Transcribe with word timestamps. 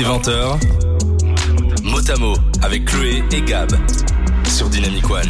Dès 0.00 0.06
20h, 0.06 0.58
Motamo 1.84 2.32
avec 2.62 2.86
Chloé 2.86 3.22
et 3.32 3.42
Gab 3.42 3.68
sur 4.48 4.70
Dynamic 4.70 5.10
One. 5.10 5.28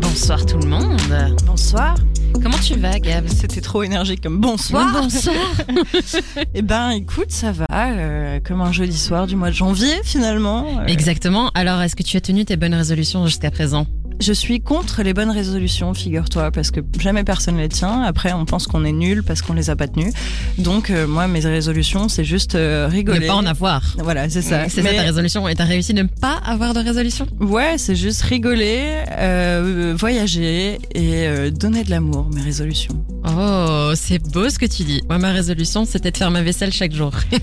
Bonsoir 0.00 0.44
tout 0.44 0.58
le 0.58 0.66
monde. 0.66 1.00
Bonsoir. 1.46 1.94
Comment 2.42 2.58
tu 2.58 2.74
vas, 2.74 2.98
Gab? 2.98 3.28
C'était 3.28 3.60
trop 3.60 3.84
énergique 3.84 4.20
comme 4.20 4.40
bonsoir. 4.40 4.92
Bonsoir. 4.92 5.36
Eh 6.54 6.62
ben, 6.62 6.90
écoute, 6.90 7.30
ça 7.30 7.52
va, 7.52 7.66
euh, 7.70 8.40
comme 8.42 8.62
un 8.62 8.72
jeudi 8.72 8.98
soir 8.98 9.28
du 9.28 9.36
mois 9.36 9.50
de 9.50 9.54
janvier 9.54 9.94
finalement. 10.02 10.80
Euh, 10.80 10.86
Exactement. 10.86 11.52
Alors, 11.54 11.80
est-ce 11.82 11.94
que 11.94 12.02
tu 12.02 12.16
as 12.16 12.20
tenu 12.20 12.44
tes 12.44 12.56
bonnes 12.56 12.74
résolutions 12.74 13.26
jusqu'à 13.26 13.52
présent? 13.52 13.86
Je 14.20 14.32
suis 14.32 14.60
contre 14.60 15.02
les 15.02 15.14
bonnes 15.14 15.30
résolutions, 15.30 15.92
figure-toi, 15.94 16.50
parce 16.50 16.70
que 16.70 16.80
jamais 16.98 17.24
personne 17.24 17.56
les 17.56 17.68
tient. 17.68 18.02
Après, 18.02 18.32
on 18.32 18.44
pense 18.44 18.66
qu'on 18.66 18.84
est 18.84 18.92
nul 18.92 19.22
parce 19.22 19.42
qu'on 19.42 19.52
les 19.52 19.70
a 19.70 19.76
pas 19.76 19.88
tenues. 19.88 20.12
Donc, 20.58 20.90
euh, 20.90 21.06
moi, 21.06 21.28
mes 21.28 21.40
résolutions, 21.40 22.08
c'est 22.08 22.24
juste 22.24 22.54
euh, 22.54 22.88
rigoler. 22.90 23.20
Ne 23.20 23.26
pas 23.26 23.34
en 23.34 23.46
avoir. 23.46 23.82
Voilà, 23.98 24.28
c'est 24.28 24.42
ça. 24.42 24.68
C'est 24.68 24.82
ça 24.82 24.92
ta 24.94 25.02
résolution. 25.02 25.46
Et 25.48 25.54
t'as 25.54 25.64
réussi 25.64 25.94
de 25.94 26.02
ne 26.02 26.08
pas 26.08 26.40
avoir 26.44 26.74
de 26.74 26.80
résolution? 26.80 27.26
Ouais, 27.40 27.76
c'est 27.78 27.96
juste 27.96 28.22
rigoler, 28.22 29.04
euh, 29.12 29.94
voyager 29.96 30.78
et 30.94 31.50
donner 31.50 31.84
de 31.84 31.90
l'amour, 31.90 32.28
mes 32.34 32.42
résolutions. 32.42 32.94
Oh, 33.28 33.92
c'est 33.94 34.18
beau 34.18 34.48
ce 34.48 34.58
que 34.58 34.66
tu 34.66 34.84
dis. 34.84 35.02
Moi, 35.08 35.18
ma 35.18 35.32
résolution, 35.32 35.84
c'était 35.84 36.10
de 36.10 36.16
faire 36.16 36.30
ma 36.30 36.42
vaisselle 36.42 36.72
chaque 36.72 36.92
jour. 36.92 37.12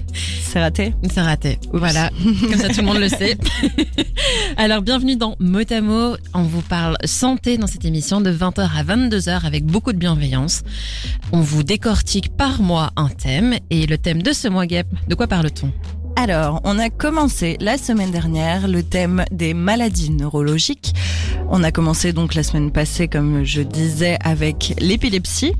C'est 0.43 0.59
raté 0.59 0.93
C'est 1.11 1.21
raté. 1.21 1.57
Voilà. 1.73 2.11
Comme 2.41 2.59
ça, 2.59 2.69
tout 2.69 2.81
le 2.81 2.85
monde 2.85 2.99
le 2.99 3.09
sait. 3.09 3.37
Alors, 4.57 4.81
bienvenue 4.81 5.15
dans 5.15 5.35
Motamo. 5.39 6.15
On 6.33 6.43
vous 6.43 6.61
parle 6.63 6.97
santé 7.05 7.57
dans 7.57 7.67
cette 7.67 7.85
émission 7.85 8.21
de 8.21 8.31
20h 8.31 8.61
à 8.61 8.83
22h 8.83 9.45
avec 9.45 9.65
beaucoup 9.65 9.93
de 9.93 9.97
bienveillance. 9.97 10.63
On 11.31 11.41
vous 11.41 11.63
décortique 11.63 12.35
par 12.35 12.61
mois 12.61 12.91
un 12.95 13.09
thème. 13.09 13.55
Et 13.69 13.85
le 13.85 13.97
thème 13.97 14.21
de 14.21 14.33
ce 14.33 14.47
mois, 14.47 14.65
Gap, 14.65 14.87
de 15.07 15.15
quoi 15.15 15.27
parle-t-on? 15.27 15.71
Alors, 16.15 16.61
on 16.63 16.77
a 16.79 16.89
commencé 16.89 17.57
la 17.59 17.77
semaine 17.77 18.11
dernière 18.11 18.67
le 18.67 18.83
thème 18.83 19.25
des 19.31 19.53
maladies 19.53 20.11
neurologiques. 20.11 20.93
On 21.49 21.63
a 21.63 21.71
commencé 21.71 22.13
donc 22.13 22.35
la 22.35 22.43
semaine 22.43 22.71
passée, 22.71 23.07
comme 23.07 23.43
je 23.43 23.61
disais, 23.61 24.17
avec 24.23 24.75
l'épilepsie. 24.79 25.53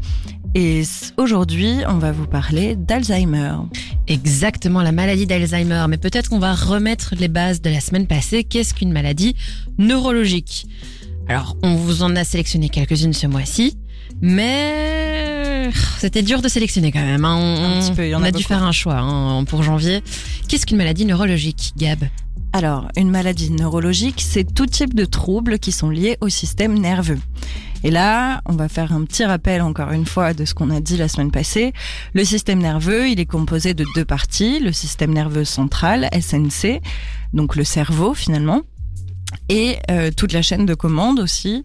Et 0.56 0.84
aujourd'hui, 1.18 1.78
on 1.88 1.98
va 1.98 2.12
vous 2.12 2.28
parler 2.28 2.76
d'Alzheimer. 2.76 3.54
Exactement, 4.08 4.82
la 4.84 4.92
maladie 4.92 5.26
d'Alzheimer. 5.26 5.86
Mais 5.90 5.98
peut-être 5.98 6.30
qu'on 6.30 6.40
va 6.40 6.54
remettre 6.54 7.16
les 7.20 7.28
bases 7.28 7.62
de 7.62 7.70
la 7.72 7.80
semaine 7.80 8.06
passée. 8.06 8.44
Qu'est-ce 8.44 8.73
qu'une 8.76 8.92
maladie 8.92 9.36
neurologique? 9.80 10.68
Alors, 11.28 11.58
on 11.64 11.76
vous 11.76 12.04
en 12.04 12.16
a 12.16 12.23
sélectionné 12.23 12.70
quelques-unes 12.70 13.14
ce 13.14 13.26
mois-ci. 13.28 13.78
Mais 14.22 15.70
c'était 15.98 16.22
dur 16.22 16.42
de 16.42 16.48
sélectionner 16.48 16.92
quand 16.92 17.02
même. 17.04 17.26
hein. 17.26 17.36
On, 17.36 17.80
Un 17.80 17.82
petit 17.82 17.94
peu, 17.94 18.06
il 18.06 18.10
y 18.12 18.16
en 18.16 18.22
on 18.22 18.23
a 18.23 18.28
a 18.28 18.32
dû 18.32 18.44
faire 18.44 18.64
un 18.64 18.72
choix 18.72 19.00
hein, 19.00 19.44
pour 19.45 19.64
janvier. 19.64 20.04
Qu'est-ce 20.48 20.66
qu'une 20.66 20.78
maladie 20.78 21.06
neurologique, 21.06 21.73
Gab? 21.78 22.00
Alors, 22.52 22.88
une 22.95 23.10
maladie 23.10 23.50
neurologique, 23.50 24.22
c'est 24.23 24.54
tout 24.54 24.67
type 24.67 24.94
de 24.94 25.06
troubles 25.06 25.58
qui 25.58 25.72
sont 25.72 25.90
liés 25.90 26.17
au 26.22 26.30
système 26.30 26.78
nerveux. 26.78 27.17
Et 27.84 27.92
là, 27.92 28.42
on 28.45 28.53
va 28.53 28.70
faire 28.70 28.94
un 28.94 29.03
petit 29.03 29.26
rappel 29.26 29.62
encore 29.62 29.92
une 29.92 30.06
fois 30.06 30.34
de 30.34 30.45
ce 30.45 30.53
qu'on 30.53 30.70
a 30.70 30.80
dit 30.80 30.98
la 30.98 31.08
semaine 31.08 31.31
passée. 31.31 31.73
Le 32.14 32.23
système 32.23 32.59
nerveux, 32.59 33.09
il 33.09 33.20
est 33.20 33.26
composé 33.26 33.73
de 33.73 33.86
deux 33.95 34.06
parties. 34.06 34.59
Le 34.59 34.72
système 34.72 35.14
nerveux 35.14 35.45
central, 35.45 36.09
SNC, 36.14 36.81
donc 37.34 37.56
le 37.56 37.64
cerveau 37.64 38.14
finalement, 38.14 38.61
et 39.50 39.78
euh, 39.92 40.11
toute 40.16 40.34
la 40.34 40.42
chaîne 40.42 40.66
de 40.66 40.73
commande 40.73 41.20
aussi. 41.20 41.64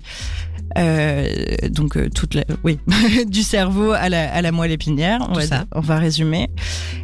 Euh, 0.76 1.26
donc 1.70 1.96
euh, 1.96 2.08
toute 2.10 2.34
la, 2.34 2.44
oui, 2.62 2.78
du 3.26 3.42
cerveau 3.42 3.92
à 3.92 4.08
la, 4.08 4.32
à 4.32 4.42
la 4.42 4.52
moelle 4.52 4.72
épinière, 4.72 5.26
on 5.72 5.80
va 5.80 5.98
résumer. 5.98 6.50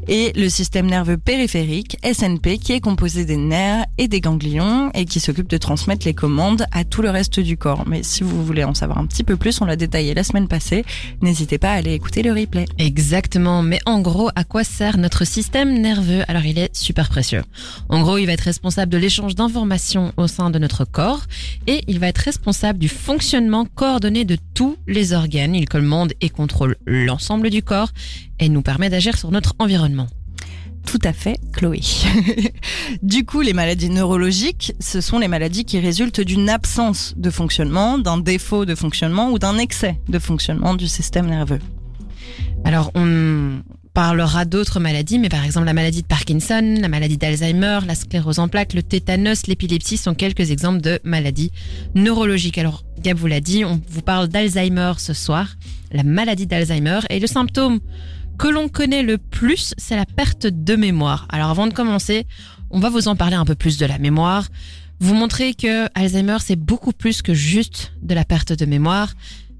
Et 0.08 0.32
le 0.36 0.48
système 0.48 0.86
nerveux 0.86 1.16
périphérique, 1.16 1.96
SNP, 2.04 2.58
qui 2.58 2.72
est 2.72 2.80
composé 2.80 3.24
des 3.24 3.36
nerfs 3.36 3.86
et 3.96 4.08
des 4.08 4.20
ganglions 4.20 4.90
et 4.92 5.04
qui 5.06 5.20
s'occupe 5.20 5.48
de 5.48 5.56
transmettre 5.56 6.06
les 6.06 6.14
commandes 6.14 6.66
à 6.72 6.84
tout 6.84 7.00
le 7.00 7.10
reste 7.10 7.40
du 7.40 7.56
corps. 7.56 7.84
Mais 7.86 8.02
si 8.02 8.22
vous 8.22 8.44
voulez 8.44 8.64
en 8.64 8.74
savoir 8.74 8.98
un 8.98 9.06
petit 9.06 9.24
peu 9.24 9.36
plus, 9.36 9.60
on 9.60 9.64
l'a 9.64 9.76
détaillé 9.76 10.14
la 10.14 10.24
semaine 10.24 10.48
passée. 10.48 10.84
N'hésitez 11.22 11.58
pas 11.58 11.70
à 11.70 11.74
aller 11.74 11.94
écouter 11.94 12.22
le 12.22 12.32
replay. 12.32 12.66
Exactement, 12.78 13.62
mais 13.62 13.80
en 13.86 14.00
gros, 14.00 14.28
à 14.34 14.44
quoi 14.44 14.64
sert 14.64 14.98
notre 14.98 15.24
système 15.24 15.80
nerveux? 15.80 16.22
Alors, 16.28 16.44
il 16.44 16.58
est 16.58 16.74
super 16.76 17.08
précieux. 17.08 17.42
En 17.88 18.02
gros, 18.02 18.18
il 18.18 18.26
va 18.26 18.32
être 18.32 18.42
responsable 18.42 18.92
de 18.92 18.98
l'échange 18.98 19.34
d'informations 19.34 20.12
au 20.16 20.26
sein 20.26 20.50
de 20.50 20.58
notre 20.58 20.84
corps 20.84 21.22
et 21.66 21.82
il 21.88 21.98
va 21.98 22.08
être 22.08 22.18
responsable 22.18 22.78
du 22.78 22.88
fonctionnement 22.88 23.66
coordonné 23.74 24.24
de 24.24 24.36
tous 24.54 24.76
les 24.86 25.12
organes. 25.12 25.54
Il 25.54 25.68
commande 25.68 26.12
et 26.20 26.28
contrôle 26.28 26.76
l'ensemble 26.86 27.50
du 27.50 27.62
corps 27.62 27.90
et 28.40 28.48
nous 28.48 28.62
permet 28.62 28.90
d'agir 28.90 29.16
sur 29.16 29.30
notre 29.30 29.54
environnement. 29.58 29.93
Tout 30.86 30.98
à 31.02 31.12
fait, 31.12 31.38
Chloé. 31.52 31.80
du 33.02 33.24
coup, 33.24 33.40
les 33.40 33.52
maladies 33.52 33.90
neurologiques, 33.90 34.74
ce 34.80 35.00
sont 35.00 35.18
les 35.18 35.28
maladies 35.28 35.64
qui 35.64 35.80
résultent 35.80 36.20
d'une 36.20 36.48
absence 36.48 37.14
de 37.16 37.30
fonctionnement, 37.30 37.98
d'un 37.98 38.18
défaut 38.18 38.64
de 38.64 38.74
fonctionnement 38.74 39.30
ou 39.30 39.38
d'un 39.38 39.58
excès 39.58 39.98
de 40.08 40.18
fonctionnement 40.18 40.74
du 40.74 40.86
système 40.86 41.26
nerveux. 41.26 41.58
Alors, 42.64 42.90
on 42.94 43.62
parlera 43.94 44.44
d'autres 44.44 44.80
maladies, 44.80 45.20
mais 45.20 45.28
par 45.28 45.44
exemple 45.44 45.66
la 45.66 45.72
maladie 45.72 46.02
de 46.02 46.06
Parkinson, 46.06 46.78
la 46.80 46.88
maladie 46.88 47.16
d'Alzheimer, 47.16 47.78
la 47.86 47.94
sclérose 47.94 48.40
en 48.40 48.48
plaques, 48.48 48.74
le 48.74 48.82
tétanos, 48.82 49.46
l'épilepsie 49.46 49.96
sont 49.96 50.14
quelques 50.14 50.50
exemples 50.50 50.80
de 50.80 50.98
maladies 51.04 51.52
neurologiques. 51.94 52.58
Alors, 52.58 52.82
Gab 53.00 53.16
vous 53.16 53.28
l'a 53.28 53.40
dit, 53.40 53.64
on 53.64 53.80
vous 53.88 54.02
parle 54.02 54.28
d'Alzheimer 54.28 54.94
ce 54.98 55.12
soir, 55.12 55.56
la 55.92 56.02
maladie 56.02 56.46
d'Alzheimer, 56.46 57.00
et 57.08 57.20
le 57.20 57.28
symptôme 57.28 57.78
que 58.38 58.48
l'on 58.48 58.68
connaît 58.68 59.02
le 59.02 59.18
plus, 59.18 59.74
c'est 59.78 59.96
la 59.96 60.06
perte 60.06 60.46
de 60.46 60.76
mémoire. 60.76 61.26
Alors, 61.30 61.50
avant 61.50 61.66
de 61.66 61.72
commencer, 61.72 62.26
on 62.70 62.80
va 62.80 62.90
vous 62.90 63.08
en 63.08 63.16
parler 63.16 63.36
un 63.36 63.44
peu 63.44 63.54
plus 63.54 63.78
de 63.78 63.86
la 63.86 63.98
mémoire, 63.98 64.48
vous 65.00 65.14
montrer 65.14 65.54
que 65.54 65.86
Alzheimer, 65.94 66.38
c'est 66.40 66.56
beaucoup 66.56 66.92
plus 66.92 67.22
que 67.22 67.34
juste 67.34 67.92
de 68.02 68.14
la 68.14 68.24
perte 68.24 68.52
de 68.52 68.64
mémoire, 68.66 69.12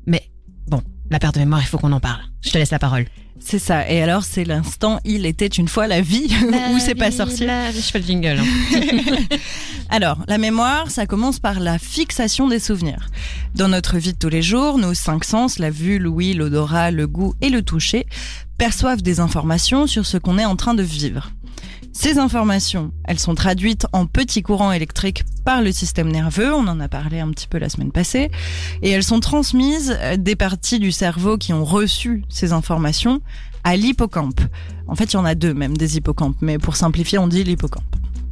mais 0.07 0.31
bon, 0.69 0.83
la 1.11 1.19
perte 1.19 1.35
de 1.35 1.41
mémoire, 1.41 1.61
il 1.63 1.67
faut 1.67 1.79
qu'on 1.79 1.93
en 1.93 2.01
parle. 2.01 2.21
Je 2.43 2.51
te 2.51 2.59
laisse 2.59 2.71
la 2.71 2.79
parole. 2.79 3.07
C'est 3.41 3.59
ça. 3.59 3.91
Et 3.91 4.01
alors, 4.01 4.23
c'est 4.25 4.45
l'instant 4.45 5.01
Il 5.05 5.27
était 5.27 5.49
une 5.49 5.69
fois 5.69 5.87
la 5.87 6.01
vie 6.01 6.29
où 6.73 6.79
c'est 6.79 6.95
pas 6.95 7.11
sorcier. 7.11 7.47
La- 7.47 7.73
Je 7.73 7.79
fais 7.79 7.99
le 7.99 8.05
jingle. 8.07 8.39
hein. 8.41 9.27
Alors, 9.91 10.19
la 10.29 10.39
mémoire, 10.39 10.91
ça 10.91 11.05
commence 11.07 11.41
par 11.41 11.61
la 11.61 11.79
fixation 11.79 12.49
des 12.49 12.59
souvenirs. 12.59 13.09
Dans 13.55 13.69
notre 13.69 13.99
vie 13.99 14.13
de 14.13 14.19
tous 14.19 14.29
les 14.31 14.41
jours, 14.43 14.79
nos 14.79 14.95
cinq 14.95 15.25
sens, 15.25 15.59
la 15.59 15.71
vue, 15.71 15.99
l'ouïe, 15.99 16.35
l'odorat, 16.35 16.91
le 16.91 17.07
goût 17.07 17.35
et 17.43 17.51
le 17.51 17.63
toucher, 17.63 18.07
perçoivent 18.59 19.03
des 19.03 19.21
informations 19.21 19.87
sur 19.87 20.07
ce 20.07 20.17
qu'on 20.17 20.39
est 20.39 20.45
en 20.45 20.57
train 20.57 20.75
de 20.75 20.83
vivre. 20.83 21.31
Ces 21.93 22.19
informations, 22.19 22.93
elles 23.05 23.21
sont 23.21 23.37
traduites 23.37 23.87
en 23.93 24.07
petits 24.07 24.43
courants 24.43 24.73
électriques 24.73 25.23
par 25.45 25.63
le 25.63 25.71
système 25.71 26.11
nerveux, 26.11 26.53
on 26.53 26.67
en 26.67 26.81
a 26.81 26.89
parlé 26.89 27.21
un 27.21 27.31
petit 27.31 27.47
peu 27.47 27.59
la 27.59 27.69
semaine 27.69 27.93
passée, 27.93 28.31
et 28.83 28.91
elles 28.91 29.05
sont 29.05 29.21
transmises 29.21 29.97
euh, 30.01 30.17
des 30.17 30.35
parties 30.35 30.81
du 30.81 30.91
cerveau 30.91 31.39
qui 31.39 31.53
ont 31.53 31.65
reçu 31.65 32.25
ces 32.29 32.53
informations 32.53 33.21
à 33.63 33.77
l'hippocampe. 33.77 34.41
En 34.89 34.97
fait, 34.97 35.13
il 35.13 35.15
y 35.15 35.19
en 35.19 35.25
a 35.25 35.37
deux 35.37 35.55
même, 35.55 35.77
des 35.77 35.97
hippocampes, 35.97 36.37
mais 36.41 36.59
pour 36.59 36.77
simplifier, 36.77 37.19
on 37.19 37.29
dit 37.29 37.45
l'hippocampe. 37.45 37.85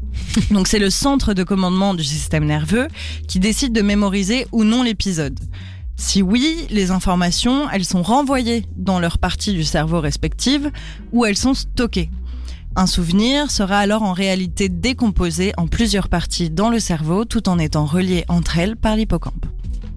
Donc 0.50 0.66
c'est 0.66 0.78
le 0.78 0.90
centre 0.90 1.32
de 1.32 1.44
commandement 1.44 1.94
du 1.94 2.04
système 2.04 2.44
nerveux 2.44 2.88
qui 3.28 3.38
décide 3.38 3.72
de 3.72 3.82
mémoriser 3.82 4.46
ou 4.52 4.64
non 4.64 4.82
l'épisode. 4.82 5.38
Si 6.02 6.20
oui, 6.20 6.66
les 6.68 6.90
informations, 6.90 7.70
elles 7.70 7.84
sont 7.84 8.02
renvoyées 8.02 8.66
dans 8.76 8.98
leur 8.98 9.18
partie 9.18 9.52
du 9.52 9.62
cerveau 9.62 10.00
respective 10.00 10.72
ou 11.12 11.24
elles 11.24 11.36
sont 11.36 11.54
stockées. 11.54 12.10
Un 12.74 12.86
souvenir 12.86 13.52
sera 13.52 13.78
alors 13.78 14.02
en 14.02 14.12
réalité 14.12 14.68
décomposé 14.68 15.52
en 15.56 15.68
plusieurs 15.68 16.08
parties 16.08 16.50
dans 16.50 16.70
le 16.70 16.80
cerveau 16.80 17.24
tout 17.24 17.48
en 17.48 17.56
étant 17.56 17.86
relié 17.86 18.24
entre 18.26 18.58
elles 18.58 18.76
par 18.76 18.96
l'hippocampe. 18.96 19.46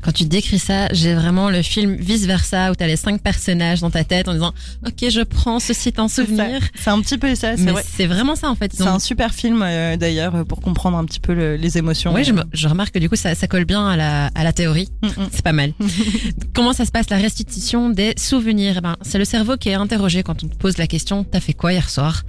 Quand 0.06 0.12
tu 0.12 0.26
décris 0.26 0.60
ça, 0.60 0.88
j'ai 0.94 1.16
vraiment 1.16 1.50
le 1.50 1.64
film 1.64 1.96
Vice 1.96 2.26
Versa 2.28 2.72
où 2.72 2.76
t'as 2.76 2.86
les 2.86 2.96
cinq 2.96 3.22
personnages 3.24 3.82
dans 3.82 3.90
ta 3.90 4.04
tête 4.04 4.28
en 4.28 4.34
disant 4.34 4.54
Ok, 4.86 5.10
je 5.10 5.22
prends 5.22 5.60
ceci 5.60 5.88
est 5.90 5.98
un 6.00 6.08
souvenir. 6.08 6.62
C'est 6.80 6.92
un 6.92 7.02
petit 7.02 7.18
peu 7.18 7.34
ça, 7.34 7.58
c'est 7.58 7.64
vrai. 7.72 7.84
c'est 7.98 8.06
vraiment 8.06 8.36
ça 8.36 8.50
en 8.52 8.56
fait. 8.56 8.72
C'est 8.72 8.84
un 8.84 9.00
super 9.00 9.34
film 9.34 9.64
euh, 9.64 9.98
d'ailleurs 9.98 10.46
pour 10.46 10.62
comprendre 10.62 10.96
un 10.98 11.06
petit 11.06 11.20
peu 11.20 11.34
le- 11.34 11.56
les 11.56 11.80
émotions. 11.80 12.14
Oui, 12.14 12.24
je, 12.24 12.34
me- 12.34 12.44
je 12.54 12.68
remarque 12.68 12.94
que 12.94 13.00
du 13.00 13.10
coup 13.10 13.16
ça, 13.16 13.34
ça 13.34 13.48
colle 13.48 13.66
bien 13.66 13.88
à 13.88 13.96
la, 13.98 14.28
à 14.36 14.44
la 14.44 14.54
théorie. 14.54 14.90
Mm, 15.02 15.08
mm. 15.08 15.28
C'est 15.32 15.42
pas 15.44 15.54
mal. 15.54 15.74
Comment 16.54 16.74
ça 16.74 16.86
se 16.86 16.92
passe 16.92 17.10
la 17.10 17.18
restitution 17.18 17.90
des 17.90 18.14
souvenirs? 18.18 18.76
Eh 18.78 18.82
ben, 18.82 18.96
C'est 19.02 19.18
le 19.18 19.26
cerveau 19.26 19.58
qui 19.58 19.70
est 19.70 19.74
interrogé 19.74 20.22
quand 20.22 20.44
on 20.44 20.48
te 20.48 20.56
pose 20.56 20.78
la 20.78 20.86
question 20.88 21.24
T'as 21.24 21.40
fait 21.40 21.54
quoi 21.54 21.74
hier 21.74 21.90
soir? 21.90 22.22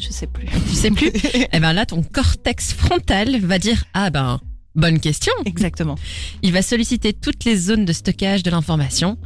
Je 0.00 0.10
sais 0.10 0.26
plus. 0.26 0.46
Tu 0.68 0.74
sais 0.74 0.90
plus? 0.90 1.12
Eh 1.52 1.60
ben 1.60 1.72
là, 1.74 1.86
ton 1.86 2.02
cortex 2.02 2.72
frontal 2.72 3.38
va 3.40 3.58
dire 3.60 3.84
Ah 3.94 4.10
ben, 4.10 4.40
bonne 4.74 5.00
question. 5.00 5.32
Exactement. 5.44 5.96
Il 6.42 6.52
va 6.52 6.62
solliciter 6.62 7.12
toutes 7.12 7.44
les 7.44 7.56
zones 7.56 7.84
de 7.84 7.92
stockage 7.92 8.42
de 8.42 8.50
l'information. 8.50 9.18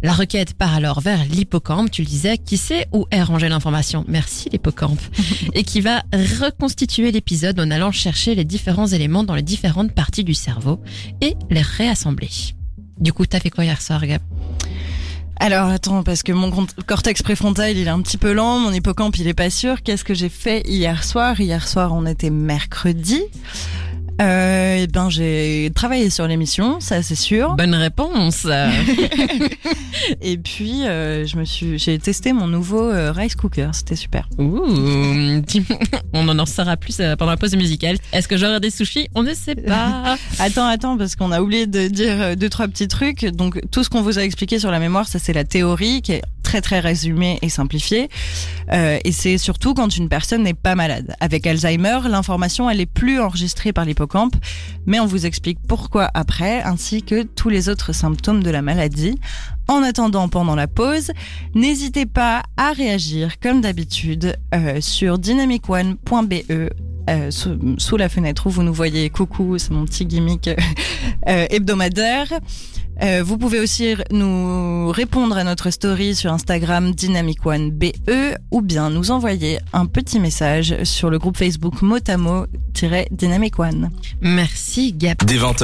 La 0.00 0.12
requête 0.12 0.54
part 0.54 0.74
alors 0.74 1.00
vers 1.00 1.24
l'hippocampe, 1.24 1.90
tu 1.90 2.02
le 2.02 2.06
disais, 2.06 2.38
qui 2.38 2.56
sait 2.56 2.86
où 2.92 3.06
est 3.10 3.22
rangée 3.22 3.48
l'information. 3.48 4.04
Merci 4.06 4.48
l'hippocampe. 4.48 5.00
et 5.54 5.64
qui 5.64 5.80
va 5.80 6.04
reconstituer 6.12 7.10
l'épisode 7.10 7.58
en 7.58 7.70
allant 7.70 7.90
chercher 7.90 8.36
les 8.36 8.44
différents 8.44 8.86
éléments 8.86 9.24
dans 9.24 9.34
les 9.34 9.42
différentes 9.42 9.92
parties 9.92 10.22
du 10.22 10.34
cerveau 10.34 10.80
et 11.20 11.34
les 11.50 11.62
réassembler. 11.62 12.30
Du 13.00 13.12
coup, 13.12 13.26
t'as 13.26 13.40
fait 13.40 13.50
quoi 13.50 13.64
hier 13.64 13.82
soir, 13.82 14.06
Gab? 14.06 14.22
Alors 15.40 15.68
attends, 15.68 16.02
parce 16.02 16.24
que 16.24 16.32
mon 16.32 16.66
cortex 16.86 17.22
préfrontal 17.22 17.76
il 17.76 17.86
est 17.86 17.90
un 17.90 18.00
petit 18.02 18.16
peu 18.16 18.32
lent, 18.32 18.58
mon 18.58 18.72
hippocampe 18.72 19.18
il 19.18 19.28
est 19.28 19.34
pas 19.34 19.50
sûr. 19.50 19.82
Qu'est-ce 19.82 20.02
que 20.02 20.14
j'ai 20.14 20.28
fait 20.28 20.62
hier 20.66 21.04
soir? 21.04 21.40
Hier 21.40 21.66
soir 21.66 21.94
on 21.94 22.06
était 22.06 22.30
mercredi. 22.30 23.22
Euh, 24.20 24.78
eh 24.80 24.86
ben, 24.88 25.10
j'ai 25.10 25.70
travaillé 25.74 26.10
sur 26.10 26.26
l'émission, 26.26 26.80
ça 26.80 27.02
c'est 27.02 27.14
sûr. 27.14 27.54
Bonne 27.54 27.74
réponse. 27.74 28.46
et 30.20 30.38
puis, 30.38 30.86
euh, 30.86 31.26
je 31.26 31.36
me 31.36 31.44
suis, 31.44 31.78
j'ai 31.78 31.98
testé 31.98 32.32
mon 32.32 32.46
nouveau 32.46 32.82
euh, 32.82 33.12
rice 33.12 33.34
cooker, 33.34 33.70
c'était 33.72 33.96
super. 33.96 34.28
Ouh, 34.38 34.62
on 36.12 36.28
en 36.28 36.38
en 36.38 36.46
saura 36.46 36.76
plus 36.76 36.98
euh, 37.00 37.16
pendant 37.16 37.32
la 37.32 37.36
pause 37.36 37.54
musicale. 37.56 37.96
Est-ce 38.12 38.28
que 38.28 38.36
j'aurai 38.36 38.60
des 38.60 38.70
sushis? 38.70 39.08
On 39.14 39.22
ne 39.22 39.34
sait 39.34 39.54
pas. 39.54 40.16
attends, 40.38 40.66
attends, 40.66 40.96
parce 40.96 41.16
qu'on 41.16 41.32
a 41.32 41.40
oublié 41.40 41.66
de 41.66 41.88
dire 41.88 42.36
deux 42.36 42.48
trois 42.48 42.68
petits 42.68 42.88
trucs. 42.88 43.24
Donc, 43.24 43.60
tout 43.70 43.84
ce 43.84 43.90
qu'on 43.90 44.02
vous 44.02 44.18
a 44.18 44.22
expliqué 44.22 44.58
sur 44.58 44.70
la 44.70 44.78
mémoire, 44.78 45.06
ça 45.06 45.18
c'est 45.18 45.32
la 45.32 45.44
théorie 45.44 46.02
qui 46.02 46.12
est 46.12 46.22
très 46.48 46.62
très 46.62 46.80
résumée 46.80 47.38
et 47.42 47.50
simplifiée. 47.50 48.08
Euh, 48.72 48.98
et 49.04 49.12
c'est 49.12 49.36
surtout 49.36 49.74
quand 49.74 49.94
une 49.98 50.08
personne 50.08 50.42
n'est 50.42 50.54
pas 50.54 50.74
malade. 50.74 51.14
Avec 51.20 51.46
Alzheimer, 51.46 51.98
l'information 52.08 52.70
elle 52.70 52.80
est 52.80 52.86
plus 52.86 53.20
enregistrée 53.20 53.74
par 53.74 53.84
l'hypocampe 53.84 54.34
mais 54.86 54.98
on 54.98 55.06
vous 55.06 55.26
explique 55.26 55.58
pourquoi 55.68 56.10
après, 56.14 56.62
ainsi 56.62 57.02
que 57.02 57.22
tous 57.22 57.50
les 57.50 57.68
autres 57.68 57.92
symptômes 57.92 58.42
de 58.42 58.50
la 58.50 58.62
maladie. 58.62 59.20
En 59.68 59.82
attendant, 59.82 60.30
pendant 60.30 60.54
la 60.54 60.66
pause, 60.66 61.12
n'hésitez 61.54 62.06
pas 62.06 62.42
à 62.56 62.72
réagir 62.72 63.38
comme 63.38 63.60
d'habitude 63.60 64.38
euh, 64.54 64.80
sur 64.80 65.18
dynamicone.be 65.18 66.87
euh, 67.08 67.30
sous, 67.30 67.96
la 67.96 68.08
fenêtre 68.08 68.46
où 68.46 68.50
vous 68.50 68.62
nous 68.62 68.72
voyez. 68.72 69.10
Coucou, 69.10 69.58
c'est 69.58 69.70
mon 69.70 69.84
petit 69.84 70.06
gimmick 70.06 70.48
euh, 70.48 71.46
hebdomadaire. 71.50 72.32
Euh, 73.00 73.22
vous 73.24 73.38
pouvez 73.38 73.60
aussi 73.60 73.94
nous 74.10 74.90
répondre 74.90 75.36
à 75.36 75.44
notre 75.44 75.70
story 75.70 76.16
sur 76.16 76.32
Instagram 76.32 76.92
dynamicone.be 76.92 77.92
ou 78.50 78.60
bien 78.60 78.90
nous 78.90 79.12
envoyer 79.12 79.58
un 79.72 79.86
petit 79.86 80.18
message 80.18 80.82
sur 80.82 81.08
le 81.08 81.18
groupe 81.18 81.36
Facebook 81.36 81.80
motamo-dynamic 81.80 83.58
one. 83.58 83.90
Merci 84.20 84.92
Gab. 84.92 85.18
Des 85.24 85.38
20 85.38 85.62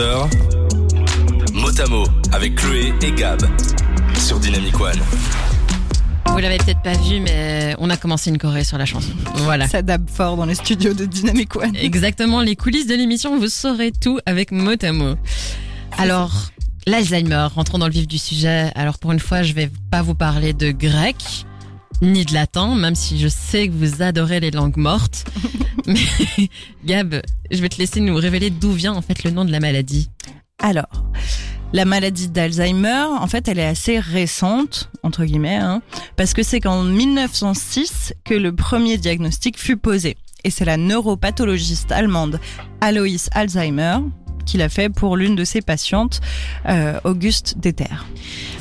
Motamo 1.52 2.04
avec 2.32 2.54
Chloé 2.56 2.92
et 3.02 3.12
Gab 3.12 3.40
sur 4.16 4.38
Dynamic 4.38 4.80
One. 4.80 5.00
Vous 6.26 6.38
l'avez 6.38 6.58
peut-être 6.58 6.82
pas 6.82 6.96
vu, 6.96 7.20
mais 7.20 7.74
on 7.78 7.90
a 7.90 7.96
commencé 7.96 8.30
une 8.30 8.38
choré 8.38 8.64
sur 8.64 8.76
la 8.78 8.86
chanson. 8.86 9.12
Voilà. 9.36 9.68
Ça 9.68 9.82
dabe 9.82 10.08
fort 10.10 10.36
dans 10.36 10.46
les 10.46 10.54
studios 10.54 10.94
de 10.94 11.04
Dynamic 11.04 11.54
One. 11.56 11.76
Exactement, 11.76 12.40
les 12.40 12.56
coulisses 12.56 12.86
de 12.86 12.94
l'émission, 12.94 13.38
vous 13.38 13.48
saurez 13.48 13.92
tout 13.92 14.18
avec 14.26 14.50
Motamo. 14.50 15.14
Alors, 15.96 16.50
L'Alzheimer, 16.86 17.46
rentrons 17.54 17.78
dans 17.78 17.86
le 17.86 17.92
vif 17.92 18.06
du 18.06 18.18
sujet. 18.18 18.70
Alors 18.74 18.98
pour 18.98 19.12
une 19.12 19.20
fois, 19.20 19.42
je 19.42 19.54
vais 19.54 19.70
pas 19.90 20.02
vous 20.02 20.14
parler 20.14 20.52
de 20.52 20.70
grec 20.70 21.16
ni 22.02 22.24
de 22.26 22.34
latin, 22.34 22.74
même 22.74 22.94
si 22.94 23.18
je 23.18 23.28
sais 23.28 23.68
que 23.68 23.72
vous 23.72 24.02
adorez 24.02 24.40
les 24.40 24.50
langues 24.50 24.76
mortes. 24.76 25.24
Mais 25.86 26.48
Gab, 26.84 27.22
je 27.50 27.60
vais 27.60 27.68
te 27.70 27.78
laisser 27.78 28.00
nous 28.00 28.14
révéler 28.14 28.50
d'où 28.50 28.72
vient 28.72 28.92
en 28.92 29.00
fait 29.00 29.24
le 29.24 29.30
nom 29.30 29.46
de 29.46 29.52
la 29.52 29.60
maladie. 29.60 30.10
Alors, 30.62 31.04
la 31.74 31.84
maladie 31.84 32.28
d'Alzheimer, 32.28 33.06
en 33.20 33.26
fait, 33.26 33.48
elle 33.48 33.58
est 33.58 33.66
assez 33.66 33.98
récente, 33.98 34.90
entre 35.02 35.24
guillemets, 35.24 35.56
hein, 35.56 35.82
parce 36.16 36.32
que 36.32 36.44
c'est 36.44 36.60
qu'en 36.60 36.84
1906 36.84 38.14
que 38.24 38.34
le 38.34 38.54
premier 38.54 38.96
diagnostic 38.96 39.58
fut 39.58 39.76
posé. 39.76 40.16
Et 40.44 40.50
c'est 40.50 40.64
la 40.64 40.76
neuropathologiste 40.76 41.90
allemande 41.90 42.38
Alois 42.80 43.28
Alzheimer 43.32 43.98
qu'il 44.46 44.62
a 44.62 44.68
fait 44.68 44.90
pour 44.90 45.16
l'une 45.16 45.34
de 45.36 45.44
ses 45.44 45.62
patientes, 45.62 46.20
euh, 46.68 47.00
Auguste 47.04 47.56
Deter. 47.58 48.04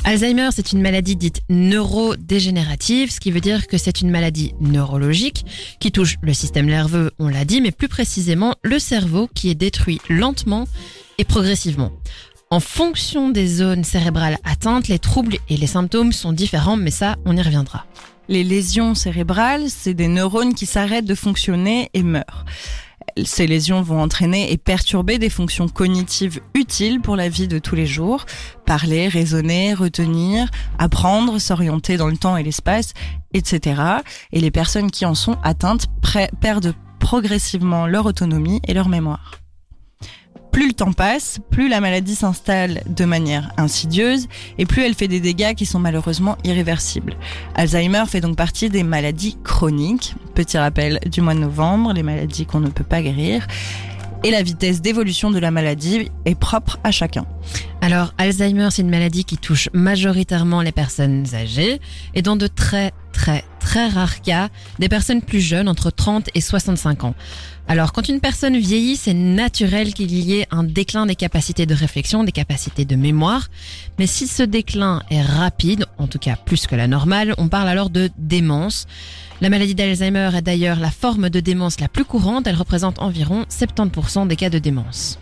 Alzheimer, 0.04 0.48
c'est 0.50 0.72
une 0.72 0.80
maladie 0.80 1.14
dite 1.14 1.42
neurodégénérative, 1.50 3.12
ce 3.12 3.20
qui 3.20 3.30
veut 3.30 3.42
dire 3.42 3.66
que 3.66 3.76
c'est 3.76 4.00
une 4.00 4.10
maladie 4.10 4.54
neurologique 4.60 5.44
qui 5.80 5.92
touche 5.92 6.16
le 6.22 6.32
système 6.32 6.66
nerveux, 6.66 7.10
on 7.18 7.28
l'a 7.28 7.44
dit, 7.44 7.60
mais 7.60 7.70
plus 7.70 7.88
précisément 7.88 8.54
le 8.62 8.78
cerveau 8.78 9.28
qui 9.34 9.50
est 9.50 9.54
détruit 9.54 10.00
lentement 10.08 10.66
et 11.18 11.24
progressivement. 11.24 11.92
En 12.50 12.60
fonction 12.60 13.30
des 13.30 13.46
zones 13.46 13.84
cérébrales 13.84 14.38
atteintes, 14.44 14.88
les 14.88 14.98
troubles 14.98 15.38
et 15.48 15.56
les 15.56 15.66
symptômes 15.66 16.12
sont 16.12 16.32
différents, 16.32 16.76
mais 16.76 16.90
ça, 16.90 17.16
on 17.24 17.36
y 17.36 17.42
reviendra. 17.42 17.86
Les 18.28 18.44
lésions 18.44 18.94
cérébrales, 18.94 19.68
c'est 19.68 19.94
des 19.94 20.08
neurones 20.08 20.54
qui 20.54 20.66
s'arrêtent 20.66 21.04
de 21.04 21.14
fonctionner 21.14 21.90
et 21.94 22.02
meurent 22.02 22.44
ces 23.22 23.46
lésions 23.46 23.82
vont 23.82 24.00
entraîner 24.00 24.52
et 24.52 24.58
perturber 24.58 25.18
des 25.18 25.30
fonctions 25.30 25.68
cognitives 25.68 26.40
utiles 26.54 27.00
pour 27.00 27.16
la 27.16 27.28
vie 27.28 27.48
de 27.48 27.58
tous 27.58 27.74
les 27.74 27.86
jours. 27.86 28.26
Parler, 28.66 29.08
raisonner, 29.08 29.74
retenir, 29.74 30.50
apprendre, 30.78 31.38
s'orienter 31.38 31.96
dans 31.96 32.08
le 32.08 32.16
temps 32.16 32.36
et 32.36 32.42
l'espace, 32.42 32.92
etc. 33.32 33.80
Et 34.32 34.40
les 34.40 34.50
personnes 34.50 34.90
qui 34.90 35.06
en 35.06 35.14
sont 35.14 35.36
atteintes 35.42 35.86
perdent 36.40 36.74
progressivement 36.98 37.86
leur 37.86 38.06
autonomie 38.06 38.60
et 38.66 38.74
leur 38.74 38.88
mémoire. 38.88 39.43
Plus 40.54 40.68
le 40.68 40.72
temps 40.72 40.92
passe, 40.92 41.40
plus 41.50 41.68
la 41.68 41.80
maladie 41.80 42.14
s'installe 42.14 42.80
de 42.88 43.04
manière 43.04 43.50
insidieuse 43.56 44.28
et 44.56 44.66
plus 44.66 44.82
elle 44.82 44.94
fait 44.94 45.08
des 45.08 45.18
dégâts 45.18 45.52
qui 45.56 45.66
sont 45.66 45.80
malheureusement 45.80 46.38
irréversibles. 46.44 47.16
Alzheimer 47.56 48.04
fait 48.06 48.20
donc 48.20 48.36
partie 48.36 48.70
des 48.70 48.84
maladies 48.84 49.36
chroniques. 49.42 50.14
Petit 50.36 50.56
rappel 50.56 51.00
du 51.10 51.22
mois 51.22 51.34
de 51.34 51.40
novembre, 51.40 51.92
les 51.92 52.04
maladies 52.04 52.46
qu'on 52.46 52.60
ne 52.60 52.68
peut 52.68 52.84
pas 52.84 53.02
guérir 53.02 53.48
et 54.22 54.30
la 54.30 54.42
vitesse 54.42 54.80
d'évolution 54.80 55.32
de 55.32 55.40
la 55.40 55.50
maladie 55.50 56.08
est 56.24 56.34
propre 56.36 56.78
à 56.84 56.92
chacun. 56.92 57.26
Alors, 57.80 58.14
Alzheimer, 58.16 58.68
c'est 58.70 58.82
une 58.82 58.90
maladie 58.90 59.24
qui 59.24 59.36
touche 59.36 59.68
majoritairement 59.72 60.62
les 60.62 60.72
personnes 60.72 61.26
âgées 61.34 61.80
et 62.14 62.22
dans 62.22 62.36
de 62.36 62.46
très, 62.46 62.92
très, 63.14 63.44
très 63.60 63.88
rares 63.88 64.20
cas, 64.20 64.50
des 64.78 64.90
personnes 64.90 65.22
plus 65.22 65.40
jeunes, 65.40 65.68
entre 65.68 65.90
30 65.90 66.28
et 66.34 66.42
65 66.42 67.04
ans. 67.04 67.14
Alors, 67.66 67.94
quand 67.94 68.08
une 68.08 68.20
personne 68.20 68.58
vieillit, 68.58 68.96
c'est 68.96 69.14
naturel 69.14 69.94
qu'il 69.94 70.12
y 70.12 70.34
ait 70.34 70.46
un 70.50 70.64
déclin 70.64 71.06
des 71.06 71.14
capacités 71.14 71.64
de 71.64 71.74
réflexion, 71.74 72.22
des 72.24 72.32
capacités 72.32 72.84
de 72.84 72.96
mémoire. 72.96 73.48
Mais 73.98 74.06
si 74.06 74.26
ce 74.26 74.42
déclin 74.42 75.00
est 75.10 75.22
rapide, 75.22 75.86
en 75.96 76.06
tout 76.06 76.18
cas 76.18 76.36
plus 76.36 76.66
que 76.66 76.76
la 76.76 76.88
normale, 76.88 77.34
on 77.38 77.48
parle 77.48 77.68
alors 77.68 77.88
de 77.88 78.10
démence. 78.18 78.86
La 79.40 79.48
maladie 79.48 79.74
d'Alzheimer 79.74 80.30
est 80.36 80.42
d'ailleurs 80.42 80.78
la 80.78 80.90
forme 80.90 81.30
de 81.30 81.40
démence 81.40 81.80
la 81.80 81.88
plus 81.88 82.04
courante. 82.04 82.46
Elle 82.46 82.56
représente 82.56 83.00
environ 83.00 83.46
70% 83.48 84.28
des 84.28 84.36
cas 84.36 84.50
de 84.50 84.58
démence. 84.58 85.18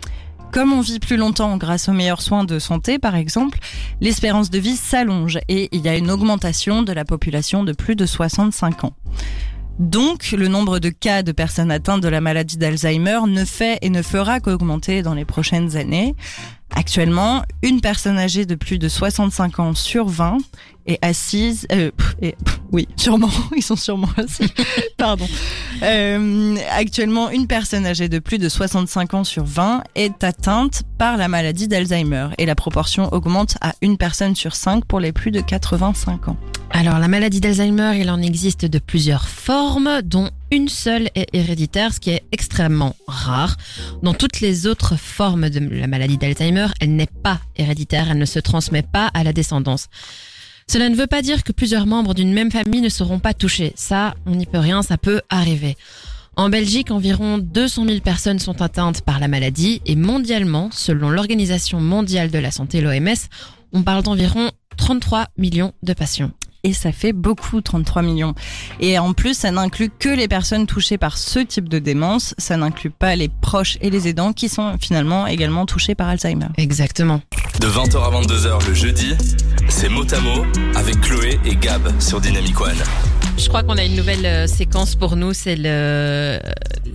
Comme 0.53 0.71
on 0.71 0.81
vit 0.81 0.99
plus 0.99 1.17
longtemps 1.17 1.57
grâce 1.57 1.89
aux 1.89 1.93
meilleurs 1.93 2.21
soins 2.21 2.43
de 2.43 2.59
santé, 2.59 2.99
par 2.99 3.15
exemple, 3.15 3.57
l'espérance 4.01 4.51
de 4.51 4.59
vie 4.59 4.75
s'allonge 4.75 5.39
et 5.49 5.67
il 5.71 5.81
y 5.81 5.89
a 5.89 5.97
une 5.97 6.11
augmentation 6.11 6.83
de 6.83 6.93
la 6.93 7.05
population 7.05 7.63
de 7.63 7.73
plus 7.73 7.95
de 7.95 8.05
65 8.05 8.83
ans. 8.83 8.93
Donc, 9.79 10.31
le 10.31 10.47
nombre 10.47 10.77
de 10.77 10.89
cas 10.89 11.23
de 11.23 11.31
personnes 11.31 11.71
atteintes 11.71 12.03
de 12.03 12.07
la 12.07 12.21
maladie 12.21 12.57
d'Alzheimer 12.57 13.21
ne 13.27 13.45
fait 13.45 13.79
et 13.81 13.89
ne 13.89 14.03
fera 14.03 14.39
qu'augmenter 14.39 15.01
dans 15.01 15.15
les 15.15 15.25
prochaines 15.25 15.75
années. 15.75 16.13
Actuellement, 16.75 17.43
une 17.61 17.81
personne 17.81 18.17
âgée 18.17 18.45
de 18.45 18.55
plus 18.55 18.79
de 18.79 18.89
65 18.89 19.59
ans 19.59 19.73
sur 19.75 20.07
20 20.07 20.37
est 20.87 21.03
assise. 21.05 21.67
Euh, 21.71 21.91
et, 22.21 22.35
oui, 22.71 22.87
sûrement, 22.95 23.29
ils 23.55 23.61
sont 23.61 23.75
sûrement 23.75 24.09
assis. 24.17 24.51
Pardon. 24.97 25.27
Euh, 25.83 26.55
actuellement, 26.71 27.29
une 27.29 27.47
personne 27.47 27.85
âgée 27.85 28.09
de 28.09 28.19
plus 28.19 28.39
de 28.39 28.49
65 28.49 29.13
ans 29.13 29.23
sur 29.23 29.43
20 29.43 29.83
est 29.95 30.23
atteinte 30.23 30.83
par 30.97 31.17
la 31.17 31.27
maladie 31.27 31.67
d'Alzheimer 31.67 32.29
et 32.37 32.45
la 32.45 32.55
proportion 32.55 33.13
augmente 33.13 33.55
à 33.61 33.73
une 33.81 33.97
personne 33.97 34.35
sur 34.35 34.55
5 34.55 34.85
pour 34.85 34.99
les 34.99 35.11
plus 35.11 35.31
de 35.31 35.41
85 35.41 36.29
ans. 36.29 36.37
Alors, 36.71 36.97
la 36.97 37.07
maladie 37.07 37.39
d'Alzheimer, 37.39 37.99
il 37.99 38.09
en 38.09 38.19
existe 38.19 38.65
de 38.65 38.79
plusieurs 38.79 39.27
formes, 39.27 40.01
dont 40.03 40.31
une 40.53 40.69
seule 40.69 41.09
est 41.15 41.27
héréditaire, 41.33 41.95
ce 41.95 41.99
qui 41.99 42.11
est 42.11 42.21
extrêmement 42.31 42.95
rare. 43.07 43.57
Dans 44.03 44.13
toutes 44.13 44.39
les 44.39 44.67
autres 44.67 44.95
formes 44.97 45.49
de 45.49 45.59
la 45.59 45.87
maladie 45.87 46.19
d'Alzheimer, 46.19 46.67
elle 46.79 46.95
n'est 46.95 47.07
pas 47.07 47.39
héréditaire, 47.55 48.11
elle 48.11 48.19
ne 48.19 48.25
se 48.25 48.37
transmet 48.37 48.83
pas 48.83 49.07
à 49.15 49.23
la 49.23 49.33
descendance. 49.33 49.87
Cela 50.67 50.89
ne 50.89 50.95
veut 50.95 51.07
pas 51.07 51.23
dire 51.23 51.43
que 51.43 51.51
plusieurs 51.53 51.87
membres 51.87 52.13
d'une 52.13 52.33
même 52.33 52.51
famille 52.51 52.81
ne 52.81 52.89
seront 52.89 53.17
pas 53.17 53.33
touchés. 53.33 53.73
Ça, 53.75 54.13
on 54.27 54.35
n'y 54.35 54.45
peut 54.45 54.59
rien, 54.59 54.83
ça 54.83 54.99
peut 54.99 55.21
arriver. 55.29 55.75
En 56.35 56.49
Belgique, 56.49 56.91
environ 56.91 57.39
200 57.39 57.85
000 57.85 57.99
personnes 58.01 58.39
sont 58.39 58.61
atteintes 58.61 59.01
par 59.01 59.19
la 59.19 59.27
maladie 59.27 59.81
et 59.87 59.95
mondialement, 59.95 60.69
selon 60.71 61.09
l'Organisation 61.09 61.81
mondiale 61.81 62.29
de 62.29 62.39
la 62.39 62.51
santé, 62.51 62.79
l'OMS, 62.79 63.27
on 63.71 63.81
parle 63.81 64.03
d'environ 64.03 64.51
33 64.77 65.29
millions 65.35 65.73
de 65.81 65.93
patients 65.93 66.31
et 66.65 66.71
ça 66.71 66.93
fait 66.93 67.11
beaucoup, 67.11 67.59
33 67.59 68.01
millions. 68.01 68.35
Et 68.79 68.97
en 68.97 69.11
plus, 69.11 69.37
ça 69.37 69.51
n'inclut 69.51 69.89
que 69.89 70.07
les 70.07 70.29
personnes 70.29 70.65
touchées 70.65 70.97
par 70.97 71.17
ce 71.17 71.39
type 71.39 71.67
de 71.67 71.77
démence, 71.77 72.33
ça 72.37 72.55
n'inclut 72.55 72.89
pas 72.89 73.17
les 73.17 73.27
proches 73.27 73.77
et 73.81 73.89
les 73.89 74.07
aidants 74.07 74.31
qui 74.31 74.47
sont 74.47 74.77
finalement 74.79 75.27
également 75.27 75.65
touchés 75.65 75.93
par 75.93 76.07
Alzheimer. 76.07 76.47
Exactement. 76.57 77.19
De 77.59 77.67
20h 77.67 77.97
à 77.97 78.21
22h 78.21 78.65
le 78.65 78.73
jeudi, 78.73 79.13
c'est 79.67 79.89
Motamo 79.89 80.45
avec 80.75 81.01
Chloé 81.01 81.37
et 81.45 81.55
Gab 81.55 81.81
sur 81.99 82.21
Dynamic 82.21 82.59
One. 82.61 82.81
Je 83.37 83.49
crois 83.49 83.63
qu'on 83.63 83.77
a 83.77 83.83
une 83.83 83.95
nouvelle 83.95 84.25
euh, 84.25 84.47
séquence 84.47 84.95
pour 84.95 85.17
nous, 85.17 85.33
c'est 85.33 85.57
le, 85.57 86.39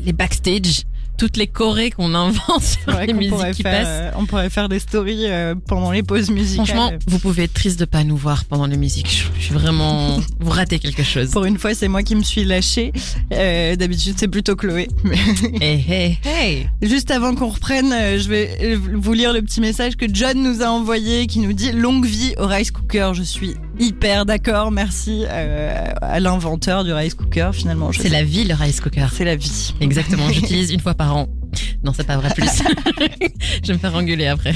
les 0.02 0.12
backstage 0.12 0.84
toutes 1.18 1.36
les 1.36 1.46
chorés 1.48 1.90
qu'on 1.90 2.14
invente 2.14 2.62
sur 2.62 2.98
les 2.98 3.12
musiques 3.12 3.30
pourrait 3.32 3.52
qui 3.52 3.62
faire, 3.62 3.72
passent. 3.84 3.86
euh, 3.88 4.10
on 4.16 4.24
pourrait 4.24 4.48
faire 4.50 4.68
des 4.68 4.78
stories 4.78 5.26
euh, 5.26 5.54
pendant 5.66 5.90
les 5.90 6.02
pauses 6.02 6.30
musicales. 6.30 6.66
Franchement, 6.66 6.92
vous 7.06 7.18
pouvez 7.18 7.42
être 7.44 7.52
triste 7.52 7.78
de 7.78 7.84
pas 7.84 8.04
nous 8.04 8.16
voir 8.16 8.44
pendant 8.44 8.66
les 8.66 8.76
musiques. 8.76 9.26
Je, 9.36 9.42
suis 9.42 9.52
vraiment, 9.54 10.20
vous 10.40 10.50
ratez 10.50 10.78
quelque 10.78 11.02
chose. 11.02 11.30
pour 11.30 11.44
une 11.44 11.58
fois, 11.58 11.74
c'est 11.74 11.88
moi 11.88 12.02
qui 12.02 12.14
me 12.14 12.22
suis 12.22 12.44
lâchée. 12.44 12.92
Euh, 13.32 13.76
D'habitude, 13.76 14.14
c'est 14.16 14.28
plutôt 14.28 14.56
Chloé. 14.56 14.88
Hey, 15.60 15.84
hey, 15.88 16.18
hey. 16.24 16.68
Juste 16.82 17.10
avant 17.10 17.34
qu'on 17.34 17.48
reprenne, 17.48 17.90
je 18.18 18.28
vais 18.28 18.76
vous 18.76 19.12
lire 19.12 19.32
le 19.32 19.42
petit 19.42 19.60
message 19.60 19.96
que 19.96 20.06
John 20.12 20.40
nous 20.42 20.62
a 20.62 20.66
envoyé 20.66 21.26
qui 21.26 21.40
nous 21.40 21.52
dit 21.52 21.72
longue 21.72 22.06
vie 22.06 22.34
au 22.38 22.46
rice 22.46 22.70
cooker. 22.70 23.10
Je 23.14 23.22
suis 23.24 23.56
hyper 23.80 24.24
d'accord. 24.24 24.70
Merci 24.70 25.24
à 25.26 26.20
l'inventeur 26.20 26.84
du 26.84 26.92
rice 26.92 27.14
cooker. 27.14 27.50
Finalement, 27.52 27.90
C'est 27.92 28.08
la 28.08 28.22
vie 28.22 28.44
le 28.44 28.54
rice 28.54 28.80
cooker. 28.80 29.06
c'est 29.12 29.24
la 29.24 29.36
vie. 29.36 29.74
Exactement, 29.80 30.30
j'utilise 30.30 30.70
une 30.70 30.80
fois 30.80 30.94
par 30.94 31.07
an. 31.14 31.28
Non, 31.84 31.92
c'est 31.94 32.06
pas 32.06 32.16
vrai 32.16 32.30
plus. 32.34 32.46
je 33.62 33.68
vais 33.68 33.74
me 33.74 33.78
faire 33.78 33.94
engueuler 33.94 34.26
après. 34.26 34.52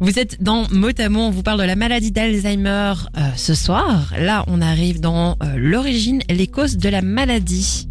vous 0.00 0.18
êtes 0.18 0.42
dans 0.42 0.66
mot 0.70 0.90
à 0.98 1.08
mot, 1.08 1.20
on 1.20 1.30
vous 1.30 1.42
parle 1.42 1.60
de 1.60 1.64
la 1.64 1.76
maladie 1.76 2.12
d'Alzheimer 2.12 2.94
euh, 3.16 3.20
ce 3.36 3.54
soir. 3.54 4.12
Là, 4.18 4.44
on 4.46 4.60
arrive 4.60 5.00
dans 5.00 5.36
euh, 5.42 5.54
l'origine 5.56 6.20
et 6.28 6.34
les 6.34 6.46
causes 6.46 6.76
de 6.76 6.88
la 6.88 7.02
maladie. 7.02 7.88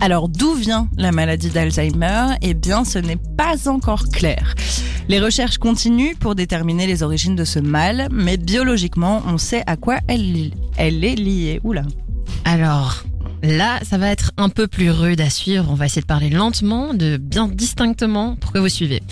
Alors 0.00 0.28
d'où 0.28 0.54
vient 0.54 0.88
la 0.96 1.12
maladie 1.12 1.50
d'Alzheimer? 1.50 2.36
Eh 2.42 2.54
bien, 2.54 2.84
ce 2.84 2.98
n'est 2.98 3.18
pas 3.36 3.68
encore 3.68 4.08
clair. 4.08 4.54
Les 5.08 5.20
recherches 5.20 5.58
continuent 5.58 6.16
pour 6.18 6.34
déterminer 6.34 6.86
les 6.86 7.02
origines 7.02 7.36
de 7.36 7.44
ce 7.44 7.58
mal, 7.58 8.08
mais 8.10 8.36
biologiquement, 8.36 9.22
on 9.26 9.38
sait 9.38 9.62
à 9.66 9.76
quoi 9.76 9.98
elle, 10.08 10.50
elle 10.76 11.04
est 11.04 11.14
liée. 11.14 11.60
Oula. 11.64 11.82
Alors, 12.44 13.04
là, 13.46 13.80
ça 13.82 13.98
va 13.98 14.10
être 14.10 14.32
un 14.36 14.48
peu 14.48 14.66
plus 14.66 14.90
rude 14.90 15.20
à 15.20 15.30
suivre. 15.30 15.66
On 15.70 15.74
va 15.74 15.86
essayer 15.86 16.02
de 16.02 16.06
parler 16.06 16.30
lentement, 16.30 16.94
de 16.94 17.16
bien 17.16 17.48
distinctement 17.48 18.36
pour 18.36 18.52
que 18.52 18.58
vous 18.58 18.68
suivez. 18.68 19.02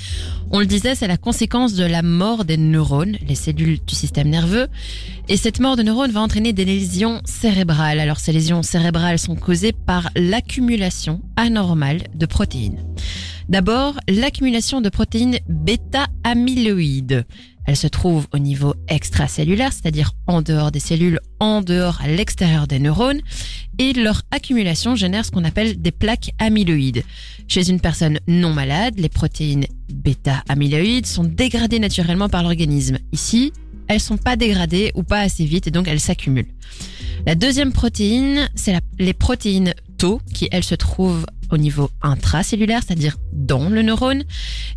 On 0.50 0.61
le 0.61 0.67
disait, 0.67 0.95
c'est 0.95 1.09
la 1.09 1.17
conséquence 1.17 1.75
de 1.75 1.85
la 1.85 2.03
mort 2.03 2.45
des 2.45 2.57
neurones, 2.57 3.17
les 3.26 3.35
cellules 3.35 3.79
du 3.85 3.95
système 3.95 4.29
nerveux. 4.29 4.69
Et 5.29 5.37
cette 5.37 5.61
mort 5.61 5.76
de 5.76 5.83
neurones 5.83 6.11
va 6.11 6.21
entraîner 6.21 6.53
des 6.53 6.64
lésions 6.64 7.21
cérébrales. 7.25 8.00
Alors, 8.00 8.19
ces 8.19 8.33
lésions 8.33 8.62
cérébrales 8.62 9.19
sont 9.19 9.37
causées 9.37 9.73
par 9.73 10.11
l'accumulation 10.17 11.23
anormale 11.37 12.03
de 12.14 12.26
protéines. 12.26 12.85
D'abord, 13.49 13.95
l'accumulation 14.09 14.81
de 14.81 14.88
protéines 14.88 15.38
bêta-amyloïdes. 15.49 17.25
Elle 17.66 17.76
se 17.76 17.87
trouve 17.87 18.26
au 18.33 18.38
niveau 18.38 18.75
extracellulaire, 18.88 19.73
c'est-à-dire 19.73 20.12
en 20.26 20.42
dehors 20.42 20.71
des 20.71 20.80
cellules, 20.80 21.21
en 21.40 21.62
dehors 21.62 22.00
à 22.02 22.09
l'extérieur 22.09 22.66
des 22.66 22.78
neurones, 22.78 23.21
et 23.78 23.92
leur 23.92 24.23
accumulation 24.30 24.94
génère 24.94 25.25
ce 25.25 25.30
qu'on 25.30 25.44
appelle 25.44 25.80
des 25.80 25.90
plaques 25.90 26.33
amyloïdes. 26.38 27.04
Chez 27.49 27.68
une 27.71 27.80
personne 27.80 28.18
non 28.26 28.52
malade, 28.52 28.94
les 28.99 29.09
protéines 29.09 29.66
bêta-amyloïdes 29.92 31.06
sont 31.06 31.25
dégradées 31.25 31.78
naturellement 31.78 32.28
par 32.28 32.42
l'organisme. 32.42 32.99
Ici, 33.12 33.52
elles 33.88 34.00
sont 34.00 34.16
pas 34.16 34.37
dégradées 34.37 34.92
ou 34.94 35.02
pas 35.02 35.21
assez 35.21 35.44
vite 35.44 35.66
et 35.66 35.71
donc 35.71 35.88
elles 35.88 36.00
s'accumulent. 36.00 36.52
La 37.26 37.35
deuxième 37.35 37.73
protéine, 37.73 38.49
c'est 38.54 38.78
les 38.99 39.14
protéines 39.14 39.75
Tau 39.99 40.21
qui, 40.33 40.49
elles, 40.50 40.64
se 40.64 40.75
trouvent 40.75 41.25
au 41.55 41.59
niveau 41.59 41.91
intracellulaire, 42.03 42.83
c'est-à-dire 42.87 43.17
dans 43.33 43.69
le 43.69 43.83
neurone, 43.83 44.25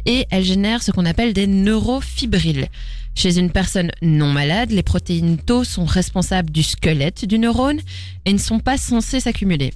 et 0.05 0.25
elles 0.31 0.45
génèrent 0.45 0.83
ce 0.83 0.91
qu'on 0.91 1.05
appelle 1.05 1.33
des 1.33 1.47
neurofibrilles. 1.47 2.69
Chez 3.15 3.39
une 3.39 3.51
personne 3.51 3.91
non 4.01 4.31
malade, 4.31 4.71
les 4.71 4.83
protéines 4.83 5.37
Tau 5.37 5.63
sont 5.63 5.85
responsables 5.85 6.51
du 6.51 6.63
squelette 6.63 7.25
du 7.25 7.39
neurone 7.39 7.79
et 8.25 8.33
ne 8.33 8.37
sont 8.37 8.59
pas 8.59 8.77
censées 8.77 9.19
s'accumuler. 9.19 9.73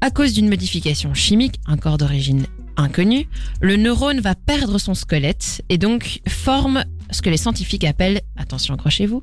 À 0.00 0.10
cause 0.10 0.32
d'une 0.32 0.48
modification 0.48 1.14
chimique, 1.14 1.60
un 1.66 1.76
corps 1.76 1.98
d'origine 1.98 2.46
inconnu, 2.76 3.28
le 3.60 3.76
neurone 3.76 4.20
va 4.20 4.34
perdre 4.34 4.78
son 4.78 4.94
squelette 4.94 5.62
et 5.68 5.78
donc 5.78 6.20
forme 6.28 6.84
ce 7.10 7.22
que 7.22 7.30
les 7.30 7.36
scientifiques 7.36 7.84
appellent, 7.84 8.20
attention 8.36 8.74
accrochez-vous, 8.74 9.22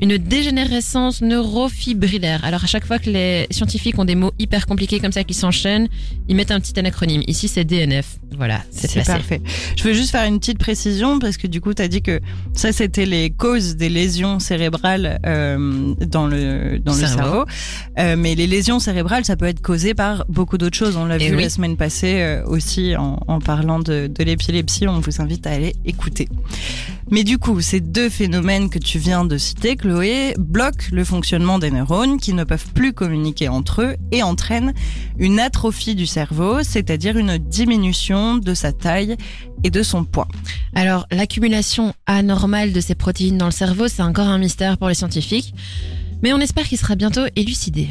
une 0.00 0.16
dégénérescence 0.18 1.20
neurofibrillaire. 1.22 2.44
Alors 2.44 2.64
à 2.64 2.66
chaque 2.66 2.86
fois 2.86 2.98
que 2.98 3.10
les 3.10 3.46
scientifiques 3.50 3.98
ont 3.98 4.04
des 4.04 4.14
mots 4.14 4.32
hyper 4.38 4.66
compliqués 4.66 5.00
comme 5.00 5.12
ça 5.12 5.24
qui 5.24 5.34
s'enchaînent, 5.34 5.88
ils 6.28 6.36
mettent 6.36 6.50
un 6.50 6.60
petit 6.60 6.78
anacronyme. 6.78 7.22
Ici 7.26 7.48
c'est 7.48 7.64
DNF. 7.64 8.18
Voilà, 8.36 8.62
c'est 8.70 9.04
parfait. 9.04 9.40
Je 9.76 9.84
veux 9.84 9.92
juste 9.92 10.10
faire 10.10 10.24
une 10.24 10.38
petite 10.40 10.58
précision 10.58 11.18
parce 11.18 11.36
que 11.36 11.46
du 11.46 11.60
coup, 11.60 11.72
tu 11.74 11.82
as 11.82 11.88
dit 11.88 12.02
que 12.02 12.20
ça, 12.52 12.72
c'était 12.72 13.06
les 13.06 13.30
causes 13.30 13.76
des 13.76 13.88
lésions 13.88 14.38
cérébrales 14.40 15.20
euh, 15.24 15.94
dans 16.06 16.26
le, 16.26 16.78
dans 16.78 16.94
le 16.94 16.98
Cerveau. 16.98 17.16
cerveau. 17.16 17.44
Euh, 17.98 18.16
mais 18.16 18.34
les 18.34 18.46
lésions 18.46 18.78
cérébrales, 18.80 19.24
ça 19.24 19.36
peut 19.36 19.46
être 19.46 19.60
causé 19.60 19.94
par 19.94 20.24
beaucoup 20.28 20.58
d'autres 20.58 20.76
choses. 20.76 20.96
On 20.96 21.04
l'a 21.06 21.18
vu 21.18 21.34
oui. 21.34 21.42
la 21.42 21.48
semaine 21.48 21.76
passée 21.76 22.20
euh, 22.20 22.44
aussi 22.46 22.96
en, 22.96 23.20
en 23.28 23.38
parlant 23.38 23.78
de, 23.78 24.08
de 24.08 24.24
l'épilepsie. 24.24 24.88
On 24.88 25.00
vous 25.00 25.20
invite 25.22 25.46
à 25.46 25.50
aller 25.50 25.74
écouter. 25.84 26.28
Mais 27.10 27.22
du 27.22 27.38
coup, 27.38 27.60
ces 27.60 27.80
deux 27.80 28.08
phénomènes 28.08 28.70
que 28.70 28.78
tu 28.78 28.98
viens 28.98 29.24
de 29.24 29.36
citer, 29.36 29.76
Chloé, 29.76 30.34
bloquent 30.38 30.86
le 30.90 31.04
fonctionnement 31.04 31.58
des 31.58 31.70
neurones 31.70 32.18
qui 32.18 32.32
ne 32.32 32.44
peuvent 32.44 32.72
plus 32.74 32.92
communiquer 32.92 33.48
entre 33.48 33.82
eux 33.82 33.96
et 34.10 34.22
entraînent 34.22 34.72
une 35.18 35.38
atrophie 35.38 35.94
du 35.94 36.06
cerveau, 36.06 36.62
c'est-à-dire 36.62 37.16
une 37.18 37.38
diminution 37.38 38.36
de 38.36 38.54
sa 38.54 38.72
taille 38.72 39.16
et 39.62 39.70
de 39.70 39.82
son 39.82 40.04
poids. 40.04 40.28
Alors, 40.74 41.06
l'accumulation 41.10 41.94
anormale 42.06 42.72
de 42.72 42.80
ces 42.80 42.94
protéines 42.94 43.38
dans 43.38 43.46
le 43.46 43.52
cerveau, 43.52 43.86
c'est 43.88 44.02
encore 44.02 44.28
un 44.28 44.38
mystère 44.38 44.78
pour 44.78 44.88
les 44.88 44.94
scientifiques, 44.94 45.54
mais 46.22 46.32
on 46.32 46.40
espère 46.40 46.66
qu'il 46.66 46.78
sera 46.78 46.94
bientôt 46.94 47.26
élucidé. 47.36 47.88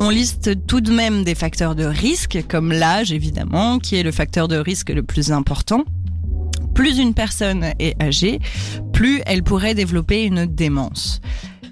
On 0.00 0.10
liste 0.10 0.66
tout 0.66 0.80
de 0.80 0.90
même 0.90 1.22
des 1.22 1.34
facteurs 1.34 1.74
de 1.74 1.84
risque, 1.84 2.44
comme 2.48 2.72
l'âge 2.72 3.12
évidemment, 3.12 3.78
qui 3.78 3.96
est 3.96 4.02
le 4.02 4.10
facteur 4.10 4.48
de 4.48 4.56
risque 4.56 4.90
le 4.90 5.02
plus 5.02 5.30
important. 5.30 5.84
Plus 6.74 6.98
une 6.98 7.14
personne 7.14 7.66
est 7.78 8.00
âgée, 8.02 8.38
plus 8.92 9.20
elle 9.26 9.42
pourrait 9.42 9.74
développer 9.74 10.24
une 10.24 10.46
démence. 10.46 11.20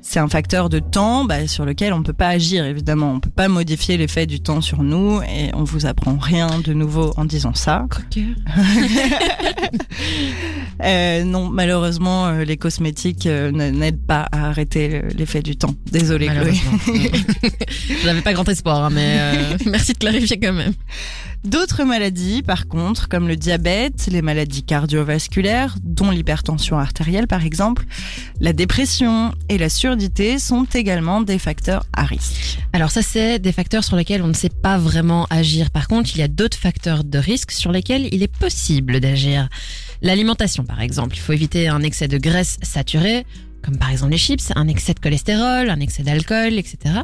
C'est 0.03 0.19
un 0.19 0.29
facteur 0.29 0.69
de 0.71 0.81
temps 0.81 1.25
bah, 1.25 1.47
sur 1.47 1.65
lequel 1.65 1.93
on 1.93 2.03
peut 2.03 2.13
pas 2.15 2.29
agir 2.29 2.65
évidemment. 2.65 3.13
On 3.13 3.21
peut 3.21 3.31
pas 3.31 3.47
modifier 3.49 3.97
l'effet 3.97 4.27
du 4.27 4.41
temps 4.41 4.61
sur 4.61 4.83
nous 4.83 5.21
et 5.23 5.51
on 5.55 5.63
vous 5.63 5.87
apprend 5.87 6.17
rien 6.19 6.49
de 6.65 6.73
nouveau 6.73 7.13
en 7.17 7.25
disant 7.25 7.55
ça. 7.55 7.87
Euh, 10.83 11.25
non, 11.25 11.51
malheureusement, 11.51 12.29
euh, 12.29 12.45
les 12.45 12.57
cosmétiques 12.57 13.27
euh, 13.27 13.51
ne- 13.53 13.69
n'aident 13.69 14.01
pas 14.07 14.23
à 14.33 14.49
arrêter 14.49 14.95
euh, 14.95 15.03
l'effet 15.15 15.43
du 15.43 15.55
temps. 15.57 15.75
Désolée 15.93 16.27
Chloé. 16.29 16.55
J'avais 18.03 18.23
pas 18.23 18.33
grand 18.33 18.49
espoir, 18.49 18.85
hein, 18.85 18.91
mais 18.91 19.19
merci 19.67 19.93
de 19.93 19.99
clarifier 19.99 20.41
quand 20.41 20.55
même. 20.55 20.73
D'autres 21.45 21.85
maladies, 21.85 22.43
par 22.43 22.69
contre, 22.69 23.09
comme 23.09 23.27
le 23.27 23.35
diabète, 23.35 24.09
les 24.13 24.21
maladies 24.21 24.63
cardiovasculaires, 24.63 25.75
dont 25.83 26.11
l'hypertension 26.11 26.79
artérielle 26.79 27.27
par 27.27 27.45
exemple, 27.47 27.87
la 28.41 28.53
dépression 28.53 29.33
et 29.49 29.57
la 29.57 29.71
surdité 29.71 30.39
sont 30.39 30.67
également 30.75 31.23
des 31.23 31.39
facteurs 31.39 31.85
à 31.95 32.05
risque. 32.05 32.59
Alors 32.75 32.91
ça, 32.91 33.01
c'est 33.01 33.39
des 33.39 33.53
facteurs 33.53 33.85
sur 33.85 33.97
lesquels 33.97 34.23
on 34.23 34.29
ne 34.29 34.35
sait 34.35 34.51
pas 34.51 34.77
vraiment 34.77 35.27
agir. 35.31 35.71
Par 35.71 35.89
contre, 35.89 36.11
il 36.15 36.19
y 36.19 36.23
a 36.23 36.29
d'autres 36.29 36.59
facteurs 36.59 37.05
de 37.05 37.19
risque 37.19 37.53
sur 37.53 37.73
lesquels 37.73 38.13
il 38.13 38.23
est 38.23 38.37
possible 38.37 39.01
d'agir. 39.01 39.49
L'alimentation, 40.03 40.65
par 40.65 40.83
exemple. 40.83 41.17
Il 41.17 41.21
faut 41.21 41.33
éviter 41.33 41.69
un 41.69 41.83
excès 41.83 42.07
de 42.07 42.19
graisse 42.19 42.59
saturée, 42.63 43.25
comme 43.63 43.77
par 43.77 43.91
exemple 43.91 44.13
les 44.13 44.19
chips, 44.19 44.53
un 44.57 44.69
excès 44.69 44.95
de 44.95 45.01
cholestérol, 45.01 45.71
un 45.71 45.81
excès 45.81 46.03
d'alcool, 46.03 46.55
etc. 46.55 47.01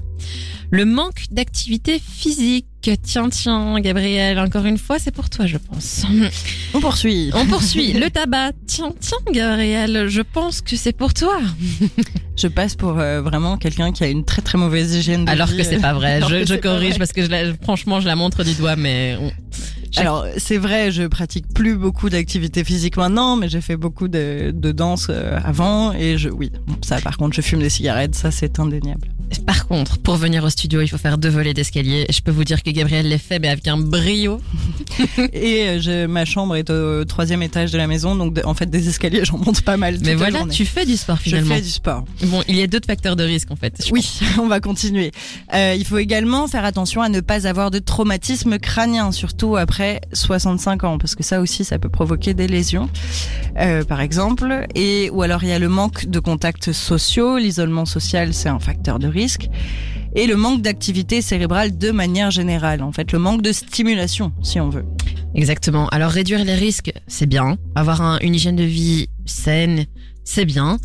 Le 0.71 0.85
manque 0.85 1.25
d'activité 1.31 1.99
physique. 1.99 2.67
Tiens, 3.03 3.29
tiens, 3.29 3.81
Gabriel, 3.81 4.39
encore 4.39 4.65
une 4.65 4.79
fois, 4.79 4.99
c'est 4.99 5.11
pour 5.11 5.29
toi, 5.31 5.47
je 5.47 5.57
pense. 5.59 6.03
On 6.75 6.81
poursuit. 6.81 7.31
On 7.35 7.47
poursuit. 7.47 7.93
Le 7.95 8.09
tabac. 8.11 8.53
Tiens, 8.67 8.93
tiens, 9.01 9.19
Gabriel, 9.33 10.07
je 10.09 10.23
pense 10.23 10.61
que 10.61 10.77
c'est 10.77 10.93
pour 10.93 11.13
toi. 11.15 11.39
Je 12.39 12.49
passe 12.49 12.75
pour 12.75 12.99
euh, 12.99 13.23
vraiment 13.23 13.57
quelqu'un 13.57 13.93
qui 13.93 14.05
a 14.05 14.09
une 14.09 14.23
très 14.23 14.43
très 14.43 14.59
mauvaise 14.59 14.95
hygiène 14.95 15.25
de 15.25 15.31
Alors 15.31 15.47
vie. 15.49 15.57
que 15.57 15.63
c'est 15.63 15.79
pas 15.81 15.95
vrai. 15.95 16.21
Je, 16.29 16.55
corrige 16.57 16.91
vrai. 16.91 16.99
parce 16.99 17.13
que 17.15 17.23
je 17.25 17.31
la- 17.31 17.55
franchement, 17.63 17.99
je 17.99 18.07
la 18.07 18.15
montre 18.15 18.45
du 18.45 18.53
doigt, 18.53 18.77
mais 18.77 19.17
on- 19.19 19.33
Alors 19.99 20.27
c'est 20.37 20.59
vrai, 20.59 20.93
je 20.93 21.05
pratique 21.05 21.47
plus 21.55 21.77
beaucoup 21.79 22.11
d'activités 22.11 22.63
physiques 22.63 22.99
maintenant, 22.99 23.37
mais 23.37 23.49
j'ai 23.49 23.63
fait 23.63 23.79
beaucoup 23.79 24.07
de, 24.09 24.51
de 24.55 24.71
danse 24.73 25.07
euh, 25.09 25.39
avant 25.43 25.95
et 25.95 26.19
je 26.19 26.29
oui, 26.29 26.53
ça 26.85 27.01
par 27.01 27.17
contre 27.17 27.35
je 27.35 27.41
fume 27.41 27.61
des 27.61 27.71
cigarettes, 27.71 28.15
ça 28.15 28.31
c'est 28.31 28.61
indéniable. 28.61 29.09
Par 29.47 29.67
contre, 29.67 29.97
pour 29.99 30.17
venir 30.17 30.45
au 30.45 30.51
studio, 30.51 30.83
il 30.83 30.89
faut 30.89 30.99
faire 30.99 31.17
deux 31.17 31.31
volets 31.31 31.55
d'escalier. 31.55 32.05
Je 32.11 32.21
peux 32.21 32.31
vous 32.31 32.45
dire 32.45 32.63
que 32.63 32.71
Gabriel 32.77 33.09
les 33.09 33.19
fait, 33.19 33.39
mais 33.39 33.49
avec 33.49 33.67
un 33.69 33.79
brio. 33.79 34.41
Et 35.33 35.63
euh, 35.69 35.81
je, 35.81 36.07
ma 36.07 36.25
chambre 36.25 36.57
est 36.57 36.71
au 36.71 37.05
troisième 37.05 37.43
étage 37.43 37.73
de 37.73 37.79
la 37.79 37.87
maison, 37.87 38.15
donc 38.15 38.35
de- 38.35 38.43
en 38.45 38.55
fait 38.55 38.67
des 38.67 38.89
escaliers 38.89 39.25
j'en 39.25 39.39
monte 39.39 39.63
pas 39.63 39.77
mal. 39.77 39.95
toute 39.97 40.05
Mais 40.05 40.13
la 40.13 40.17
voilà, 40.17 40.39
journée. 40.39 40.55
tu 40.55 40.65
fais 40.65 40.87
du 40.87 40.97
sport 40.97 41.17
je 41.19 41.23
finalement. 41.23 41.55
fais 41.55 41.61
du 41.61 41.71
sport. 41.71 42.05
Bon, 42.25 42.43
il 42.49 42.57
y 42.57 42.63
a 42.63 42.67
d'autres 42.67 42.87
facteurs 42.87 43.17
de 43.17 43.25
risque 43.25 43.51
en 43.51 43.57
fait. 43.57 43.83
je 43.87 43.93
Oui, 43.93 44.21
on 44.41 44.47
va 44.47 44.61
continuer. 44.61 45.11
Euh, 45.55 45.75
il 45.77 45.85
faut 45.85 45.99
également 45.99 46.47
faire 46.49 46.65
attention 46.65 47.03
à 47.03 47.09
ne 47.09 47.21
pas 47.21 47.47
avoir 47.47 47.71
de 47.71 47.79
traumatisme 47.79 48.59
crânien, 48.59 49.13
surtout 49.13 49.57
après 49.57 50.01
65 50.13 50.85
ans, 50.85 50.99
parce 50.99 51.15
que 51.15 51.23
ça 51.23 51.41
aussi, 51.41 51.65
ça 51.65 51.79
peut 51.79 51.89
provoquer 51.89 52.35
des 52.35 52.47
lésions, 52.49 52.89
euh, 53.59 53.85
par 53.85 54.01
exemple. 54.01 54.67
Et 54.75 55.11
ou 55.11 55.23
alors 55.23 55.43
il 55.43 55.49
y 55.49 55.53
a 55.53 55.59
le 55.59 55.69
manque 55.69 56.07
de 56.07 56.19
contacts 56.21 56.73
sociaux. 56.73 57.39
L'isolement 57.39 57.85
social, 57.87 58.33
c'est 58.35 58.49
un 58.49 58.59
facteur 58.61 58.99
de 58.99 59.07
risque. 59.09 59.49
Et 60.17 60.27
le 60.27 60.35
manque 60.37 60.63
d'activité 60.63 61.23
cérébrale 61.23 61.79
de 61.79 61.91
manière 61.93 62.31
générale, 62.33 62.83
en 62.83 62.91
fait, 62.91 63.13
le 63.13 63.19
manque 63.21 63.43
de 63.43 63.53
stimulation, 63.53 64.33
si 64.43 64.59
on 64.59 64.69
veut. 64.71 64.85
Exactement. 65.35 65.87
Alors 65.89 66.11
réduire 66.11 66.45
les 66.45 66.55
risques, 66.55 66.93
c'est 67.07 67.27
bien. 67.27 67.59
Avoir 67.77 68.01
un- 68.01 68.19
une 68.21 68.35
hygiène 68.35 68.57
de 68.57 68.65
vie 68.65 69.09
saine, 69.27 69.85
c'est 70.25 70.47
bien. 70.47 70.79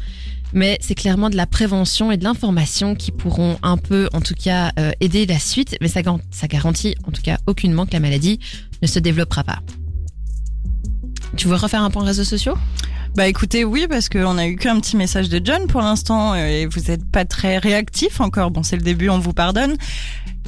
Mais 0.53 0.77
c'est 0.81 0.95
clairement 0.95 1.29
de 1.29 1.37
la 1.37 1.47
prévention 1.47 2.11
et 2.11 2.17
de 2.17 2.25
l'information 2.25 2.93
qui 2.93 3.11
pourront 3.11 3.57
un 3.63 3.77
peu, 3.77 4.09
en 4.11 4.19
tout 4.19 4.33
cas, 4.35 4.73
euh, 4.77 4.91
aider 4.99 5.25
la 5.25 5.39
suite. 5.39 5.77
Mais 5.79 5.87
ça 5.87 6.01
garantit, 6.47 6.95
en 7.07 7.11
tout 7.11 7.21
cas, 7.21 7.37
aucunement 7.47 7.85
que 7.85 7.93
la 7.93 8.01
maladie 8.01 8.37
ne 8.81 8.87
se 8.87 8.99
développera 8.99 9.45
pas. 9.45 9.59
Tu 11.37 11.47
veux 11.47 11.55
refaire 11.55 11.81
un 11.81 11.89
point 11.89 12.03
réseaux 12.03 12.25
sociaux? 12.25 12.55
Bah 13.13 13.27
écoutez, 13.27 13.65
oui, 13.65 13.87
parce 13.89 14.07
qu'on 14.07 14.37
a 14.37 14.47
eu 14.47 14.55
qu'un 14.55 14.79
petit 14.79 14.95
message 14.95 15.27
de 15.27 15.41
John 15.43 15.67
pour 15.67 15.81
l'instant 15.81 16.33
euh, 16.33 16.45
et 16.45 16.65
vous 16.65 16.79
n'êtes 16.87 17.05
pas 17.05 17.25
très 17.25 17.57
réactif 17.57 18.21
encore. 18.21 18.51
Bon, 18.51 18.63
c'est 18.63 18.77
le 18.77 18.83
début, 18.83 19.09
on 19.09 19.19
vous 19.19 19.33
pardonne. 19.33 19.75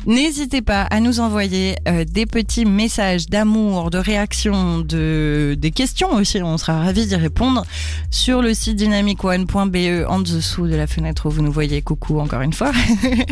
N'hésitez 0.06 0.62
pas 0.62 0.82
à 0.84 1.00
nous 1.00 1.22
envoyer 1.22 1.78
euh, 1.88 2.04
des 2.04 2.26
petits 2.26 2.66
messages 2.66 3.28
d'amour, 3.28 3.90
de 3.90 3.98
réaction, 3.98 4.80
de 4.80 5.56
des 5.58 5.72
questions 5.72 6.14
aussi. 6.16 6.42
On 6.42 6.58
sera 6.58 6.80
ravis 6.84 7.08
d'y 7.08 7.16
répondre 7.16 7.64
sur 8.12 8.42
le 8.42 8.54
site 8.54 8.76
dynamicone.be 8.76 10.06
en 10.08 10.20
dessous 10.20 10.68
de 10.68 10.76
la 10.76 10.88
fenêtre 10.88 11.28
où 11.28 11.30
vous 11.30 11.42
nous 11.42 11.52
voyez. 11.52 11.82
Coucou 11.82 12.20
encore 12.20 12.42
une 12.42 12.52
fois. 12.52 12.74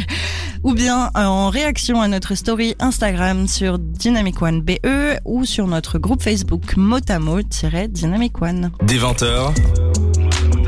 ou 0.64 0.74
bien 0.74 1.12
euh, 1.18 1.26
en 1.26 1.50
réaction 1.50 2.02
à 2.02 2.08
notre 2.08 2.36
story 2.36 2.76
Instagram 2.80 3.48
sur 3.48 3.78
dynamicone.be 3.78 5.20
ou 5.26 5.44
sur 5.46 5.68
notre 5.68 6.00
groupe 6.00 6.24
Facebook 6.24 6.78
motamo-dynamicone. 6.78 8.72
Des 8.84 8.98
20h, 8.98 9.54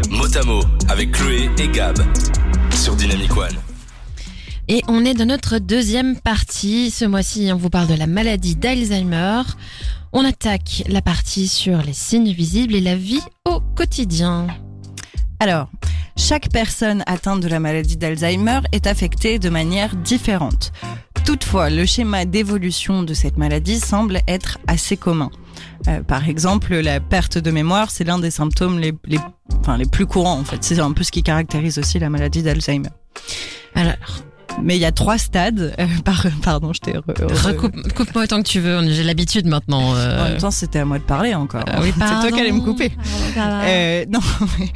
Motamo 0.10 0.60
avec 0.90 1.12
Chloé 1.12 1.50
et 1.58 1.70
Gab 1.70 1.98
sur 2.72 2.96
Dynamic 2.96 3.36
One. 3.38 3.73
Et 4.70 4.82
on 4.88 5.04
est 5.04 5.14
dans 5.14 5.26
notre 5.26 5.60
deuxième 5.60 6.18
partie. 6.18 6.90
Ce 6.90 7.04
mois-ci, 7.04 7.50
on 7.54 7.58
vous 7.58 7.70
parle 7.70 7.88
de 7.88 7.96
la 7.96 8.08
maladie 8.08 8.56
d'Alzheimer. 8.56 9.42
On 10.14 10.24
attaque 10.24 10.84
la 10.88 11.02
partie 11.02 11.50
sur 11.50 11.82
les 11.82 11.94
signes 11.94 12.32
visibles 12.32 12.76
et 12.76 12.82
la 12.82 12.96
vie 12.96 13.22
au 13.46 13.60
quotidien. 13.76 14.48
Alors, 15.40 15.70
chaque 16.16 16.50
personne 16.50 17.04
atteinte 17.08 17.42
de 17.42 17.50
la 17.50 17.60
maladie 17.60 17.98
d'Alzheimer 17.98 18.62
est 18.72 18.88
affectée 18.88 19.38
de 19.38 19.50
manière 19.50 19.96
différente. 19.98 20.72
Toutefois, 21.26 21.70
le 21.70 21.86
schéma 21.86 22.24
d'évolution 22.24 23.04
de 23.04 23.14
cette 23.14 23.38
maladie 23.38 23.80
semble 23.80 24.22
être 24.28 24.60
assez 24.68 24.96
commun. 24.96 25.32
Euh, 25.88 26.04
par 26.04 26.30
exemple, 26.30 26.76
la 26.76 27.02
perte 27.02 27.38
de 27.38 27.52
mémoire, 27.52 27.92
c'est 27.92 28.04
l'un 28.06 28.20
des 28.20 28.32
symptômes 28.32 28.80
les, 28.80 28.94
les, 29.06 29.20
enfin, 29.60 29.78
les 29.78 29.86
plus 29.86 30.06
courants 30.06 30.40
en 30.40 30.44
fait. 30.44 30.64
C'est 30.64 30.80
un 30.80 30.92
peu 30.94 31.04
ce 31.04 31.12
qui 31.12 31.24
caractérise 31.24 31.78
aussi 31.80 32.00
la 32.00 32.10
maladie 32.10 32.44
d'Alzheimer. 32.44 32.90
Alors, 33.76 33.96
Mais 34.62 34.76
il 34.76 34.80
y 34.82 34.86
a 34.86 34.92
trois 34.92 35.18
stades. 35.18 35.74
euh, 35.80 35.88
par, 36.06 36.26
pardon, 36.42 36.72
je 36.74 36.80
t'ai... 36.80 36.94
re- 36.94 37.02
re- 37.06 37.48
recoupe, 37.48 37.94
coupe-moi 37.94 38.24
autant 38.24 38.42
que 38.42 38.48
tu 38.48 38.60
veux. 38.60 38.82
J'ai 38.92 39.04
l'habitude 39.04 39.46
maintenant. 39.48 39.96
euh. 39.96 40.20
En 40.22 40.30
même 40.30 40.38
temps, 40.38 40.52
c'était 40.52 40.80
à 40.80 40.86
moi 40.86 41.00
de 41.00 41.04
parler 41.04 41.34
encore. 41.34 41.64
Euh, 41.70 41.80
oui, 41.82 41.90
c'est 41.94 42.00
toi 42.00 42.32
qui 42.32 42.40
allais 42.40 42.52
me 42.52 42.62
couper. 42.62 42.92
pardon. 43.36 43.58
Euh, 43.66 44.06
non, 44.10 44.20
mais 44.60 44.68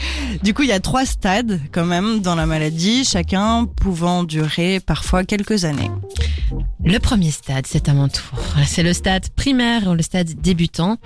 du 0.44 0.54
coup, 0.54 0.64
il 0.64 0.70
y 0.70 0.74
a 0.74 0.80
trois 0.80 1.06
stades 1.06 1.60
quand 1.72 1.86
même 1.86 2.20
dans 2.22 2.36
la 2.36 2.46
maladie, 2.46 3.06
chacun 3.06 3.66
pouvant 3.66 4.24
durer 4.24 4.80
parfois 4.80 5.24
quelques 5.24 5.64
années. 5.66 5.92
Le 6.84 6.98
premier 7.00 7.32
stade, 7.32 7.66
c'est 7.68 7.90
à 7.90 7.94
mon 7.94 8.08
tour. 8.08 8.24
C'est 8.66 8.84
le 8.84 8.94
stade 8.94 9.28
primaire 9.30 9.88
ou 9.88 9.94
le 9.94 10.02
stade 10.02 10.30
débutant. 10.42 10.98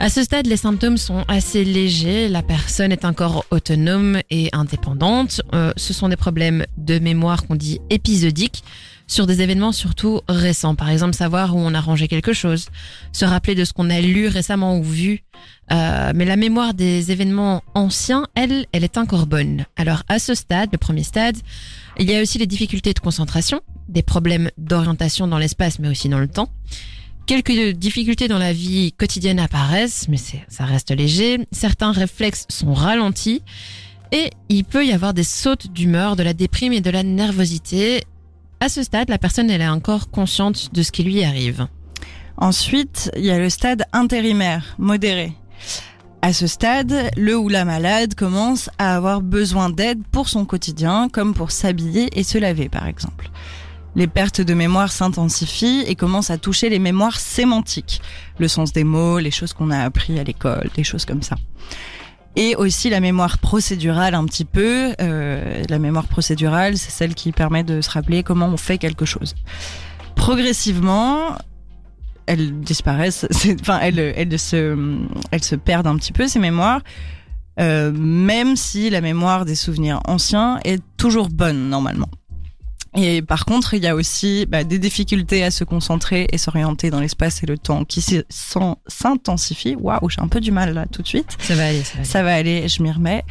À 0.00 0.08
ce 0.08 0.24
stade, 0.24 0.46
les 0.46 0.56
symptômes 0.56 0.96
sont 0.96 1.24
assez 1.28 1.64
légers. 1.64 2.28
La 2.28 2.42
personne 2.42 2.90
est 2.90 3.04
encore 3.04 3.44
autonome 3.52 4.18
et 4.30 4.48
indépendante. 4.52 5.40
Euh, 5.54 5.72
ce 5.76 5.92
sont 5.92 6.08
des 6.08 6.16
problèmes 6.16 6.64
de 6.78 6.98
mémoire 6.98 7.46
qu'on 7.46 7.54
dit 7.54 7.78
épisodiques 7.94 8.64
sur 9.06 9.26
des 9.26 9.42
événements 9.42 9.72
surtout 9.72 10.20
récents. 10.28 10.74
Par 10.74 10.90
exemple, 10.90 11.14
savoir 11.14 11.54
où 11.54 11.58
on 11.58 11.74
a 11.74 11.80
rangé 11.80 12.08
quelque 12.08 12.32
chose, 12.32 12.68
se 13.12 13.24
rappeler 13.24 13.54
de 13.54 13.64
ce 13.64 13.72
qu'on 13.72 13.90
a 13.90 14.00
lu 14.00 14.28
récemment 14.28 14.78
ou 14.78 14.82
vu. 14.82 15.22
Euh, 15.72 16.12
mais 16.14 16.24
la 16.24 16.36
mémoire 16.36 16.74
des 16.74 17.10
événements 17.10 17.62
anciens, 17.74 18.26
elle, 18.34 18.66
elle 18.72 18.84
est 18.84 18.98
encore 18.98 19.26
bonne. 19.26 19.66
Alors 19.76 20.02
à 20.08 20.18
ce 20.18 20.34
stade, 20.34 20.70
le 20.72 20.78
premier 20.78 21.02
stade, 21.02 21.36
il 21.98 22.10
y 22.10 22.14
a 22.14 22.20
aussi 22.20 22.38
les 22.38 22.46
difficultés 22.46 22.92
de 22.92 22.98
concentration, 22.98 23.60
des 23.88 24.02
problèmes 24.02 24.50
d'orientation 24.58 25.26
dans 25.26 25.38
l'espace 25.38 25.78
mais 25.78 25.88
aussi 25.88 26.08
dans 26.08 26.18
le 26.18 26.28
temps. 26.28 26.50
Quelques 27.26 27.70
difficultés 27.76 28.28
dans 28.28 28.38
la 28.38 28.52
vie 28.52 28.92
quotidienne 28.92 29.38
apparaissent, 29.38 30.08
mais 30.08 30.18
ça 30.18 30.64
reste 30.66 30.90
léger. 30.90 31.46
Certains 31.52 31.90
réflexes 31.90 32.44
sont 32.50 32.74
ralentis 32.74 33.42
et 34.14 34.30
il 34.48 34.64
peut 34.64 34.86
y 34.86 34.92
avoir 34.92 35.12
des 35.12 35.24
sautes 35.24 35.72
d'humeur, 35.72 36.14
de 36.14 36.22
la 36.22 36.34
déprime 36.34 36.72
et 36.72 36.80
de 36.80 36.90
la 36.90 37.02
nervosité. 37.02 38.04
À 38.60 38.68
ce 38.68 38.84
stade, 38.84 39.08
la 39.08 39.18
personne 39.18 39.50
elle 39.50 39.60
est 39.60 39.68
encore 39.68 40.08
consciente 40.08 40.72
de 40.72 40.84
ce 40.84 40.92
qui 40.92 41.02
lui 41.02 41.24
arrive. 41.24 41.66
Ensuite, 42.36 43.10
il 43.16 43.24
y 43.24 43.32
a 43.32 43.38
le 43.40 43.50
stade 43.50 43.84
intérimaire, 43.92 44.76
modéré. 44.78 45.32
À 46.22 46.32
ce 46.32 46.46
stade, 46.46 47.10
le 47.16 47.36
ou 47.36 47.48
la 47.48 47.64
malade 47.64 48.14
commence 48.14 48.70
à 48.78 48.94
avoir 48.94 49.20
besoin 49.20 49.68
d'aide 49.68 50.02
pour 50.12 50.28
son 50.28 50.44
quotidien, 50.44 51.08
comme 51.12 51.34
pour 51.34 51.50
s'habiller 51.50 52.08
et 52.16 52.22
se 52.22 52.38
laver 52.38 52.68
par 52.68 52.86
exemple. 52.86 53.30
Les 53.96 54.06
pertes 54.06 54.40
de 54.40 54.54
mémoire 54.54 54.92
s'intensifient 54.92 55.84
et 55.88 55.96
commencent 55.96 56.30
à 56.30 56.38
toucher 56.38 56.68
les 56.68 56.78
mémoires 56.78 57.18
sémantiques, 57.18 58.00
le 58.38 58.46
sens 58.46 58.72
des 58.72 58.84
mots, 58.84 59.18
les 59.18 59.32
choses 59.32 59.52
qu'on 59.52 59.72
a 59.72 59.80
appris 59.80 60.20
à 60.20 60.24
l'école, 60.24 60.70
des 60.76 60.84
choses 60.84 61.04
comme 61.04 61.22
ça. 61.22 61.36
Et 62.36 62.56
aussi 62.56 62.90
la 62.90 63.00
mémoire 63.00 63.38
procédurale 63.38 64.14
un 64.14 64.24
petit 64.24 64.44
peu. 64.44 64.94
Euh, 65.00 65.62
la 65.68 65.78
mémoire 65.78 66.08
procédurale, 66.08 66.76
c'est 66.76 66.90
celle 66.90 67.14
qui 67.14 67.30
permet 67.30 67.62
de 67.62 67.80
se 67.80 67.90
rappeler 67.90 68.22
comment 68.22 68.48
on 68.48 68.56
fait 68.56 68.78
quelque 68.78 69.04
chose. 69.04 69.34
Progressivement, 70.16 71.36
elles 72.26 72.60
disparaissent, 72.60 73.26
enfin 73.60 73.78
elles, 73.80 73.98
elles, 73.98 74.38
se, 74.38 74.76
elles 75.30 75.44
se 75.44 75.54
perdent 75.54 75.86
un 75.86 75.96
petit 75.96 76.12
peu 76.12 76.26
ces 76.26 76.40
mémoires, 76.40 76.80
euh, 77.60 77.92
même 77.92 78.56
si 78.56 78.90
la 78.90 79.00
mémoire 79.00 79.44
des 79.44 79.54
souvenirs 79.54 80.00
anciens 80.06 80.58
est 80.64 80.82
toujours 80.96 81.28
bonne 81.28 81.68
normalement. 81.68 82.08
Et 82.96 83.22
par 83.22 83.44
contre, 83.44 83.74
il 83.74 83.82
y 83.82 83.88
a 83.88 83.94
aussi 83.94 84.46
bah, 84.46 84.62
des 84.62 84.78
difficultés 84.78 85.42
à 85.42 85.50
se 85.50 85.64
concentrer 85.64 86.28
et 86.30 86.38
s'orienter 86.38 86.90
dans 86.90 87.00
l'espace 87.00 87.42
et 87.42 87.46
le 87.46 87.58
temps 87.58 87.84
qui 87.84 88.04
s'intensifient. 88.28 89.76
Waouh, 89.76 90.08
j'ai 90.08 90.20
un 90.20 90.28
peu 90.28 90.40
du 90.40 90.52
mal 90.52 90.74
là 90.74 90.86
tout 90.86 91.02
de 91.02 91.08
suite. 91.08 91.36
Ça 91.40 91.56
va 91.56 91.66
aller, 91.66 91.82
ça 91.82 91.94
va 91.94 91.98
aller. 91.98 92.08
Ça 92.08 92.22
va 92.22 92.34
aller, 92.34 92.68
je 92.68 92.82
m'y 92.82 92.92
remets. 92.92 93.24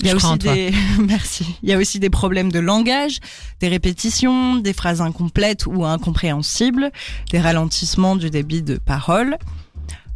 Il 0.00 0.06
y 0.06 0.10
a 0.10 0.12
Je 0.12 0.16
aussi 0.16 0.38
des 0.38 0.72
merci. 0.98 1.46
Il 1.62 1.70
y 1.70 1.72
a 1.72 1.78
aussi 1.78 2.00
des 2.00 2.10
problèmes 2.10 2.52
de 2.52 2.58
langage, 2.58 3.20
des 3.60 3.68
répétitions, 3.68 4.56
des 4.56 4.72
phrases 4.72 5.00
incomplètes 5.00 5.66
ou 5.66 5.84
incompréhensibles, 5.84 6.90
des 7.30 7.40
ralentissements 7.40 8.16
du 8.16 8.28
débit 8.28 8.62
de 8.62 8.76
parole. 8.76 9.38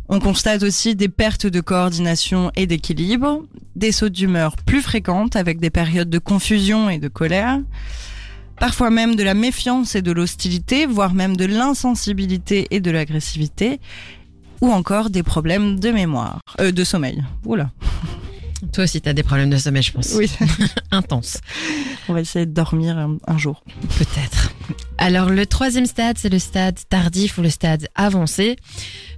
On 0.08 0.18
constate 0.18 0.64
aussi 0.64 0.96
des 0.96 1.08
pertes 1.08 1.46
de 1.46 1.60
coordination 1.60 2.50
et 2.56 2.66
d'équilibre, 2.66 3.44
des 3.76 3.92
sauts 3.92 4.08
d'humeur 4.08 4.56
plus 4.56 4.82
fréquentes 4.82 5.36
avec 5.36 5.60
des 5.60 5.70
périodes 5.70 6.10
de 6.10 6.18
confusion 6.18 6.90
et 6.90 6.98
de 6.98 7.06
colère, 7.06 7.60
parfois 8.60 8.90
même 8.90 9.16
de 9.16 9.24
la 9.24 9.34
méfiance 9.34 9.96
et 9.96 10.02
de 10.02 10.12
l'hostilité, 10.12 10.86
voire 10.86 11.14
même 11.14 11.36
de 11.36 11.46
l'insensibilité 11.46 12.68
et 12.70 12.78
de 12.78 12.92
l'agressivité, 12.92 13.80
ou 14.60 14.70
encore 14.70 15.10
des 15.10 15.24
problèmes 15.24 15.80
de 15.80 15.90
mémoire, 15.90 16.38
euh, 16.60 16.70
de 16.70 16.84
sommeil. 16.84 17.24
Oula. 17.44 17.70
Toi 18.72 18.84
aussi, 18.84 19.00
t'as 19.00 19.14
des 19.14 19.22
problèmes 19.22 19.48
de 19.48 19.56
sommeil, 19.56 19.82
je 19.82 19.92
pense. 19.92 20.12
Oui. 20.14 20.30
Intense. 20.90 21.38
On 22.08 22.12
va 22.12 22.20
essayer 22.20 22.44
de 22.44 22.52
dormir 22.52 22.98
un, 22.98 23.16
un 23.26 23.38
jour. 23.38 23.64
Peut-être. 23.98 24.52
Alors 24.98 25.30
le 25.30 25.46
troisième 25.46 25.86
stade, 25.86 26.18
c'est 26.18 26.28
le 26.28 26.38
stade 26.38 26.78
tardif 26.88 27.38
ou 27.38 27.42
le 27.42 27.50
stade 27.50 27.88
avancé. 27.94 28.56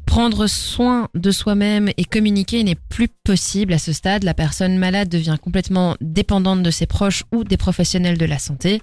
Prendre 0.06 0.46
soin 0.46 1.08
de 1.14 1.30
soi-même 1.30 1.90
et 1.96 2.04
communiquer 2.04 2.62
n'est 2.64 2.74
plus 2.74 3.08
possible 3.08 3.72
à 3.72 3.78
ce 3.78 3.92
stade. 3.92 4.24
La 4.24 4.34
personne 4.34 4.76
malade 4.76 5.08
devient 5.08 5.36
complètement 5.40 5.96
dépendante 6.00 6.62
de 6.62 6.70
ses 6.70 6.86
proches 6.86 7.24
ou 7.32 7.44
des 7.44 7.56
professionnels 7.56 8.18
de 8.18 8.26
la 8.26 8.38
santé. 8.38 8.82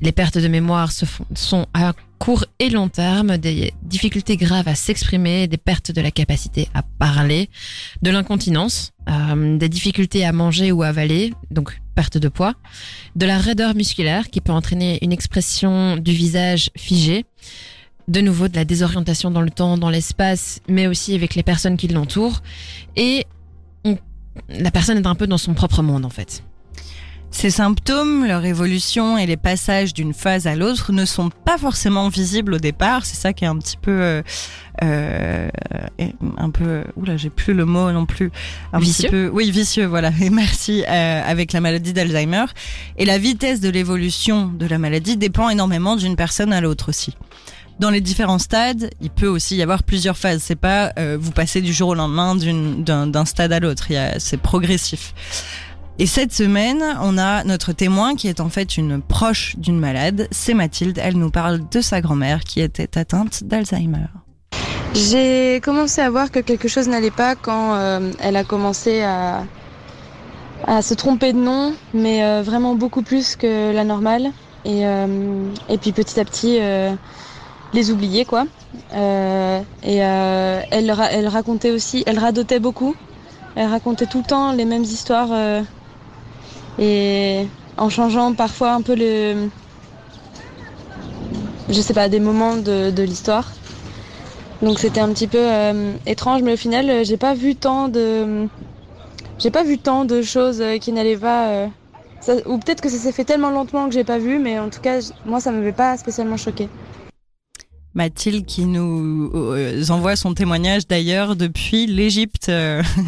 Les 0.00 0.12
pertes 0.12 0.38
de 0.38 0.48
mémoire 0.48 0.92
se 0.92 1.04
font, 1.04 1.26
sont 1.34 1.66
à 1.74 1.92
court 2.18 2.46
et 2.58 2.70
long 2.70 2.88
terme, 2.88 3.36
des 3.36 3.74
difficultés 3.82 4.36
graves 4.36 4.68
à 4.68 4.74
s'exprimer, 4.74 5.46
des 5.48 5.58
pertes 5.58 5.90
de 5.92 6.00
la 6.00 6.10
capacité 6.10 6.68
à 6.72 6.82
parler, 6.82 7.50
de 8.02 8.10
l'incontinence, 8.10 8.92
euh, 9.10 9.58
des 9.58 9.68
difficultés 9.68 10.24
à 10.24 10.32
manger 10.32 10.72
ou 10.72 10.82
avaler, 10.82 11.34
donc 11.50 11.78
perte 11.94 12.18
de 12.18 12.28
poids, 12.28 12.54
de 13.16 13.26
la 13.26 13.38
raideur 13.38 13.74
musculaire 13.74 14.28
qui 14.28 14.40
peut 14.40 14.52
entraîner 14.52 14.98
une 15.02 15.12
expression 15.12 15.96
du 15.96 16.12
visage 16.12 16.70
figée, 16.76 17.24
de 18.08 18.20
nouveau 18.20 18.48
de 18.48 18.56
la 18.56 18.64
désorientation 18.64 19.30
dans 19.30 19.40
le 19.40 19.50
temps, 19.50 19.78
dans 19.78 19.90
l'espace, 19.90 20.60
mais 20.68 20.86
aussi 20.86 21.14
avec 21.14 21.34
les 21.34 21.42
personnes 21.42 21.76
qui 21.76 21.88
l'entourent. 21.88 22.42
Et 22.96 23.26
la 24.48 24.70
personne 24.70 24.98
est 24.98 25.06
un 25.06 25.14
peu 25.14 25.26
dans 25.26 25.38
son 25.38 25.54
propre 25.54 25.82
monde 25.82 26.04
en 26.04 26.10
fait. 26.10 26.42
Ces 27.36 27.50
symptômes, 27.50 28.24
leur 28.26 28.44
évolution 28.44 29.18
et 29.18 29.26
les 29.26 29.36
passages 29.36 29.92
d'une 29.92 30.14
phase 30.14 30.46
à 30.46 30.54
l'autre 30.54 30.92
ne 30.92 31.04
sont 31.04 31.30
pas 31.30 31.58
forcément 31.58 32.08
visibles 32.08 32.54
au 32.54 32.58
départ. 32.58 33.04
C'est 33.04 33.16
ça 33.16 33.32
qui 33.32 33.44
est 33.44 33.48
un 33.48 33.56
petit 33.58 33.76
peu, 33.76 33.90
euh, 33.90 34.22
euh, 34.84 35.48
un 36.38 36.50
peu, 36.50 36.84
oula, 36.96 37.16
j'ai 37.16 37.30
plus 37.30 37.52
le 37.52 37.64
mot 37.64 37.90
non 37.90 38.06
plus. 38.06 38.30
Un 38.72 38.78
Vicieux 38.78 39.08
petit 39.08 39.10
peu, 39.10 39.30
oui, 39.32 39.50
vicieux, 39.50 39.84
voilà. 39.86 40.12
Et 40.22 40.30
merci. 40.30 40.84
euh, 40.88 41.22
avec 41.26 41.52
la 41.52 41.60
maladie 41.60 41.92
d'Alzheimer 41.92 42.44
et 42.98 43.04
la 43.04 43.18
vitesse 43.18 43.58
de 43.60 43.68
l'évolution 43.68 44.46
de 44.46 44.66
la 44.66 44.78
maladie 44.78 45.16
dépend 45.16 45.48
énormément 45.50 45.96
d'une 45.96 46.14
personne 46.14 46.52
à 46.52 46.60
l'autre 46.60 46.90
aussi. 46.90 47.16
Dans 47.80 47.90
les 47.90 48.00
différents 48.00 48.38
stades, 48.38 48.90
il 49.00 49.10
peut 49.10 49.26
aussi 49.26 49.56
y 49.56 49.62
avoir 49.62 49.82
plusieurs 49.82 50.16
phases. 50.16 50.40
C'est 50.40 50.54
pas 50.54 50.92
euh, 51.00 51.18
vous 51.20 51.32
passez 51.32 51.60
du 51.60 51.72
jour 51.72 51.88
au 51.88 51.94
lendemain 51.96 52.36
d'une- 52.36 52.84
d'un 52.84 53.08
d'un 53.08 53.24
stade 53.24 53.52
à 53.52 53.58
l'autre. 53.58 53.86
Il 53.90 53.94
y 53.94 53.96
a- 53.96 54.20
C'est 54.20 54.36
progressif. 54.36 55.12
Et 56.00 56.06
cette 56.06 56.32
semaine, 56.32 56.82
on 57.00 57.18
a 57.18 57.44
notre 57.44 57.72
témoin 57.72 58.16
qui 58.16 58.26
est 58.26 58.40
en 58.40 58.48
fait 58.48 58.76
une 58.76 59.00
proche 59.00 59.54
d'une 59.58 59.78
malade. 59.78 60.26
C'est 60.32 60.52
Mathilde. 60.52 60.98
Elle 61.00 61.16
nous 61.16 61.30
parle 61.30 61.60
de 61.70 61.80
sa 61.80 62.00
grand-mère 62.00 62.40
qui 62.40 62.60
était 62.60 62.98
atteinte 62.98 63.44
d'Alzheimer. 63.44 64.06
J'ai 64.92 65.60
commencé 65.62 66.00
à 66.00 66.10
voir 66.10 66.32
que 66.32 66.40
quelque 66.40 66.66
chose 66.66 66.88
n'allait 66.88 67.12
pas 67.12 67.36
quand 67.36 67.74
euh, 67.74 68.10
elle 68.18 68.34
a 68.34 68.42
commencé 68.42 69.02
à, 69.02 69.44
se 70.82 70.94
tromper 70.94 71.32
de 71.32 71.38
nom, 71.38 71.74
mais 71.92 72.24
euh, 72.24 72.42
vraiment 72.42 72.74
beaucoup 72.74 73.02
plus 73.02 73.36
que 73.36 73.72
la 73.72 73.84
normale. 73.84 74.32
Et, 74.64 74.86
euh, 74.86 75.46
puis 75.80 75.92
petit 75.92 76.18
à 76.18 76.24
petit, 76.24 76.58
les 77.72 77.90
oublier 77.92 78.24
quoi. 78.24 78.46
Et 78.92 79.96
elle, 79.96 80.94
elle 81.10 81.28
racontait 81.28 81.70
aussi, 81.70 82.02
elle 82.06 82.18
radotait 82.18 82.60
beaucoup. 82.60 82.96
Elle 83.54 83.68
racontait 83.68 84.06
tout 84.06 84.18
le 84.18 84.24
temps 84.24 84.50
les 84.50 84.64
mêmes 84.64 84.82
histoires 84.82 85.30
et 86.78 87.48
en 87.76 87.88
changeant 87.88 88.34
parfois 88.34 88.72
un 88.72 88.82
peu 88.82 88.94
le, 88.94 89.50
je 91.68 91.80
sais 91.80 91.94
pas, 91.94 92.08
des 92.08 92.20
moments 92.20 92.56
de, 92.56 92.90
de 92.90 93.02
l'histoire. 93.02 93.56
Donc 94.62 94.78
c'était 94.78 95.00
un 95.00 95.12
petit 95.12 95.28
peu 95.28 95.38
euh, 95.40 95.96
étrange, 96.06 96.42
mais 96.42 96.54
au 96.54 96.56
final, 96.56 96.88
euh, 96.88 97.04
j'ai 97.04 97.16
pas 97.16 97.34
vu 97.34 97.56
tant 97.56 97.88
de, 97.88 98.48
j'ai 99.38 99.50
pas 99.50 99.64
vu 99.64 99.78
tant 99.78 100.04
de 100.04 100.22
choses 100.22 100.60
euh, 100.60 100.78
qui 100.78 100.92
n'allaient 100.92 101.18
pas. 101.18 101.68
ou 102.46 102.58
peut-être 102.58 102.80
que 102.80 102.88
ça 102.88 102.98
s'est 102.98 103.12
fait 103.12 103.24
tellement 103.24 103.50
lentement 103.50 103.88
que 103.88 103.94
j'ai 103.94 104.04
pas 104.04 104.18
vu, 104.18 104.38
mais 104.38 104.58
en 104.58 104.70
tout 104.70 104.80
cas, 104.80 105.00
moi, 105.24 105.40
ça 105.40 105.52
m'avait 105.52 105.72
pas 105.72 105.96
spécialement 105.98 106.36
choqué. 106.36 106.70
Mathilde 107.94 108.44
qui 108.44 108.64
nous 108.64 109.30
euh, 109.34 109.84
envoie 109.90 110.16
son 110.16 110.34
témoignage 110.34 110.86
d'ailleurs 110.88 111.36
depuis 111.36 111.86
l'Égypte 111.86 112.48
euh, 112.48 112.82
où 112.98 113.02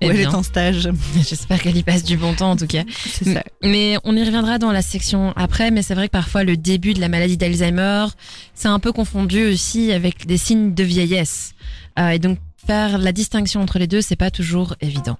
Eh 0.00 0.06
elle 0.06 0.16
bien. 0.16 0.30
est 0.30 0.34
en 0.34 0.42
stage. 0.42 0.88
J'espère 1.28 1.60
qu'elle 1.60 1.76
y 1.76 1.82
passe 1.82 2.04
du 2.04 2.16
bon 2.16 2.34
temps 2.34 2.52
en 2.52 2.56
tout 2.56 2.66
cas. 2.66 2.84
C'est 3.12 3.34
ça. 3.34 3.42
Mais 3.62 3.96
on 4.04 4.16
y 4.16 4.22
reviendra 4.24 4.58
dans 4.58 4.72
la 4.72 4.82
section 4.82 5.32
après, 5.36 5.70
mais 5.70 5.82
c'est 5.82 5.94
vrai 5.94 6.06
que 6.08 6.12
parfois 6.12 6.44
le 6.44 6.56
début 6.56 6.94
de 6.94 7.00
la 7.00 7.08
maladie 7.08 7.36
d'Alzheimer, 7.36 8.06
c'est 8.54 8.68
un 8.68 8.78
peu 8.78 8.92
confondu 8.92 9.44
aussi 9.46 9.92
avec 9.92 10.26
des 10.26 10.36
signes 10.36 10.74
de 10.74 10.84
vieillesse. 10.84 11.54
Euh, 11.98 12.10
et 12.10 12.18
donc 12.18 12.38
faire 12.66 12.98
la 12.98 13.12
distinction 13.12 13.60
entre 13.60 13.78
les 13.78 13.86
deux, 13.86 14.00
c'est 14.00 14.16
pas 14.16 14.30
toujours 14.30 14.74
évident. 14.80 15.18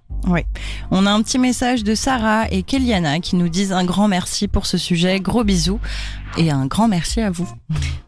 On 0.90 1.06
a 1.06 1.10
un 1.10 1.22
petit 1.22 1.38
message 1.38 1.82
de 1.82 1.94
Sarah 1.94 2.50
et 2.50 2.62
Kéliana 2.62 3.20
qui 3.20 3.36
nous 3.36 3.48
disent 3.48 3.72
un 3.72 3.84
grand 3.84 4.08
merci 4.08 4.48
pour 4.48 4.66
ce 4.66 4.78
sujet. 4.78 5.20
Gros 5.20 5.44
bisous 5.44 5.80
et 6.36 6.50
un 6.50 6.66
grand 6.66 6.88
merci 6.88 7.20
à 7.20 7.30
vous. 7.30 7.48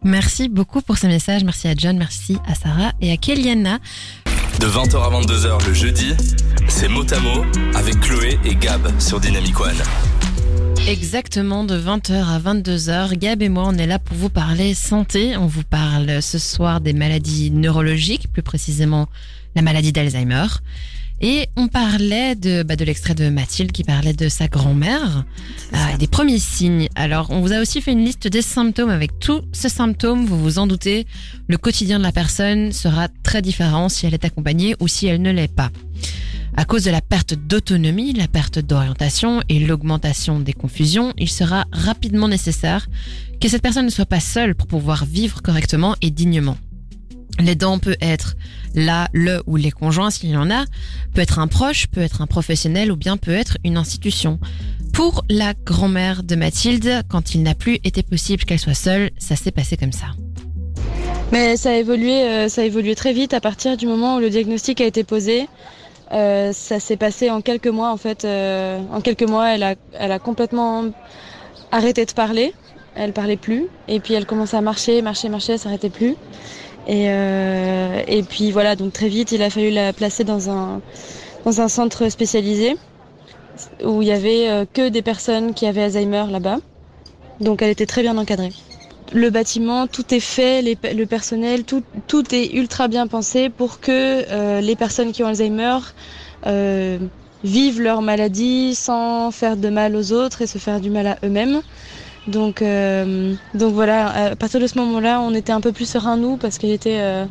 Merci 0.05 0.49
beaucoup 0.49 0.83
pour 0.83 0.99
ce 0.99 1.07
message. 1.07 1.45
Merci 1.45 1.69
à 1.69 1.75
John, 1.77 1.97
merci 1.97 2.39
à 2.47 2.55
Sarah 2.55 2.93
et 3.01 3.13
à 3.13 3.17
Kéliana. 3.17 3.79
De 4.61 4.67
20h 4.67 5.03
à 5.03 5.21
22h 5.21 5.67
le 5.67 5.73
jeudi, 5.73 6.15
c'est 6.69 6.89
mot 6.89 7.05
à 7.13 7.19
mot 7.21 7.45
avec 7.75 7.99
Chloé 8.01 8.39
et 8.45 8.55
Gab 8.55 8.89
sur 9.01 9.19
Dynamic 9.19 9.59
One. 9.59 9.83
Exactement 10.89 11.63
de 11.65 11.79
20h 11.79 12.13
à 12.13 12.39
22h, 12.41 13.17
Gab 13.17 13.41
et 13.41 13.49
moi 13.49 13.65
on 13.67 13.75
est 13.75 13.87
là 13.87 13.99
pour 13.99 14.17
vous 14.17 14.29
parler 14.29 14.75
santé. 14.75 15.37
On 15.37 15.47
vous 15.47 15.63
parle 15.63 16.21
ce 16.21 16.39
soir 16.39 16.81
des 16.81 16.93
maladies 16.93 17.51
neurologiques, 17.53 18.31
plus 18.33 18.43
précisément 18.43 19.09
la 19.55 19.63
maladie 19.63 19.93
d'Alzheimer. 19.93 20.47
Et 21.21 21.49
on 21.57 21.69
parlait 21.69 22.35
de, 22.35 22.65
bah, 22.65 22.75
de 22.75 22.85
l'extrait 22.85 23.15
de 23.15 23.29
Mathilde 23.29 23.71
qui 23.71 23.85
parlait 23.85 24.13
de 24.13 24.29
sa 24.29 24.49
grand-mère, 24.49 25.25
euh, 25.73 25.95
et 25.95 25.97
des 25.99 26.09
premiers 26.09 26.41
signes. 26.41 26.89
Alors 26.97 27.31
on 27.31 27.41
vous 27.41 27.53
a 27.53 27.61
aussi 27.61 27.81
fait 27.81 27.93
une 27.93 28.05
liste 28.05 28.27
des 28.27 28.43
symptômes. 28.43 28.91
Avec 28.91 29.21
tous 29.21 29.43
ces 29.53 29.69
symptômes, 29.69 30.27
vous 30.27 30.39
vous 30.39 30.59
en 30.59 30.67
doutez, 30.67 31.07
le 31.47 31.59
quotidien 31.59 31.99
de 31.99 32.05
la 32.05 32.13
personne 32.13 32.73
sera 32.73 33.07
très 33.23 33.41
différent 33.41 33.89
si 33.89 34.07
elle 34.07 34.15
est 34.15 34.25
accompagnée 34.25 34.75
ou 34.81 34.89
si 34.89 35.07
elle 35.07 35.23
ne 35.23 35.31
l'est 35.31 35.55
pas. 35.55 35.71
À 36.55 36.65
cause 36.67 36.85
de 36.85 36.91
la 36.91 37.01
perte 37.01 37.35
d'autonomie, 37.35 38.13
la 38.13 38.29
perte 38.29 38.59
d'orientation 38.59 39.43
et 39.49 39.59
l'augmentation 39.59 40.39
des 40.39 40.53
confusions, 40.53 41.15
il 41.17 41.31
sera 41.31 41.65
rapidement 41.73 42.29
nécessaire 42.29 42.89
que 43.41 43.49
cette 43.49 43.63
personne 43.63 43.87
ne 43.87 43.91
soit 43.91 44.07
pas 44.07 44.21
seule 44.21 44.55
pour 44.55 44.67
pouvoir 44.67 45.07
vivre 45.07 45.41
correctement 45.41 45.97
et 46.03 46.11
dignement. 46.11 46.59
L'aidant 47.41 47.79
peut 47.79 47.97
être 48.03 48.37
là, 48.75 49.09
le 49.15 49.43
ou 49.47 49.57
les 49.57 49.71
conjoints 49.71 50.11
s'il 50.11 50.31
y 50.31 50.37
en 50.37 50.51
a, 50.51 50.65
peut 51.15 51.23
être 51.23 51.39
un 51.39 51.49
proche, 51.49 51.87
peut 51.87 52.03
être 52.03 52.21
un 52.21 52.27
professionnel 52.27 52.93
ou 52.93 52.97
bien 52.97 53.17
peut 53.17 53.33
être 53.33 53.57
une 53.65 53.79
institution. 53.79 54.39
Pour 54.93 55.25
la 55.31 55.55
grand-mère 55.55 56.23
de 56.23 56.37
Mathilde, 56.37 57.03
quand 57.09 57.35
il 57.35 57.43
n'a 57.43 57.55
plus 57.55 57.79
été 57.83 58.03
possible 58.03 58.45
qu'elle 58.45 58.59
soit 58.59 58.75
seule, 58.75 59.11
ça 59.19 59.37
s'est 59.37 59.51
passé 59.51 59.79
comme 59.79 59.93
ça. 59.93 60.09
Mais 61.33 61.57
ça 61.57 61.71
a 61.71 61.77
évolué, 61.77 62.29
euh, 62.29 62.49
ça 62.51 62.61
a 62.61 62.65
évolué 62.65 62.95
très 62.95 63.15
vite 63.15 63.33
à 63.33 63.41
partir 63.41 63.79
du 63.79 63.87
moment 63.87 64.17
où 64.17 64.21
le 64.21 64.29
diagnostic 64.29 64.83
a 64.83 64.85
été 64.85 65.03
posé. 65.03 65.49
Euh, 66.13 66.53
ça 66.53 66.79
s'est 66.79 66.97
passé 66.97 67.31
en 67.31 67.41
quelques 67.41 67.69
mois 67.69 67.91
en 67.91 67.97
fait. 67.97 68.25
euh, 68.25 68.81
en 68.93 69.01
quelques 69.01 69.29
mois, 69.29 69.55
elle 69.55 69.63
a, 69.63 69.75
elle 69.95 70.13
a 70.13 70.19
complètement 70.19 70.85
arrêté 71.71 72.05
de 72.05 72.13
parler. 72.13 72.55
Elle 72.95 73.13
parlait 73.13 73.37
plus. 73.39 73.69
Et 73.89 74.01
puis 74.01 74.15
elle 74.15 74.27
commençait 74.27 74.57
à 74.57 74.61
marcher, 74.61 75.01
marcher, 75.03 75.29
marcher, 75.29 75.55
elle 75.55 75.59
s'arrêtait 75.59 75.91
plus. 75.91 76.17
Et, 76.87 77.09
euh, 77.09 78.03
et 78.07 78.23
puis 78.23 78.51
voilà, 78.51 78.77
donc 78.77 78.93
très 78.93 79.09
vite, 79.09 79.33
il 79.33 79.43
a 79.43 79.51
fallu 79.51 79.71
la 79.71 79.93
placer 79.93 80.25
dans 80.25 80.51
un, 80.51 80.81
dans 81.45 81.61
un 81.61 81.69
centre 81.69 82.09
spécialisé 82.09 82.77
où 83.85 84.03
il 84.03 84.09
y 84.09 84.13
avait 84.13 84.49
euh, 84.51 84.65
que 84.71 84.89
des 84.89 85.03
personnes 85.03 85.55
qui 85.55 85.67
avaient 85.67 85.83
Alzheimer 85.85 86.25
là-bas. 86.31 86.59
Donc 87.41 87.63
elle 87.63 87.71
était 87.71 87.87
très 87.87 88.03
bien 88.03 88.19
encadrée. 88.19 88.53
Le 89.15 89.29
bâtiment, 89.29 89.87
tout 89.87 90.15
est 90.15 90.21
fait, 90.21 90.63
le 90.63 91.05
personnel, 91.05 91.65
tout, 91.65 91.83
tout 92.07 92.35
est 92.35 92.55
ultra 92.55 92.89
bien 92.89 93.07
pensé 93.07 93.51
pour 93.51 93.79
que 93.79 93.91
euh, 93.93 94.61
les 94.63 94.75
personnes 94.75 95.13
qui 95.13 95.23
ont 95.23 95.27
Alzheimer 95.27 95.79
euh, 96.47 96.99
vivent 97.45 97.83
leur 97.83 98.01
maladie 98.01 98.75
sans 98.75 99.31
faire 99.31 99.59
de 99.59 99.69
mal 99.69 99.97
aux 99.97 100.13
autres 100.13 100.41
et 100.41 100.47
se 100.47 100.57
faire 100.57 100.81
du 100.81 100.89
mal 100.89 101.07
à 101.07 101.19
eux-mêmes. 101.25 101.61
Donc, 102.27 102.63
euh, 102.63 103.35
donc 103.53 103.75
voilà, 103.75 104.31
à 104.31 104.37
partir 104.37 104.61
de 104.61 104.67
ce 104.67 104.79
moment-là, 104.79 105.21
on 105.21 105.35
était 105.35 105.53
un 105.53 105.61
peu 105.61 105.73
plus 105.73 105.89
serein 105.91 106.17
nous 106.17 106.39
parce 106.39 106.57
qu'elle 106.57 106.71
était, 106.71 107.27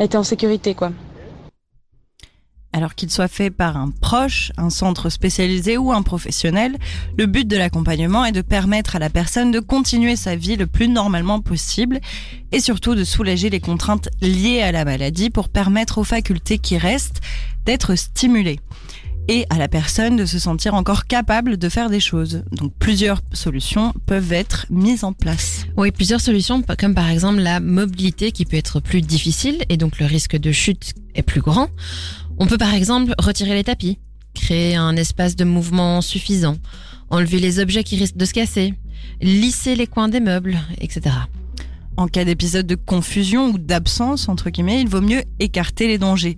était 0.00 0.16
en 0.16 0.22
sécurité 0.22 0.74
quoi. 0.74 0.92
Alors 2.78 2.94
qu'il 2.94 3.10
soit 3.10 3.26
fait 3.26 3.50
par 3.50 3.76
un 3.76 3.90
proche, 3.90 4.52
un 4.56 4.70
centre 4.70 5.10
spécialisé 5.10 5.76
ou 5.76 5.90
un 5.90 6.02
professionnel, 6.02 6.78
le 7.16 7.26
but 7.26 7.44
de 7.44 7.56
l'accompagnement 7.56 8.24
est 8.24 8.30
de 8.30 8.40
permettre 8.40 8.94
à 8.94 9.00
la 9.00 9.10
personne 9.10 9.50
de 9.50 9.58
continuer 9.58 10.14
sa 10.14 10.36
vie 10.36 10.54
le 10.54 10.68
plus 10.68 10.86
normalement 10.86 11.40
possible 11.40 11.98
et 12.52 12.60
surtout 12.60 12.94
de 12.94 13.02
soulager 13.02 13.50
les 13.50 13.58
contraintes 13.58 14.08
liées 14.20 14.62
à 14.62 14.70
la 14.70 14.84
maladie 14.84 15.28
pour 15.28 15.48
permettre 15.48 15.98
aux 15.98 16.04
facultés 16.04 16.58
qui 16.58 16.78
restent 16.78 17.20
d'être 17.66 17.96
stimulées 17.96 18.60
et 19.26 19.44
à 19.50 19.58
la 19.58 19.66
personne 19.66 20.14
de 20.14 20.24
se 20.24 20.38
sentir 20.38 20.74
encore 20.74 21.06
capable 21.06 21.56
de 21.56 21.68
faire 21.68 21.90
des 21.90 21.98
choses. 21.98 22.44
Donc 22.52 22.72
plusieurs 22.78 23.22
solutions 23.32 23.92
peuvent 24.06 24.32
être 24.32 24.66
mises 24.70 25.02
en 25.02 25.12
place. 25.12 25.66
Oui, 25.76 25.90
plusieurs 25.90 26.20
solutions, 26.20 26.62
comme 26.78 26.94
par 26.94 27.10
exemple 27.10 27.40
la 27.40 27.58
mobilité 27.58 28.30
qui 28.30 28.44
peut 28.44 28.56
être 28.56 28.78
plus 28.78 29.00
difficile 29.00 29.64
et 29.68 29.76
donc 29.76 29.98
le 29.98 30.06
risque 30.06 30.36
de 30.36 30.52
chute 30.52 30.94
est 31.16 31.22
plus 31.22 31.40
grand. 31.40 31.70
On 32.40 32.46
peut 32.46 32.58
par 32.58 32.72
exemple 32.72 33.14
retirer 33.18 33.54
les 33.54 33.64
tapis, 33.64 33.98
créer 34.34 34.76
un 34.76 34.94
espace 34.94 35.34
de 35.34 35.44
mouvement 35.44 36.00
suffisant, 36.00 36.56
enlever 37.10 37.40
les 37.40 37.58
objets 37.58 37.82
qui 37.82 37.96
risquent 37.96 38.16
de 38.16 38.24
se 38.24 38.32
casser, 38.32 38.74
lisser 39.20 39.74
les 39.74 39.88
coins 39.88 40.08
des 40.08 40.20
meubles, 40.20 40.56
etc. 40.80 41.16
En 41.96 42.06
cas 42.06 42.24
d'épisode 42.24 42.66
de 42.68 42.76
confusion 42.76 43.46
ou 43.46 43.58
d'absence, 43.58 44.28
entre 44.28 44.50
guillemets, 44.50 44.80
il 44.80 44.88
vaut 44.88 45.00
mieux 45.00 45.24
écarter 45.40 45.88
les 45.88 45.98
dangers. 45.98 46.36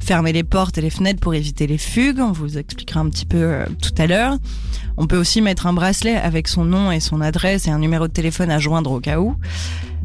Fermer 0.00 0.34
les 0.34 0.44
portes 0.44 0.76
et 0.76 0.82
les 0.82 0.90
fenêtres 0.90 1.20
pour 1.20 1.34
éviter 1.34 1.66
les 1.66 1.78
fugues, 1.78 2.20
on 2.20 2.32
vous 2.32 2.58
expliquera 2.58 3.00
un 3.00 3.08
petit 3.08 3.24
peu 3.24 3.38
euh, 3.38 3.64
tout 3.80 3.94
à 3.96 4.06
l'heure. 4.06 4.36
On 4.98 5.06
peut 5.06 5.16
aussi 5.16 5.40
mettre 5.40 5.66
un 5.66 5.72
bracelet 5.72 6.14
avec 6.14 6.46
son 6.46 6.66
nom 6.66 6.92
et 6.92 7.00
son 7.00 7.22
adresse 7.22 7.66
et 7.66 7.70
un 7.70 7.78
numéro 7.78 8.06
de 8.06 8.12
téléphone 8.12 8.50
à 8.50 8.58
joindre 8.58 8.92
au 8.92 9.00
cas 9.00 9.18
où. 9.18 9.34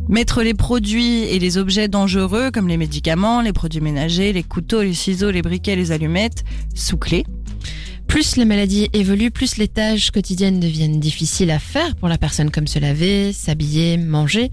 Mettre 0.10 0.44
les 0.44 0.54
produits 0.54 1.24
et 1.24 1.40
les 1.40 1.58
objets 1.58 1.88
dangereux 1.88 2.52
comme 2.52 2.68
les 2.68 2.78
médicaments, 2.78 3.42
les 3.42 3.54
produits 3.54 3.82
ménagers, 3.82 4.34
les 4.34 4.44
couteaux, 4.44 4.82
les 4.82 4.94
ciseaux, 4.94 5.32
les 5.32 5.42
briquets, 5.42 5.76
les 5.76 5.92
allumettes 5.92 6.44
sous 6.76 6.98
clé. 6.98 7.26
Plus 8.08 8.36
la 8.36 8.46
maladie 8.46 8.90
évolue, 8.94 9.32
plus 9.32 9.58
les 9.58 9.68
tâches 9.68 10.12
quotidiennes 10.12 10.60
deviennent 10.60 11.00
difficiles 11.00 11.50
à 11.50 11.58
faire 11.58 11.96
pour 11.96 12.10
la 12.10 12.20
personne 12.20 12.52
comme 12.52 12.68
se 12.68 12.78
laver, 12.78 13.34
s'habiller, 13.34 13.98
manger. 13.98 14.52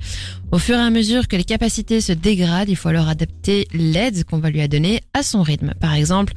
Au 0.51 0.59
fur 0.59 0.77
et 0.77 0.81
à 0.81 0.89
mesure 0.89 1.29
que 1.29 1.37
les 1.37 1.45
capacités 1.45 2.01
se 2.01 2.13
dégradent, 2.13 2.71
il 2.71 2.77
faut 2.77 2.89
alors 2.89 3.09
adapter 3.09 3.69
l'aide 3.75 4.25
qu'on 4.25 4.39
va 4.39 4.51
lui 4.51 4.67
donner 4.67 5.03
à 5.13 5.23
son 5.23 5.43
rythme. 5.43 5.75
Par 5.79 5.93
exemple, 5.95 6.33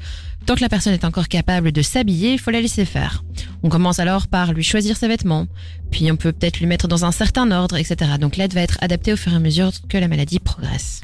tant 0.45 0.55
que 0.55 0.61
la 0.61 0.69
personne 0.69 0.93
est 0.93 1.05
encore 1.05 1.27
capable 1.27 1.71
de 1.71 1.81
s'habiller, 1.81 2.33
il 2.33 2.39
faut 2.39 2.51
la 2.51 2.61
laisser 2.61 2.85
faire. 2.85 3.23
On 3.63 3.69
commence 3.69 3.99
alors 3.99 4.27
par 4.27 4.53
lui 4.53 4.63
choisir 4.63 4.97
ses 4.97 5.07
vêtements, 5.07 5.47
puis 5.91 6.11
on 6.11 6.15
peut 6.15 6.31
peut-être 6.31 6.59
lui 6.59 6.65
mettre 6.65 6.87
dans 6.87 7.05
un 7.05 7.11
certain 7.11 7.49
ordre, 7.51 7.77
etc. 7.77 8.11
Donc 8.19 8.35
l'aide 8.35 8.53
va 8.53 8.61
être 8.61 8.77
adaptée 8.81 9.13
au 9.13 9.17
fur 9.17 9.33
et 9.33 9.35
à 9.35 9.39
mesure 9.39 9.71
que 9.89 9.97
la 9.97 10.07
maladie 10.07 10.39
progresse. 10.39 11.01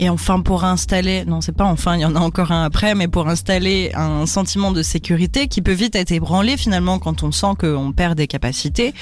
Et 0.00 0.08
enfin, 0.08 0.40
pour 0.40 0.62
installer, 0.62 1.24
non, 1.24 1.40
c'est 1.40 1.56
pas 1.56 1.64
enfin, 1.64 1.96
il 1.96 2.02
y 2.02 2.04
en 2.04 2.14
a 2.14 2.20
encore 2.20 2.52
un 2.52 2.62
après, 2.62 2.94
mais 2.94 3.08
pour 3.08 3.28
installer 3.28 3.90
un 3.94 4.26
sentiment 4.26 4.70
de 4.70 4.80
sécurité 4.82 5.48
qui 5.48 5.60
peut 5.60 5.72
vite 5.72 5.96
être 5.96 6.12
ébranlé 6.12 6.56
finalement 6.56 7.00
quand 7.00 7.24
on 7.24 7.32
sent 7.32 7.54
qu'on 7.58 7.90
perd 7.90 8.16
des 8.16 8.28
capacités 8.28 8.94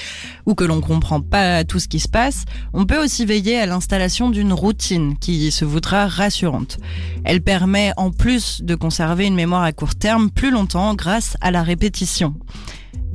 ou 0.47 0.55
que 0.55 0.63
l'on 0.63 0.81
comprend 0.81 1.21
pas 1.21 1.63
tout 1.63 1.77
ce 1.77 1.87
qui 1.87 1.99
se 1.99 2.07
passe, 2.07 2.45
on 2.73 2.85
peut 2.85 2.97
aussi 2.97 3.25
veiller 3.25 3.59
à 3.59 3.67
l'installation 3.67 4.31
d'une 4.31 4.53
routine 4.53 5.19
qui 5.19 5.51
se 5.51 5.65
voudra 5.65 6.07
rassurante. 6.07 6.79
Elle 7.25 7.43
permet 7.43 7.93
en 7.95 8.09
plus 8.09 8.63
de 8.63 8.73
conserver 8.73 9.27
une 9.27 9.35
mémoire 9.35 9.61
à 9.61 9.73
court 9.73 9.93
terme 9.93 10.31
plus 10.31 10.49
longtemps 10.49 10.95
grâce 10.95 11.37
à 11.41 11.51
la 11.51 11.61
répétition. 11.61 12.33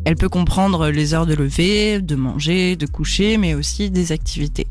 Elle 0.04 0.14
peut 0.14 0.28
comprendre 0.28 0.88
les 0.88 1.14
heures 1.14 1.26
de 1.26 1.34
lever, 1.34 2.00
de 2.00 2.14
manger, 2.14 2.76
de 2.76 2.86
coucher, 2.86 3.38
mais 3.38 3.54
aussi 3.54 3.90
des 3.90 4.12
activités. 4.12 4.68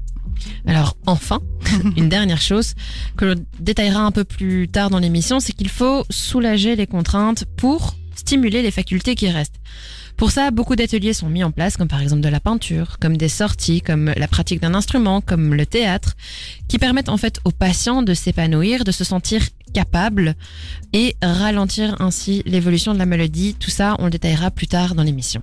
Alors 0.66 0.98
enfin, 1.06 1.42
une 1.98 2.10
dernière 2.10 2.42
chose 2.42 2.74
que 3.18 3.26
l'on 3.26 3.36
détaillera 3.60 4.02
un 4.02 4.12
peu 4.12 4.24
plus 4.24 4.68
tard 4.68 4.90
dans 4.90 5.00
l'émission, 5.00 5.40
c'est 5.40 5.54
qu'il 5.54 5.70
faut 5.70 6.06
soulager 6.10 6.76
les 6.76 6.88
contraintes 6.88 7.46
pour 7.58 7.96
stimuler 8.16 8.62
les 8.62 8.72
facultés 8.72 9.16
qui 9.16 9.30
restent. 9.30 9.60
Pour 10.18 10.32
ça, 10.32 10.52
beaucoup 10.52 10.76
d'ateliers 10.76 11.14
sont 11.14 11.30
mis 11.30 11.44
en 11.44 11.52
place, 11.52 11.78
comme 11.78 11.88
par 11.88 12.02
exemple 12.02 12.22
de 12.22 12.30
la 12.30 12.40
peinture, 12.40 12.98
comme 13.00 13.18
des 13.18 13.30
sorties, 13.30 13.82
comme 13.82 14.14
la 14.16 14.28
pratique 14.28 14.62
d'un 14.62 14.76
instrument, 14.76 15.22
comme 15.22 15.56
le 15.56 15.66
théâtre, 15.66 16.16
qui 16.68 16.78
permettent 16.78 17.10
en 17.10 17.18
fait 17.18 17.40
aux 17.44 17.52
patients 17.52 18.04
de 18.04 18.14
s'épanouir, 18.14 18.84
de 18.84 18.92
se 18.92 19.04
sentir 19.04 19.42
capables 19.74 20.36
et 20.94 21.16
ralentir 21.24 22.00
ainsi 22.02 22.44
l'évolution 22.46 22.94
de 22.94 23.00
la 23.00 23.06
maladie. 23.06 23.56
Tout 23.56 23.72
ça, 23.72 23.96
on 24.00 24.06
le 24.06 24.12
détaillera 24.12 24.52
plus 24.52 24.68
tard 24.68 24.96
dans 24.96 25.04
l'émission. 25.04 25.42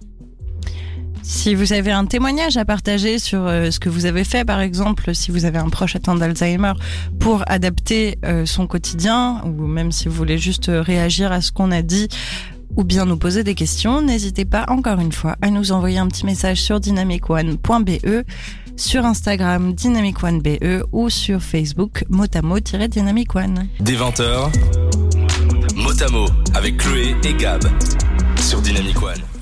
Si 1.29 1.55
vous 1.55 1.75
avez 1.75 1.93
un 1.93 2.07
témoignage 2.07 2.57
à 2.57 2.65
partager 2.65 3.19
sur 3.19 3.47
euh, 3.47 3.71
ce 3.71 3.79
que 3.79 3.91
vous 3.91 4.07
avez 4.07 4.25
fait, 4.25 4.47
par 4.47 4.61
exemple, 4.61 5.15
si 5.15 5.31
vous 5.31 5.45
avez 5.45 5.59
un 5.59 5.69
proche 5.69 5.95
atteint 5.95 6.15
d'Alzheimer, 6.15 6.73
pour 7.21 7.45
adapter 7.47 8.17
euh, 8.25 8.47
son 8.47 8.67
quotidien, 8.67 9.43
ou 9.45 9.67
même 9.67 9.93
si 9.93 10.09
vous 10.09 10.15
voulez 10.15 10.39
juste 10.39 10.71
euh, 10.71 10.81
réagir 10.81 11.31
à 11.31 11.43
ce 11.43 11.53
qu'on 11.53 11.71
a 11.71 11.83
dit, 11.83 12.09
ou 12.77 12.83
bien 12.83 13.05
nous 13.05 13.19
poser 13.19 13.45
des 13.45 13.55
questions, 13.55 14.01
n'hésitez 14.01 14.47
pas 14.47 14.65
encore 14.69 15.01
une 15.01 15.13
fois 15.13 15.37
à 15.43 15.51
nous 15.51 15.71
envoyer 15.71 15.99
un 15.99 16.09
petit 16.09 16.25
message 16.25 16.63
sur 16.63 16.81
dynamicone.be, 16.81 18.25
sur 18.77 19.05
Instagram 19.05 19.75
dynamicone.be 19.75 20.83
ou 20.93 21.11
sur 21.11 21.43
Facebook 21.43 22.07
motamo-dynamicone. 22.09 23.69
Des 23.81 23.97
20h, 23.97 24.51
Motamo 25.77 26.25
avec 26.55 26.79
Chloé 26.79 27.15
et 27.23 27.35
Gab 27.35 27.65
sur 28.41 28.63
Dynamic 28.63 29.03
One. 29.03 29.38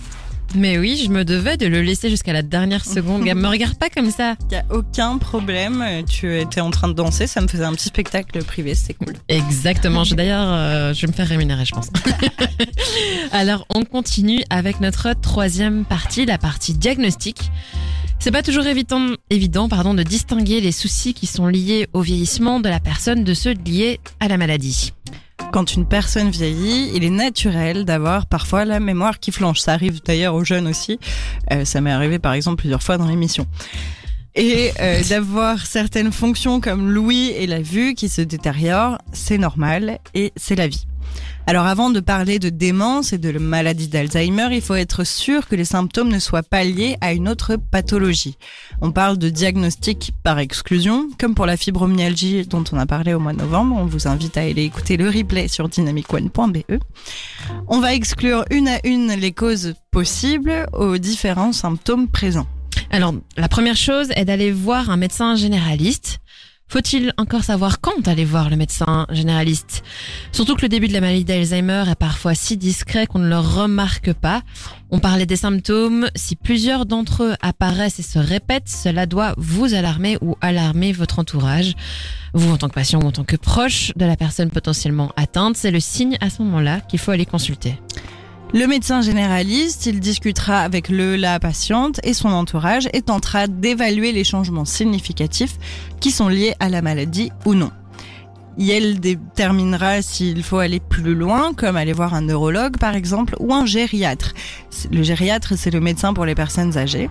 Mais 0.56 0.78
oui, 0.78 1.00
je 1.04 1.10
me 1.10 1.24
devais 1.24 1.56
de 1.56 1.66
le 1.66 1.82
laisser 1.82 2.08
jusqu'à 2.08 2.32
la 2.32 2.42
dernière 2.42 2.84
seconde. 2.84 3.24
Gab, 3.24 3.36
me 3.46 3.48
regarde 3.48 3.74
pas 3.76 3.90
comme 3.90 4.10
ça. 4.10 4.36
Il 4.42 4.48
n'y 4.48 4.56
a 4.56 4.64
aucun 4.70 5.18
problème, 5.18 5.84
tu 6.08 6.40
étais 6.40 6.60
en 6.60 6.70
train 6.70 6.88
de 6.88 6.94
danser, 6.94 7.26
ça 7.26 7.40
me 7.40 7.46
faisait 7.48 7.64
un 7.64 7.72
petit 7.74 7.88
spectacle 7.88 8.42
privé, 8.44 8.74
c'est 8.74 8.94
cool. 8.94 9.12
Exactement. 9.28 10.04
Je- 10.04 10.14
D'ailleurs, 10.14 10.46
euh, 10.48 10.94
je 10.94 11.02
vais 11.02 11.08
me 11.08 11.12
faire 11.12 11.28
rémunérer, 11.28 11.64
je 11.66 11.72
pense. 11.74 11.88
Alors, 13.32 13.66
on 13.74 13.84
continue 13.84 14.42
avec 14.50 14.80
notre 14.80 15.12
troisième 15.20 15.84
partie, 15.84 16.24
la 16.26 16.38
partie 16.38 16.74
diagnostic. 16.74 17.50
C'est 18.18 18.33
pas 18.33 18.42
toujours 18.42 18.66
évident, 18.66 19.11
évident 19.31 19.68
pardon, 19.68 19.94
de 19.94 20.02
distinguer 20.02 20.61
les 20.61 20.72
soucis 20.72 21.14
qui 21.14 21.26
sont 21.26 21.46
liés 21.46 21.88
au 21.92 22.00
vieillissement 22.00 22.61
de 22.61 22.68
la 22.68 22.81
personne 22.81 23.24
de 23.24 23.35
ceux 23.35 23.52
liés 23.52 24.00
à 24.20 24.29
la 24.29 24.37
maladie. 24.37 24.92
Quand 25.52 25.74
une 25.74 25.87
personne 25.87 26.31
vieillit, 26.31 26.90
il 26.94 27.05
est 27.05 27.11
naturel 27.11 27.85
d'avoir 27.85 28.26
parfois 28.26 28.64
la 28.64 28.81
mémoire 28.81 29.20
qui 29.20 29.33
flanche. 29.33 29.61
Ça 29.61 29.72
arrive 29.72 30.02
d'ailleurs 30.02 30.35
aux 30.35 30.44
jeunes 30.44 30.66
aussi. 30.66 30.98
Euh, 31.52 31.64
ça 31.64 31.81
m'est 31.81 31.92
arrivé 31.92 32.18
par 32.18 32.33
exemple 32.33 32.57
plusieurs 32.57 32.83
fois 32.83 32.98
dans 32.98 33.07
l'émission. 33.07 33.46
Et 34.35 34.72
euh, 34.81 35.02
d'avoir 35.09 35.64
certaines 35.64 36.12
fonctions 36.12 36.61
comme 36.61 36.90
l'ouïe 36.90 37.31
et 37.31 37.46
la 37.46 37.61
vue 37.61 37.94
qui 37.94 38.09
se 38.09 38.22
détériorent, 38.22 38.98
c'est 39.12 39.38
normal 39.38 39.98
et 40.14 40.33
c'est 40.37 40.57
la 40.57 40.66
vie. 40.66 40.87
Alors 41.48 41.66
avant 41.66 41.90
de 41.90 42.00
parler 42.00 42.40
de 42.40 42.48
démence 42.48 43.12
et 43.12 43.18
de 43.18 43.30
la 43.30 43.38
maladie 43.38 43.86
d'Alzheimer, 43.86 44.48
il 44.50 44.60
faut 44.60 44.74
être 44.74 45.04
sûr 45.04 45.46
que 45.46 45.54
les 45.54 45.64
symptômes 45.64 46.08
ne 46.08 46.18
soient 46.18 46.42
pas 46.42 46.64
liés 46.64 46.96
à 47.00 47.12
une 47.12 47.28
autre 47.28 47.54
pathologie. 47.54 48.36
On 48.80 48.90
parle 48.90 49.16
de 49.16 49.28
diagnostic 49.30 50.12
par 50.24 50.40
exclusion, 50.40 51.08
comme 51.20 51.36
pour 51.36 51.46
la 51.46 51.56
fibromyalgie 51.56 52.44
dont 52.46 52.64
on 52.72 52.78
a 52.78 52.86
parlé 52.86 53.14
au 53.14 53.20
mois 53.20 53.32
de 53.32 53.38
novembre. 53.38 53.76
On 53.78 53.86
vous 53.86 54.08
invite 54.08 54.36
à 54.36 54.40
aller 54.40 54.64
écouter 54.64 54.96
le 54.96 55.08
replay 55.08 55.46
sur 55.46 55.68
dynamicone.be. 55.68 56.64
On 57.68 57.78
va 57.78 57.94
exclure 57.94 58.44
une 58.50 58.66
à 58.66 58.80
une 58.84 59.12
les 59.12 59.32
causes 59.32 59.74
possibles 59.92 60.66
aux 60.72 60.98
différents 60.98 61.52
symptômes 61.52 62.08
présents. 62.08 62.48
Alors, 62.90 63.14
la 63.36 63.48
première 63.48 63.76
chose 63.76 64.08
est 64.16 64.24
d'aller 64.24 64.50
voir 64.50 64.90
un 64.90 64.96
médecin 64.96 65.36
généraliste. 65.36 66.18
Faut-il 66.68 67.12
encore 67.16 67.44
savoir 67.44 67.81
quand 67.81 68.09
aller 68.09 68.24
voir 68.24 68.50
le 68.50 68.57
médecin 68.57 69.07
généraliste? 69.11 69.85
Surtout 70.33 70.57
que 70.57 70.62
le 70.62 70.68
début 70.68 70.88
de 70.88 70.92
la 70.92 71.00
maladie 71.00 71.24
d'Alzheimer 71.24 71.85
est 71.88 71.94
parfois 71.94 72.35
si 72.35 72.57
discret 72.57 73.07
qu'on 73.07 73.20
ne 73.20 73.29
le 73.29 73.38
remarque 73.38 74.12
pas. 74.12 74.42
On 74.90 74.98
parlait 74.98 75.26
des 75.26 75.37
symptômes. 75.37 76.09
Si 76.16 76.35
plusieurs 76.35 76.85
d'entre 76.85 77.22
eux 77.22 77.35
apparaissent 77.40 78.00
et 78.00 78.02
se 78.02 78.18
répètent, 78.18 78.68
cela 78.68 79.07
doit 79.07 79.35
vous 79.37 79.74
alarmer 79.74 80.18
ou 80.20 80.37
alarmer 80.40 80.92
votre 80.92 81.20
entourage. 81.20 81.74
Vous, 82.35 82.52
en 82.52 82.57
tant 82.57 82.68
que 82.68 82.74
patient 82.74 83.00
ou 83.00 83.07
en 83.07 83.12
tant 83.12 83.24
que 83.24 83.37
proche 83.37 83.92
de 83.94 84.05
la 84.05 84.16
personne 84.16 84.50
potentiellement 84.50 85.12
atteinte, 85.16 85.57
c'est 85.57 85.70
le 85.70 85.81
signe 85.81 86.18
à 86.20 86.31
ce 86.31 86.42
moment-là 86.42 86.81
qu'il 86.81 86.98
faut 86.98 87.12
aller 87.12 87.26
consulter. 87.26 87.79
Le 88.54 88.66
médecin 88.66 89.02
généraliste, 89.02 89.87
il 89.87 89.98
discutera 89.98 90.61
avec 90.61 90.88
le 90.88 91.16
la 91.16 91.40
patiente 91.40 92.00
et 92.04 92.14
son 92.14 92.28
entourage 92.28 92.88
et 92.92 93.02
tentera 93.02 93.48
d'évaluer 93.48 94.12
les 94.12 94.22
changements 94.22 94.64
significatifs 94.64 95.59
qui 96.00 96.12
sont 96.12 96.28
liés 96.28 96.54
à 96.61 96.68
la 96.68 96.80
maladie 96.80 97.32
ou 97.44 97.54
non. 97.54 97.72
Elle 98.59 99.00
déterminera 99.00 100.00
s'il 100.00 100.42
faut 100.42 100.59
aller 100.59 100.80
plus 100.80 101.14
loin, 101.14 101.52
comme 101.54 101.76
aller 101.76 101.92
voir 101.92 102.14
un 102.14 102.22
neurologue 102.22 102.78
par 102.78 102.94
exemple, 102.94 103.35
ou 103.40 103.52
un 103.52 103.66
gériatre. 103.66 104.32
Le 104.92 105.02
gériatre, 105.02 105.54
c'est 105.56 105.72
le 105.72 105.80
médecin 105.80 106.14
pour 106.14 106.24
les 106.24 106.37
personnes 106.37 106.78
âgées. 106.78 107.11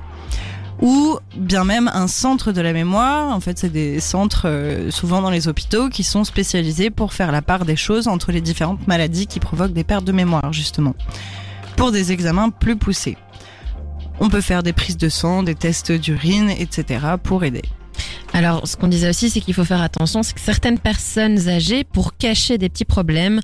Ou 0.85 1.17
bien 1.35 1.63
même 1.63 1.89
un 1.91 2.07
centre 2.07 2.51
de 2.51 2.61
la 2.61 2.71
mémoire. 2.71 3.35
En 3.35 3.39
fait, 3.39 3.57
c'est 3.57 3.71
des 3.71 3.99
centres 3.99 4.47
euh, 4.47 4.91
souvent 4.91 5.19
dans 5.23 5.31
les 5.31 5.47
hôpitaux 5.47 5.89
qui 5.89 6.03
sont 6.03 6.23
spécialisés 6.23 6.91
pour 6.91 7.11
faire 7.11 7.31
la 7.31 7.41
part 7.41 7.65
des 7.65 7.75
choses 7.75 8.07
entre 8.07 8.31
les 8.31 8.39
différentes 8.39 8.85
maladies 8.87 9.25
qui 9.25 9.39
provoquent 9.39 9.73
des 9.73 9.83
pertes 9.83 10.05
de 10.05 10.11
mémoire, 10.11 10.53
justement. 10.53 10.93
Pour 11.75 11.91
des 11.91 12.11
examens 12.11 12.51
plus 12.51 12.75
poussés. 12.75 13.17
On 14.19 14.29
peut 14.29 14.41
faire 14.41 14.61
des 14.61 14.73
prises 14.73 14.97
de 14.97 15.09
sang, 15.09 15.41
des 15.41 15.55
tests 15.55 15.91
d'urine, 15.91 16.51
etc. 16.51 16.99
pour 17.23 17.43
aider. 17.43 17.63
Alors, 18.33 18.67
ce 18.67 18.77
qu'on 18.77 18.87
disait 18.87 19.09
aussi, 19.09 19.31
c'est 19.31 19.41
qu'il 19.41 19.55
faut 19.55 19.65
faire 19.65 19.81
attention, 19.81 20.21
c'est 20.21 20.35
que 20.35 20.39
certaines 20.39 20.77
personnes 20.77 21.49
âgées, 21.49 21.83
pour 21.83 22.15
cacher 22.15 22.59
des 22.59 22.69
petits 22.69 22.85
problèmes, 22.85 23.41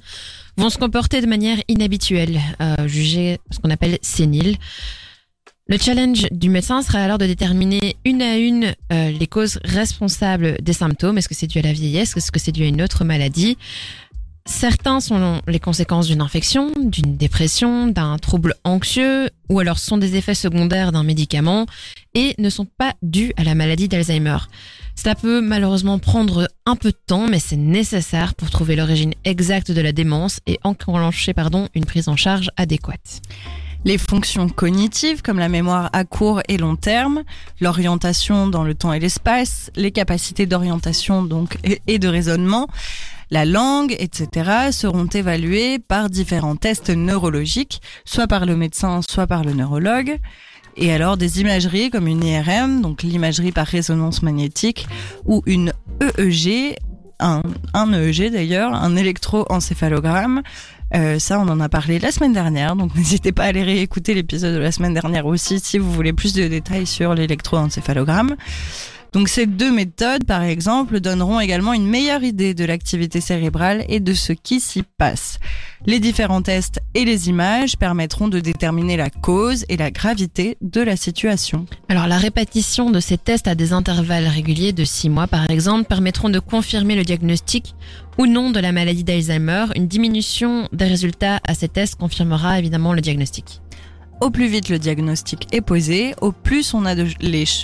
vont 0.58 0.70
se 0.70 0.78
comporter 0.78 1.22
de 1.22 1.28
manière 1.28 1.58
inhabituelle, 1.68 2.40
euh, 2.62 2.88
jugées 2.88 3.40
ce 3.50 3.58
qu'on 3.58 3.72
appelle 3.72 3.98
séniles. 4.04 4.58
Le 5.72 5.78
challenge 5.78 6.28
du 6.32 6.50
médecin 6.50 6.82
sera 6.82 7.00
alors 7.00 7.18
de 7.18 7.26
déterminer 7.26 7.96
une 8.04 8.22
à 8.22 8.36
une 8.36 8.76
euh, 8.92 9.10
les 9.10 9.26
causes 9.26 9.58
responsables 9.64 10.58
des 10.62 10.74
symptômes. 10.74 11.18
Est-ce 11.18 11.30
que 11.30 11.34
c'est 11.34 11.48
dû 11.48 11.60
à 11.60 11.62
la 11.62 11.72
vieillesse? 11.72 12.18
Est-ce 12.18 12.30
que 12.30 12.42
c'est 12.42 12.52
dû 12.52 12.64
à 12.64 12.68
une 12.68 12.82
autre 12.82 13.06
maladie? 13.06 13.58
Certains 14.46 15.00
sont 15.00 15.42
les 15.48 15.60
conséquences 15.60 16.08
d'une 16.08 16.20
infection, 16.20 16.74
d'une 16.78 17.16
dépression, 17.16 17.88
d'un 17.88 18.18
trouble 18.18 18.56
anxieux, 18.66 19.30
ou 19.48 19.62
alors 19.62 19.80
sont 19.80 19.98
des 19.98 20.18
effets 20.18 20.36
secondaires 20.36 20.92
d'un 20.92 21.04
médicament 21.04 21.68
et 22.16 22.36
ne 22.38 22.50
sont 22.50 22.66
pas 22.66 22.94
dus 23.02 23.32
à 23.38 23.46
la 23.46 23.56
maladie 23.56 23.88
d'Alzheimer. 23.88 24.40
Cela 24.96 25.16
peut 25.16 25.40
malheureusement 25.40 26.00
prendre 26.00 26.50
un 26.66 26.76
peu 26.76 26.92
de 26.92 27.00
temps, 27.08 27.28
mais 27.30 27.40
c'est 27.40 27.56
nécessaire 27.56 28.36
pour 28.36 28.50
trouver 28.50 28.76
l'origine 28.76 29.14
exacte 29.24 29.72
de 29.72 29.80
la 29.80 29.94
démence 29.94 30.42
et 30.48 30.60
enclencher 30.66 31.34
pardon, 31.34 31.70
une 31.76 31.86
prise 31.86 32.10
en 32.10 32.18
charge 32.18 32.50
adéquate. 32.58 33.22
Les 33.84 33.98
fonctions 33.98 34.48
cognitives 34.48 35.24
comme 35.24 35.40
la 35.40 35.50
mémoire 35.50 35.90
à 35.92 36.04
court 36.04 36.42
et 36.48 36.58
long 36.58 36.76
terme, 36.76 37.24
l'orientation 37.60 38.48
dans 38.48 38.64
le 38.64 38.76
temps 38.76 38.94
et 38.94 39.00
l'espace, 39.00 39.72
les 39.76 39.92
capacités 39.92 40.46
d'orientation 40.46 41.24
donc 41.24 41.58
et- 41.88 41.98
de 41.98 42.08
raisonnement, 42.08 42.68
la 43.32 43.46
langue, 43.46 43.96
etc. 43.98 44.70
seront 44.72 45.06
évaluées 45.08 45.80
par 45.80 46.10
différents 46.12 46.56
tests 46.58 46.92
neurologiques, 46.92 47.82
soit 48.06 48.28
par 48.28 48.46
le 48.46 48.56
médecin, 48.56 49.00
soit 49.08 49.26
par 49.26 49.44
le 49.44 49.54
neurologue. 49.54 50.18
Et 50.78 50.94
alors 50.94 51.18
des 51.18 51.42
imageries 51.42 51.90
comme 51.90 52.08
une 52.08 52.24
IRM, 52.24 52.82
donc 52.82 53.02
l'imagerie 53.04 53.52
par 53.52 53.66
résonance 53.66 54.22
magnétique, 54.22 54.88
ou 55.26 55.42
une 55.46 55.74
EEG, 56.02 56.76
un, 57.20 57.42
un 57.74 57.94
EEG 57.94 58.32
d'ailleurs, 58.32 58.74
un 58.74 58.96
électroencéphalogramme, 58.96 60.44
Euh, 60.94 61.20
ça, 61.20 61.40
on 61.40 61.48
en 61.48 61.60
a 61.60 61.70
parlé 61.70 62.00
la 62.00 62.12
semaine 62.12 62.34
dernière, 62.34 62.76
donc 62.76 62.96
n'hésitez 62.96 63.32
pas 63.32 63.44
à 63.44 63.48
aller 63.48 63.64
réécouter 63.64 64.14
l'épisode 64.14 64.56
de 64.56 64.60
la 64.60 64.72
semaine 64.72 64.94
dernière 64.94 65.26
aussi 65.26 65.60
si 65.60 65.78
vous 65.78 65.92
voulez 65.92 66.14
plus 66.14 66.34
de 66.34 66.48
détails 66.48 66.88
sur 66.88 67.14
l'électroencéphalogramme. 67.14 68.36
Donc 69.14 69.28
ces 69.28 69.46
deux 69.46 69.74
méthodes, 69.74 70.24
par 70.24 70.42
exemple, 70.42 71.02
donneront 71.02 71.42
également 71.42 71.74
une 71.74 71.86
meilleure 71.86 72.24
idée 72.24 72.54
de 72.54 72.64
l'activité 72.64 73.20
cérébrale 73.20 73.84
et 73.90 74.00
de 74.00 74.14
ce 74.14 74.32
qui 74.32 74.62
s'y 74.62 74.84
passe. 74.84 75.38
Les 75.86 76.00
différents 76.00 76.42
tests 76.42 76.80
et 76.94 77.04
les 77.04 77.28
images 77.28 77.76
permettront 77.76 78.30
de 78.30 78.40
déterminer 78.40 78.96
la 78.96 79.10
cause 79.10 79.66
et 79.68 79.76
la 79.76 79.92
gravité 79.92 80.56
de 80.62 80.80
la 80.80 80.96
situation. 80.96 81.66
Alors 81.90 82.08
la 82.08 82.18
répétition 82.18 82.90
de 82.90 83.02
ces 83.02 83.18
tests 83.18 83.50
à 83.50 83.56
des 83.56 83.74
intervalles 83.74 84.28
réguliers 84.28 84.72
de 84.72 84.86
6 84.86 85.10
mois 85.10 85.28
par 85.28 85.50
exemple 85.50 85.90
permettront 85.90 86.30
de 86.30 86.40
confirmer 86.40 86.96
le 86.96 87.04
diagnostic 87.04 87.76
ou 88.18 88.28
non 88.28 88.50
de 88.50 88.62
la 88.62 88.72
maladie 88.72 89.04
d'Alzheimer. 89.04 89.66
Une 89.76 89.88
diminution 89.88 90.70
des 90.72 90.86
résultats 90.86 91.42
à 91.46 91.54
ces 91.54 91.68
tests 91.68 91.96
confirmera 91.96 92.60
évidemment 92.60 92.94
le 92.94 93.02
diagnostic. 93.02 93.60
Au 94.22 94.30
plus 94.30 94.48
vite 94.48 94.70
le 94.70 94.78
diagnostic 94.78 95.48
est 95.52 95.62
posé, 95.62 96.14
au 96.22 96.32
plus 96.32 96.76
on, 96.76 96.86
a 96.86 96.94
de, 96.94 97.08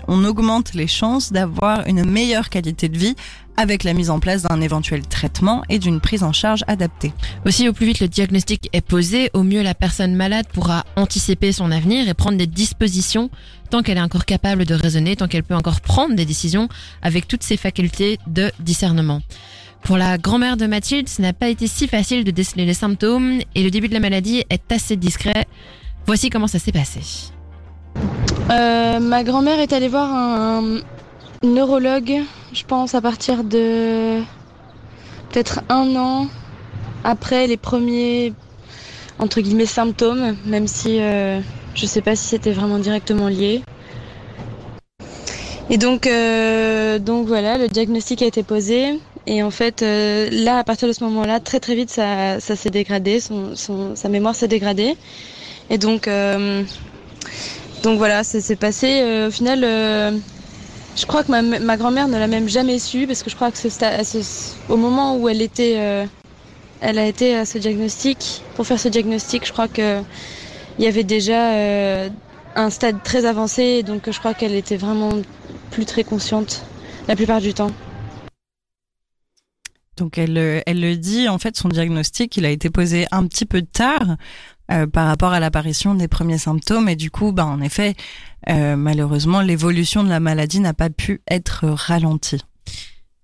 on 0.08 0.26
augmente 0.26 0.74
les 0.74 0.88
chances 0.88 1.32
d'avoir 1.32 1.86
une 1.86 2.04
meilleure 2.04 2.50
qualité 2.50 2.90
de 2.90 2.98
vie 2.98 3.16
avec 3.58 3.84
la 3.84 3.94
mise 3.94 4.10
en 4.10 4.20
place 4.20 4.42
d'un 4.42 4.60
éventuel 4.60 5.04
traitement 5.06 5.62
et 5.70 5.78
d'une 5.78 6.02
prise 6.02 6.24
en 6.24 6.34
charge 6.34 6.64
adaptée. 6.66 7.14
Aussi, 7.46 7.70
au 7.70 7.74
plus 7.74 7.86
vite 7.86 8.00
le 8.00 8.08
diagnostic 8.08 8.70
est 8.74 8.82
posé, 8.82 9.30
au 9.36 9.44
mieux 9.44 9.62
la 9.62 9.76
personne 9.76 10.16
malade 10.16 10.48
pourra 10.52 10.84
anticiper 10.96 11.52
son 11.52 11.70
avenir 11.70 12.10
et 12.10 12.16
prendre 12.16 12.40
des 12.40 12.48
dispositions 12.48 13.30
tant 13.70 13.84
qu'elle 13.84 14.00
est 14.00 14.02
encore 14.02 14.26
capable 14.26 14.66
de 14.66 14.74
raisonner, 14.74 15.16
tant 15.16 15.28
qu'elle 15.28 15.44
peut 15.44 15.54
encore 15.54 15.82
prendre 15.82 16.16
des 16.16 16.26
décisions 16.26 16.70
avec 17.04 17.28
toutes 17.28 17.44
ses 17.44 17.58
facultés 17.58 18.18
de 18.26 18.52
discernement. 18.60 19.22
Pour 19.84 19.98
la 19.98 20.18
grand-mère 20.18 20.58
de 20.58 20.66
Mathilde, 20.66 21.08
ce 21.08 21.22
n'a 21.22 21.34
pas 21.34 21.50
été 21.50 21.68
si 21.68 21.88
facile 21.88 22.24
de 22.24 22.32
déceler 22.32 22.66
les 22.66 22.74
symptômes 22.74 23.42
et 23.54 23.62
le 23.64 23.70
début 23.70 23.90
de 23.90 23.94
la 23.94 24.00
maladie 24.00 24.44
est 24.50 24.72
assez 24.72 24.96
discret. 24.96 25.46
Voici 26.08 26.30
comment 26.30 26.48
ça 26.48 26.58
s'est 26.58 26.72
passé. 26.72 27.02
Euh, 28.50 29.00
ma 29.00 29.26
grand-mère 29.26 29.60
est 29.60 29.74
allée 29.74 29.90
voir 29.90 30.10
un, 30.10 30.80
neurologue, 31.44 32.22
je 32.54 32.64
pense 32.64 32.96
à 32.96 33.02
partir 33.02 33.44
de 33.44 34.22
peut-être 35.30 35.60
un 35.68 35.96
an 35.98 36.28
après 37.04 37.46
les 37.46 37.58
premiers 37.58 38.34
entre 39.20 39.42
guillemets 39.42 39.66
symptômes, 39.66 40.38
même 40.46 40.68
si 40.68 41.02
euh, 41.02 41.42
je 41.76 41.84
ne 41.84 41.88
sais 41.88 42.02
pas 42.02 42.16
si 42.16 42.26
c'était 42.26 42.54
vraiment 42.54 42.80
directement 42.80 43.28
lié. 43.28 43.62
Et 45.70 45.78
donc, 45.78 46.08
euh, 46.08 47.00
donc 47.00 47.28
voilà, 47.28 47.58
le 47.58 47.68
diagnostic 47.68 48.22
a 48.22 48.26
été 48.26 48.44
posé. 48.44 48.98
Et 49.26 49.44
en 49.44 49.52
fait, 49.52 49.82
là, 49.82 50.60
à 50.60 50.64
partir 50.64 50.88
de 50.88 50.94
ce 50.94 51.04
moment-là, 51.04 51.42
très 51.42 51.60
très 51.60 51.76
vite, 51.76 51.90
ça, 51.90 52.40
s'est 52.40 52.70
dégradé, 52.70 53.20
sa 53.20 54.08
mémoire 54.08 54.36
s'est 54.36 54.48
dégradée. 54.48 54.96
Et 55.70 55.78
donc, 55.78 56.08
euh, 56.08 56.64
donc 57.84 57.98
voilà, 57.98 58.24
ça 58.24 58.40
s'est 58.40 58.56
passé. 58.56 59.02
Euh, 59.02 59.28
au 59.28 59.32
final, 59.32 59.64
euh, 59.64 60.12
je 60.96 61.06
crois 61.06 61.24
que 61.24 61.32
ma, 61.32 61.42
ma 61.42 61.78
grand-mère 61.78 62.08
ne 62.08 62.18
l'a 62.18 62.28
même 62.28 62.48
jamais 62.48 62.80
su 62.80 63.06
parce 63.06 63.24
que 63.24 63.30
je 63.30 63.36
crois 63.36 63.52
que 63.52 63.58
ce, 63.58 64.54
au 64.70 64.78
moment 64.78 65.18
où 65.18 65.28
elle 65.30 65.42
était, 65.42 66.08
elle 66.82 66.98
a 66.98 67.06
été 67.06 67.36
à 67.36 67.46
ce 67.46 67.58
diagnostic, 67.58 68.44
pour 68.56 68.66
faire 68.66 68.80
ce 68.80 68.88
diagnostic, 68.88 69.46
je 69.46 69.52
crois 69.52 69.68
que 69.68 70.02
il 70.80 70.86
y 70.86 70.88
avait 70.88 71.04
déjà 71.04 71.52
un 72.56 72.70
stade 72.70 73.04
très 73.04 73.26
avancé, 73.26 73.84
donc 73.84 74.10
je 74.10 74.18
crois 74.20 74.34
qu'elle 74.34 74.54
était 74.54 74.78
vraiment 74.78 75.12
plus 75.72 75.86
très 75.86 76.04
consciente 76.04 76.64
la 77.08 77.16
plupart 77.16 77.42
du 77.42 77.54
temps. 77.54 77.72
Donc 79.98 80.20
elle, 80.20 80.64
elle 80.68 80.80
le 80.80 80.96
dit, 80.96 81.28
en 81.28 81.40
fait, 81.40 81.58
son 81.58 81.70
diagnostic, 81.70 82.38
il 82.38 82.46
a 82.46 82.52
été 82.52 82.70
posé 82.70 83.08
un 83.12 83.26
petit 83.26 83.46
peu 83.46 83.64
tard, 83.64 84.18
euh, 84.72 84.86
par 84.86 85.08
rapport 85.08 85.32
à 85.32 85.40
l'apparition 85.40 85.96
des 85.96 86.10
premiers 86.10 86.38
symptômes 86.38 86.90
et 86.90 86.98
du 86.98 87.10
coup, 87.10 87.32
bah 87.32 87.46
en 87.46 87.62
effet, 87.62 87.96
euh, 88.50 88.76
malheureusement, 88.76 89.42
l'évolution 89.42 90.04
de 90.04 90.10
la 90.10 90.20
maladie 90.20 90.60
n'a 90.60 90.74
pas 90.74 90.90
pu 90.90 91.22
être 91.30 91.68
ralentie. 91.70 92.42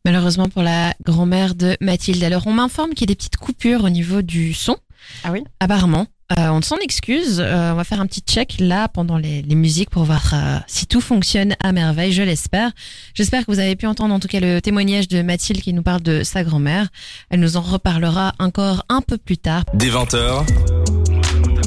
Malheureusement 0.05 0.47
pour 0.47 0.63
la 0.63 0.93
grand-mère 1.05 1.55
de 1.55 1.77
Mathilde. 1.81 2.23
Alors 2.23 2.47
on 2.47 2.53
m'informe 2.53 2.91
qu'il 2.91 3.01
y 3.01 3.11
a 3.11 3.13
des 3.13 3.15
petites 3.15 3.37
coupures 3.37 3.83
au 3.83 3.89
niveau 3.89 4.21
du 4.21 4.53
son. 4.53 4.77
Ah 5.23 5.31
oui? 5.31 5.43
Apparemment. 5.59 6.07
Euh, 6.39 6.49
on 6.49 6.61
s'en 6.61 6.77
excuse. 6.77 7.41
on 7.41 7.73
va 7.75 7.83
faire 7.83 7.99
un 7.99 8.07
petit 8.07 8.21
check 8.21 8.55
là 8.59 8.87
pendant 8.87 9.17
les, 9.17 9.41
les 9.41 9.55
musiques 9.55 9.89
pour 9.89 10.03
voir 10.03 10.33
si 10.67 10.87
tout 10.87 11.01
fonctionne 11.01 11.55
à 11.61 11.73
merveille. 11.73 12.13
Je 12.13 12.23
l'espère. 12.23 12.71
J'espère 13.13 13.45
que 13.45 13.51
vous 13.51 13.59
avez 13.59 13.75
pu 13.75 13.85
entendre 13.85 14.13
en 14.13 14.19
tout 14.19 14.29
cas 14.29 14.39
le 14.39 14.61
témoignage 14.61 15.09
de 15.09 15.21
Mathilde 15.21 15.61
qui 15.61 15.73
nous 15.73 15.83
parle 15.83 16.01
de 16.01 16.23
sa 16.23 16.43
grand-mère. 16.43 16.87
Elle 17.29 17.41
nous 17.41 17.57
en 17.57 17.61
reparlera 17.61 18.33
encore 18.39 18.85
un 18.89 19.01
peu 19.01 19.17
plus 19.17 19.37
tard. 19.37 19.63
Des 19.73 19.89
20 19.89 20.15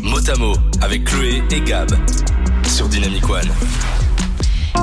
Motamo 0.06 0.52
avec 0.82 1.04
Chloé 1.04 1.42
et 1.50 1.60
Gab 1.60 1.90
sur 2.64 2.88
Dynamic 2.88 3.28
One. 3.28 3.48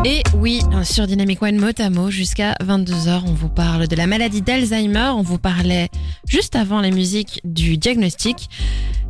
Et 0.04 0.22
oui, 0.36 0.62
sur 0.84 1.08
Dynamic 1.08 1.42
One 1.42 1.58
Motamo, 1.58 2.12
jusqu'à 2.12 2.56
22h, 2.62 3.24
on 3.26 3.34
vous 3.34 3.48
parle 3.48 3.88
de 3.88 3.96
la 3.96 4.06
maladie 4.06 4.42
d'Alzheimer. 4.42 5.12
On 5.16 5.22
vous 5.22 5.38
parlait 5.38 5.90
juste 6.28 6.56
avant 6.56 6.82
la 6.82 6.92
musique 6.92 7.40
du 7.46 7.78
diagnostic. 7.78 8.50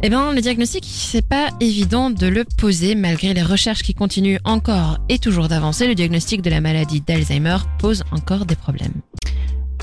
Eh 0.03 0.09
bien, 0.09 0.33
le 0.33 0.41
diagnostic, 0.41 0.85
c'est 0.87 1.27
pas 1.27 1.49
évident 1.59 2.11
de 2.11 2.27
le 2.27 2.45
poser 2.57 2.93
malgré 2.93 3.33
les 3.33 3.43
recherches 3.43 3.81
qui 3.81 3.95
continuent 3.95 4.39
encore 4.43 4.99
et 5.09 5.17
toujours 5.17 5.47
d'avancer. 5.47 5.87
Le 5.87 5.95
diagnostic 5.95 6.41
de 6.41 6.49
la 6.51 6.61
maladie 6.61 7.01
d'Alzheimer 7.01 7.57
pose 7.79 8.03
encore 8.11 8.45
des 8.45 8.55
problèmes. 8.55 9.01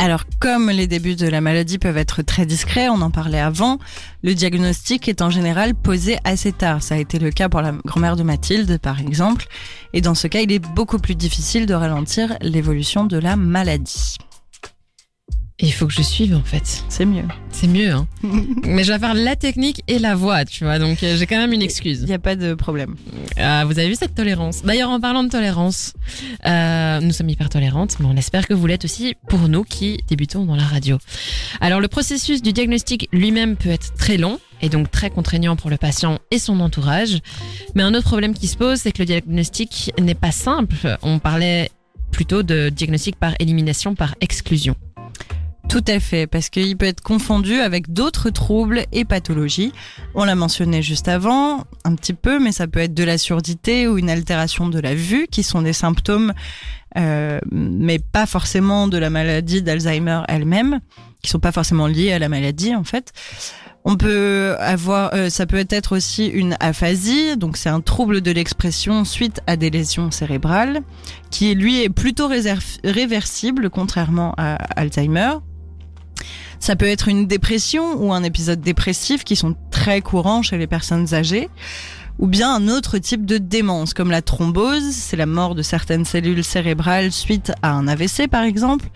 Alors, 0.02 0.24
comme 0.38 0.70
les 0.70 0.86
débuts 0.86 1.14
de 1.14 1.28
la 1.28 1.42
maladie 1.42 1.76
peuvent 1.76 1.98
être 1.98 2.22
très 2.22 2.46
discrets, 2.46 2.88
on 2.88 3.02
en 3.02 3.10
parlait 3.10 3.38
avant, 3.38 3.78
le 4.22 4.34
diagnostic 4.34 5.10
est 5.10 5.20
en 5.20 5.28
général 5.28 5.74
posé 5.74 6.16
assez 6.24 6.52
tard. 6.52 6.82
Ça 6.82 6.94
a 6.94 6.98
été 6.98 7.18
le 7.18 7.30
cas 7.30 7.50
pour 7.50 7.60
la 7.60 7.72
grand-mère 7.84 8.16
de 8.16 8.22
Mathilde, 8.22 8.78
par 8.78 8.98
exemple. 8.98 9.44
Et 9.92 10.00
dans 10.00 10.14
ce 10.14 10.26
cas, 10.26 10.40
il 10.40 10.52
est 10.52 10.58
beaucoup 10.58 10.98
plus 10.98 11.16
difficile 11.16 11.66
de 11.66 11.74
ralentir 11.74 12.34
l'évolution 12.40 13.04
de 13.04 13.18
la 13.18 13.36
maladie. 13.36 14.16
Et 15.62 15.66
il 15.66 15.72
faut 15.72 15.86
que 15.86 15.92
je 15.92 16.00
suive 16.00 16.34
en 16.34 16.42
fait. 16.42 16.84
C'est 16.88 17.04
mieux. 17.04 17.24
C'est 17.50 17.66
mieux, 17.66 17.90
hein. 17.90 18.08
Mais 18.64 18.82
je 18.82 18.92
vais 18.92 18.98
faire 18.98 19.12
la 19.12 19.36
technique 19.36 19.82
et 19.88 19.98
la 19.98 20.14
voix, 20.14 20.46
tu 20.46 20.64
vois. 20.64 20.78
Donc 20.78 21.02
euh, 21.02 21.16
j'ai 21.16 21.26
quand 21.26 21.36
même 21.36 21.52
une 21.52 21.60
excuse. 21.60 22.00
Il 22.00 22.06
n'y 22.06 22.14
a 22.14 22.18
pas 22.18 22.34
de 22.34 22.54
problème. 22.54 22.96
Ah, 23.36 23.66
vous 23.66 23.78
avez 23.78 23.88
vu 23.88 23.94
cette 23.94 24.14
tolérance? 24.14 24.62
D'ailleurs, 24.62 24.88
en 24.88 25.00
parlant 25.00 25.22
de 25.22 25.28
tolérance, 25.28 25.92
euh, 26.46 27.00
nous 27.00 27.12
sommes 27.12 27.28
hyper 27.28 27.50
tolérantes, 27.50 27.98
mais 28.00 28.06
on 28.06 28.16
espère 28.16 28.48
que 28.48 28.54
vous 28.54 28.66
l'êtes 28.66 28.86
aussi 28.86 29.14
pour 29.28 29.48
nous 29.48 29.62
qui 29.62 29.98
débutons 30.08 30.46
dans 30.46 30.56
la 30.56 30.64
radio. 30.64 30.96
Alors 31.60 31.80
le 31.80 31.88
processus 31.88 32.40
du 32.40 32.54
diagnostic 32.54 33.08
lui-même 33.12 33.56
peut 33.56 33.70
être 33.70 33.92
très 33.94 34.16
long 34.16 34.38
et 34.62 34.70
donc 34.70 34.90
très 34.90 35.10
contraignant 35.10 35.56
pour 35.56 35.68
le 35.68 35.76
patient 35.76 36.20
et 36.30 36.38
son 36.38 36.60
entourage. 36.60 37.18
Mais 37.74 37.82
un 37.82 37.92
autre 37.92 38.06
problème 38.06 38.32
qui 38.32 38.46
se 38.46 38.56
pose, 38.56 38.78
c'est 38.78 38.92
que 38.92 39.00
le 39.00 39.06
diagnostic 39.06 39.92
n'est 40.00 40.14
pas 40.14 40.32
simple. 40.32 40.96
On 41.02 41.18
parlait 41.18 41.70
plutôt 42.10 42.42
de 42.42 42.70
diagnostic 42.70 43.16
par 43.16 43.34
élimination, 43.38 43.94
par 43.94 44.14
exclusion. 44.20 44.74
Tout 45.70 45.84
à 45.86 46.00
fait, 46.00 46.26
parce 46.26 46.48
qu'il 46.48 46.76
peut 46.76 46.86
être 46.86 47.00
confondu 47.00 47.60
avec 47.60 47.92
d'autres 47.92 48.30
troubles 48.30 48.86
et 48.90 49.04
pathologies. 49.04 49.72
On 50.16 50.24
l'a 50.24 50.34
mentionné 50.34 50.82
juste 50.82 51.06
avant, 51.06 51.64
un 51.84 51.94
petit 51.94 52.12
peu, 52.12 52.40
mais 52.40 52.50
ça 52.50 52.66
peut 52.66 52.80
être 52.80 52.92
de 52.92 53.04
la 53.04 53.18
surdité 53.18 53.86
ou 53.86 53.96
une 53.96 54.10
altération 54.10 54.68
de 54.68 54.80
la 54.80 54.96
vue, 54.96 55.28
qui 55.30 55.44
sont 55.44 55.62
des 55.62 55.72
symptômes, 55.72 56.32
euh, 56.98 57.38
mais 57.52 58.00
pas 58.00 58.26
forcément 58.26 58.88
de 58.88 58.98
la 58.98 59.10
maladie 59.10 59.62
d'Alzheimer 59.62 60.22
elle-même, 60.26 60.80
qui 61.22 61.30
sont 61.30 61.38
pas 61.38 61.52
forcément 61.52 61.86
liés 61.86 62.10
à 62.10 62.18
la 62.18 62.28
maladie 62.28 62.74
en 62.74 62.82
fait. 62.82 63.12
On 63.84 63.96
peut 63.96 64.56
avoir, 64.58 65.14
euh, 65.14 65.30
ça 65.30 65.46
peut 65.46 65.64
être 65.70 65.94
aussi 65.94 66.26
une 66.26 66.56
aphasie, 66.58 67.36
donc 67.36 67.56
c'est 67.56 67.68
un 67.68 67.80
trouble 67.80 68.22
de 68.22 68.32
l'expression 68.32 69.04
suite 69.04 69.40
à 69.46 69.54
des 69.54 69.70
lésions 69.70 70.10
cérébrales, 70.10 70.80
qui 71.30 71.54
lui 71.54 71.80
est 71.80 71.90
plutôt 71.90 72.28
réversible 72.28 73.70
contrairement 73.70 74.34
à 74.36 74.56
Alzheimer. 74.74 75.36
Ça 76.60 76.76
peut 76.76 76.86
être 76.86 77.08
une 77.08 77.26
dépression 77.26 77.94
ou 77.94 78.12
un 78.12 78.22
épisode 78.22 78.60
dépressif 78.60 79.24
qui 79.24 79.34
sont 79.34 79.56
très 79.70 80.02
courants 80.02 80.42
chez 80.42 80.58
les 80.58 80.66
personnes 80.66 81.14
âgées 81.14 81.48
ou 82.18 82.26
bien 82.26 82.54
un 82.54 82.68
autre 82.68 82.98
type 82.98 83.24
de 83.24 83.38
démence 83.38 83.94
comme 83.94 84.10
la 84.10 84.20
thrombose, 84.20 84.90
c'est 84.90 85.16
la 85.16 85.24
mort 85.24 85.54
de 85.54 85.62
certaines 85.62 86.04
cellules 86.04 86.44
cérébrales 86.44 87.12
suite 87.12 87.50
à 87.62 87.72
un 87.72 87.88
AVC 87.88 88.28
par 88.30 88.42
exemple, 88.42 88.90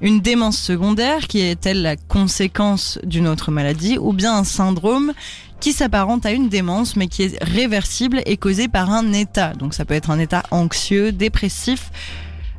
une 0.00 0.20
démence 0.20 0.58
secondaire 0.58 1.28
qui 1.28 1.40
est-elle 1.40 1.82
la 1.82 1.96
conséquence 1.96 2.98
d'une 3.04 3.28
autre 3.28 3.50
maladie 3.50 3.98
ou 3.98 4.14
bien 4.14 4.34
un 4.34 4.44
syndrome 4.44 5.12
qui 5.60 5.72
s'apparente 5.74 6.24
à 6.24 6.32
une 6.32 6.48
démence 6.48 6.96
mais 6.96 7.08
qui 7.08 7.24
est 7.24 7.44
réversible 7.44 8.22
et 8.24 8.38
causé 8.38 8.66
par 8.68 8.90
un 8.90 9.12
état. 9.12 9.52
Donc 9.52 9.74
ça 9.74 9.84
peut 9.84 9.94
être 9.94 10.10
un 10.10 10.18
état 10.18 10.42
anxieux, 10.50 11.12
dépressif, 11.12 11.90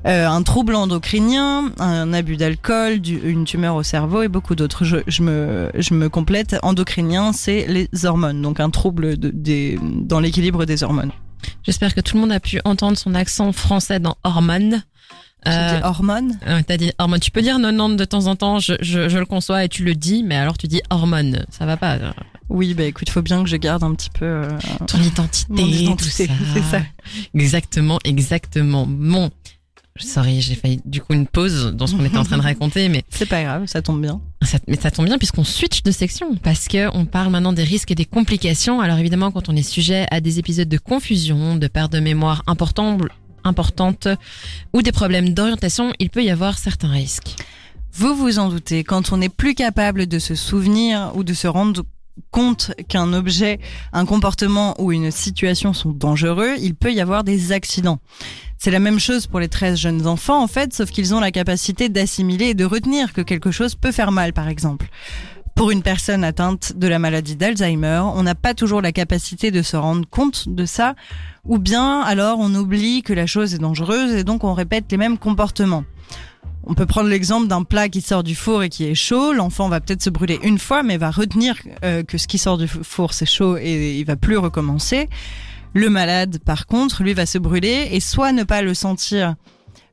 euh, 0.05 0.27
un 0.27 0.43
trouble 0.43 0.75
endocrinien, 0.75 1.71
un 1.79 2.13
abus 2.13 2.37
d'alcool, 2.37 2.99
une 3.07 3.45
tumeur 3.45 3.75
au 3.75 3.83
cerveau 3.83 4.21
et 4.21 4.27
beaucoup 4.27 4.55
d'autres. 4.55 4.83
Je, 4.83 5.23
me, 5.23 5.71
je 5.75 5.93
me 5.93 6.09
complète. 6.09 6.57
Endocrinien, 6.61 7.33
c'est 7.33 7.65
les 7.67 7.89
hormones, 8.05 8.41
donc 8.41 8.59
un 8.59 8.69
trouble 8.69 9.17
de, 9.17 9.29
des, 9.29 9.79
dans 9.81 10.19
l'équilibre 10.19 10.65
des 10.65 10.83
hormones. 10.83 11.11
J'espère 11.63 11.95
que 11.95 12.01
tout 12.01 12.15
le 12.15 12.21
monde 12.21 12.31
a 12.31 12.39
pu 12.39 12.59
entendre 12.65 12.97
son 12.97 13.15
accent 13.15 13.51
français 13.51 13.99
dans 13.99 14.15
hormones. 14.23 14.83
Euh, 15.47 15.79
hormones 15.83 16.39
T'as 16.67 16.77
dit 16.77 16.91
hormones. 16.97 17.19
Tu 17.19 17.29
peux 17.29 17.41
dire 17.41 17.59
non, 17.59 17.71
non 17.71 17.89
de 17.89 18.05
temps 18.05 18.27
en 18.27 18.35
temps, 18.35 18.59
je, 18.59 18.73
je, 18.81 19.09
je, 19.09 19.17
le 19.17 19.25
conçois 19.25 19.63
et 19.63 19.69
tu 19.69 19.83
le 19.83 19.93
dis, 19.93 20.23
mais 20.23 20.35
alors 20.35 20.57
tu 20.57 20.67
dis 20.67 20.81
hormones. 20.89 21.45
Ça 21.49 21.65
va 21.65 21.77
pas. 21.77 21.97
Oui, 22.49 22.73
bah 22.75 22.83
écoute, 22.83 23.09
faut 23.09 23.21
bien 23.21 23.43
que 23.43 23.49
je 23.49 23.55
garde 23.57 23.83
un 23.83 23.93
petit 23.95 24.09
peu 24.11 24.25
euh, 24.25 24.49
Ton 24.87 24.99
identité, 24.99 25.87
tout 25.97 26.03
ça. 26.03 26.23
C'est 26.53 26.61
ça. 26.61 26.81
Exactement, 27.33 27.99
exactement. 28.03 28.85
Bon, 28.87 29.31
sorry, 29.99 30.41
j'ai 30.41 30.55
failli 30.55 30.81
du 30.85 31.01
coup 31.01 31.13
une 31.13 31.27
pause 31.27 31.71
dans 31.73 31.87
ce 31.87 31.95
qu'on 31.95 32.03
était 32.05 32.17
en 32.17 32.23
train 32.23 32.37
de 32.37 32.41
raconter, 32.43 32.89
mais 32.89 33.03
C'est 33.09 33.25
pas 33.27 33.43
grave, 33.43 33.65
ça 33.67 33.81
tombe 33.81 34.01
bien. 34.01 34.21
ça, 34.41 34.57
mais 34.67 34.77
ça 34.79 34.91
tombe 34.91 35.05
bien 35.05 35.17
puisqu'on 35.17 35.43
switch 35.43 35.83
de 35.83 35.91
section 35.91 36.35
parce 36.35 36.67
que 36.67 36.89
on 36.95 37.05
parle 37.05 37.31
maintenant 37.31 37.53
des 37.53 37.63
risques 37.63 37.91
et 37.91 37.95
des 37.95 38.05
complications. 38.05 38.81
Alors 38.81 38.97
évidemment, 38.97 39.31
quand 39.31 39.49
on 39.49 39.55
est 39.55 39.63
sujet 39.63 40.05
à 40.11 40.19
des 40.21 40.39
épisodes 40.39 40.67
de 40.69 40.77
confusion, 40.77 41.55
de 41.55 41.67
perte 41.67 41.91
de 41.93 41.99
mémoire 41.99 42.43
importante, 42.47 43.01
importante 43.43 44.07
ou 44.73 44.81
des 44.81 44.91
problèmes 44.91 45.33
d'orientation, 45.33 45.93
il 45.99 46.09
peut 46.09 46.23
y 46.23 46.29
avoir 46.29 46.57
certains 46.57 46.91
risques. 46.91 47.35
Vous 47.93 48.13
vous 48.15 48.39
en 48.39 48.49
doutez, 48.49 48.83
quand 48.83 49.13
on 49.13 49.17
n'est 49.17 49.29
plus 49.29 49.55
capable 49.55 50.05
de 50.07 50.19
se 50.19 50.35
souvenir 50.35 51.13
ou 51.15 51.23
de 51.23 51.33
se 51.33 51.47
rendre 51.47 51.83
compte 52.31 52.71
qu'un 52.87 53.13
objet, 53.13 53.59
un 53.93 54.05
comportement 54.05 54.75
ou 54.79 54.91
une 54.91 55.11
situation 55.11 55.73
sont 55.73 55.91
dangereux, 55.91 56.55
il 56.59 56.75
peut 56.75 56.93
y 56.93 57.01
avoir 57.01 57.23
des 57.23 57.51
accidents. 57.51 57.99
C'est 58.57 58.71
la 58.71 58.79
même 58.79 58.99
chose 58.99 59.27
pour 59.27 59.39
les 59.39 59.47
13 59.47 59.77
jeunes 59.77 60.07
enfants 60.07 60.41
en 60.41 60.47
fait, 60.47 60.73
sauf 60.73 60.91
qu'ils 60.91 61.13
ont 61.13 61.19
la 61.19 61.31
capacité 61.31 61.89
d'assimiler 61.89 62.47
et 62.47 62.53
de 62.53 62.65
retenir 62.65 63.13
que 63.13 63.21
quelque 63.21 63.51
chose 63.51 63.75
peut 63.75 63.91
faire 63.91 64.11
mal 64.11 64.33
par 64.33 64.47
exemple. 64.47 64.87
Pour 65.55 65.71
une 65.71 65.83
personne 65.83 66.25
atteinte 66.25 66.73
de 66.75 66.87
la 66.87 66.99
maladie 66.99 67.37
d'Alzheimer, 67.37 68.01
on 68.13 68.23
n'a 68.23 68.35
pas 68.35 68.53
toujours 68.53 68.81
la 68.81 68.91
capacité 68.91 69.51
de 69.51 69.61
se 69.61 69.77
rendre 69.77 70.05
compte 70.05 70.49
de 70.49 70.65
ça, 70.65 70.95
ou 71.45 71.59
bien 71.59 72.01
alors 72.01 72.39
on 72.39 72.53
oublie 72.55 73.03
que 73.03 73.13
la 73.13 73.25
chose 73.25 73.53
est 73.53 73.59
dangereuse 73.59 74.13
et 74.13 74.25
donc 74.25 74.43
on 74.43 74.53
répète 74.53 74.91
les 74.91 74.97
mêmes 74.97 75.17
comportements. 75.17 75.85
On 76.67 76.73
peut 76.73 76.85
prendre 76.85 77.09
l'exemple 77.09 77.47
d'un 77.47 77.63
plat 77.63 77.89
qui 77.89 78.01
sort 78.01 78.23
du 78.23 78.35
four 78.35 78.63
et 78.63 78.69
qui 78.69 78.85
est 78.85 78.95
chaud. 78.95 79.33
L'enfant 79.33 79.69
va 79.69 79.79
peut-être 79.79 80.01
se 80.01 80.09
brûler 80.09 80.39
une 80.43 80.57
fois, 80.57 80.81
mais 80.81 80.97
va 80.97 81.11
retenir 81.11 81.55
euh, 81.83 82.03
que 82.03 82.17
ce 82.17 82.27
qui 82.27 82.37
sort 82.37 82.57
du 82.57 82.67
four 82.67 83.13
c'est 83.13 83.25
chaud 83.25 83.57
et 83.57 83.99
il 83.99 84.05
va 84.05 84.15
plus 84.15 84.37
recommencer. 84.37 85.09
Le 85.73 85.89
malade, 85.89 86.39
par 86.43 86.67
contre, 86.67 87.03
lui 87.03 87.13
va 87.13 87.25
se 87.25 87.37
brûler 87.37 87.89
et 87.91 87.99
soit 87.99 88.31
ne 88.31 88.43
pas 88.43 88.61
le 88.61 88.73
sentir 88.73 89.35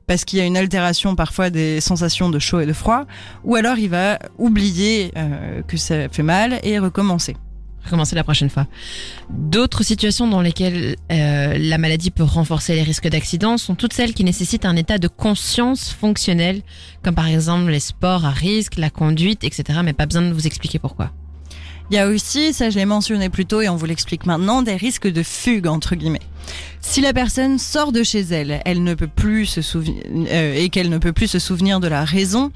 parce 0.07 0.25
qu'il 0.25 0.39
y 0.39 0.41
a 0.41 0.45
une 0.45 0.57
altération 0.57 1.15
parfois 1.15 1.49
des 1.49 1.79
sensations 1.79 2.29
de 2.29 2.39
chaud 2.39 2.59
et 2.59 2.65
de 2.65 2.73
froid, 2.73 3.05
ou 3.43 3.55
alors 3.55 3.77
il 3.77 3.89
va 3.89 4.19
oublier 4.37 5.11
euh, 5.15 5.61
que 5.61 5.77
ça 5.77 6.09
fait 6.09 6.23
mal 6.23 6.59
et 6.63 6.79
recommencer. 6.79 7.35
Recommencer 7.85 8.15
la 8.15 8.23
prochaine 8.23 8.49
fois. 8.49 8.67
D'autres 9.29 9.83
situations 9.83 10.27
dans 10.27 10.41
lesquelles 10.41 10.95
euh, 11.11 11.57
la 11.57 11.77
maladie 11.77 12.11
peut 12.11 12.23
renforcer 12.23 12.75
les 12.75 12.83
risques 12.83 13.09
d'accident 13.09 13.57
sont 13.57 13.75
toutes 13.75 13.93
celles 13.93 14.13
qui 14.13 14.23
nécessitent 14.23 14.65
un 14.65 14.75
état 14.75 14.97
de 14.97 15.07
conscience 15.07 15.89
fonctionnelle, 15.89 16.61
comme 17.03 17.15
par 17.15 17.27
exemple 17.27 17.69
les 17.69 17.81
sports 17.81 18.25
à 18.25 18.31
risque, 18.31 18.77
la 18.77 18.89
conduite, 18.89 19.43
etc. 19.43 19.79
Mais 19.83 19.93
pas 19.93 20.05
besoin 20.05 20.21
de 20.21 20.33
vous 20.33 20.47
expliquer 20.47 20.79
pourquoi. 20.79 21.11
Il 21.91 21.95
y 21.95 21.99
a 21.99 22.07
aussi, 22.07 22.53
ça 22.53 22.69
je 22.69 22.77
l'ai 22.77 22.85
mentionné 22.85 23.29
plus 23.29 23.45
tôt 23.45 23.61
et 23.61 23.69
on 23.69 23.75
vous 23.75 23.85
l'explique 23.85 24.25
maintenant, 24.25 24.61
des 24.61 24.75
risques 24.75 25.07
de 25.07 25.21
fugue 25.21 25.67
entre 25.67 25.95
guillemets. 25.95 26.21
Si 26.79 27.01
la 27.01 27.13
personne 27.13 27.59
sort 27.59 27.91
de 27.91 28.03
chez 28.03 28.21
elle, 28.21 28.61
elle 28.65 28.83
ne 28.83 28.93
peut 28.93 29.07
plus 29.07 29.45
se 29.45 29.61
souvenir 29.61 30.03
euh, 30.31 30.55
et 30.55 30.69
qu'elle 30.69 30.89
ne 30.89 30.97
peut 30.97 31.13
plus 31.13 31.27
se 31.27 31.39
souvenir 31.39 31.79
de 31.79 31.87
la 31.87 32.05
raison 32.05 32.51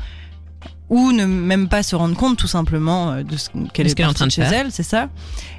ou 0.90 1.12
ne 1.12 1.26
même 1.26 1.68
pas 1.68 1.84
se 1.84 1.96
rendre 1.96 2.16
compte 2.16 2.38
tout 2.38 2.48
simplement 2.48 3.12
euh, 3.12 3.24
de 3.24 3.36
ce 3.38 3.50
qu'elle 3.74 3.88
est, 3.88 4.00
est 4.00 4.06
en 4.06 4.14
train 4.14 4.28
de 4.28 4.32
chez 4.32 4.44
faire. 4.44 4.54
elle, 4.54 4.72
c'est 4.72 4.84
ça. 4.84 5.10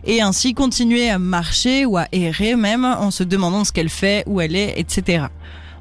Et 0.04 0.22
ainsi 0.22 0.54
continuer 0.54 1.10
à 1.10 1.18
marcher 1.18 1.84
ou 1.84 1.96
à 1.98 2.06
errer 2.12 2.56
même 2.56 2.84
en 2.84 3.10
se 3.10 3.24
demandant 3.24 3.64
ce 3.64 3.72
qu'elle 3.72 3.90
fait, 3.90 4.24
où 4.26 4.40
elle 4.40 4.56
est, 4.56 4.78
etc. 4.78 5.26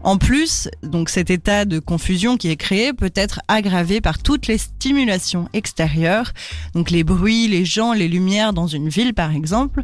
En 0.04 0.18
plus, 0.18 0.70
donc 0.84 1.10
cet 1.10 1.30
état 1.30 1.66
de 1.66 1.80
confusion 1.80 2.38
qui 2.38 2.50
est 2.50 2.56
créé 2.56 2.94
peut 2.94 3.12
être 3.16 3.42
aggravé 3.48 4.00
par 4.00 4.20
toutes 4.20 4.48
les 4.48 4.58
stimulations 4.58 5.50
extérieures, 5.54 6.32
donc 6.76 6.92
les 6.92 7.04
bruits, 7.04 7.48
les 7.48 7.66
gens, 7.66 7.94
les 7.94 8.08
lumières 8.08 8.54
dans 8.54 8.68
une 8.68 8.90
ville 8.90 9.14
par 9.14 9.32
exemple. 9.32 9.84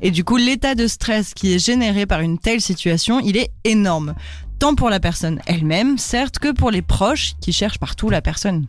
Et 0.00 0.10
du 0.10 0.22
coup, 0.22 0.36
l'état 0.36 0.74
de 0.74 0.86
stress 0.86 1.32
qui 1.32 1.54
est 1.54 1.58
généré 1.58 2.04
par 2.04 2.20
une 2.20 2.38
telle 2.38 2.60
situation, 2.60 3.20
il 3.20 3.38
est 3.38 3.50
énorme. 3.64 4.14
Tant 4.58 4.74
pour 4.74 4.90
la 4.90 5.00
personne 5.00 5.40
elle-même, 5.46 5.98
certes, 5.98 6.38
que 6.38 6.52
pour 6.52 6.70
les 6.70 6.82
proches 6.82 7.34
qui 7.40 7.52
cherchent 7.52 7.78
partout 7.78 8.10
la 8.10 8.22
personne. 8.22 8.66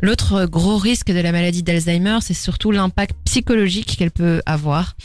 L'autre 0.00 0.46
gros 0.46 0.78
risque 0.78 1.12
de 1.12 1.20
la 1.20 1.30
maladie 1.30 1.62
d'Alzheimer, 1.62 2.18
c'est 2.22 2.34
surtout 2.34 2.70
l'impact 2.70 3.16
psychologique 3.24 3.96
qu'elle 3.98 4.10
peut 4.10 4.40
avoir. 4.46 4.96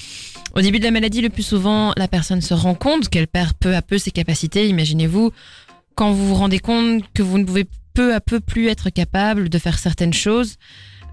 Au 0.55 0.61
début 0.61 0.79
de 0.79 0.85
la 0.85 0.91
maladie, 0.91 1.21
le 1.21 1.29
plus 1.29 1.43
souvent, 1.43 1.91
la 1.97 2.07
personne 2.07 2.41
se 2.41 2.53
rend 2.53 2.75
compte 2.75 3.09
qu'elle 3.09 3.27
perd 3.27 3.53
peu 3.59 3.75
à 3.75 3.81
peu 3.81 3.97
ses 3.97 4.11
capacités. 4.11 4.69
Imaginez-vous, 4.69 5.31
quand 5.95 6.11
vous 6.11 6.27
vous 6.27 6.35
rendez 6.35 6.59
compte 6.59 7.03
que 7.13 7.23
vous 7.23 7.37
ne 7.37 7.43
pouvez 7.43 7.67
peu 7.93 8.13
à 8.13 8.21
peu 8.21 8.39
plus 8.39 8.67
être 8.67 8.89
capable 8.89 9.49
de 9.49 9.57
faire 9.57 9.79
certaines 9.79 10.13
choses 10.13 10.55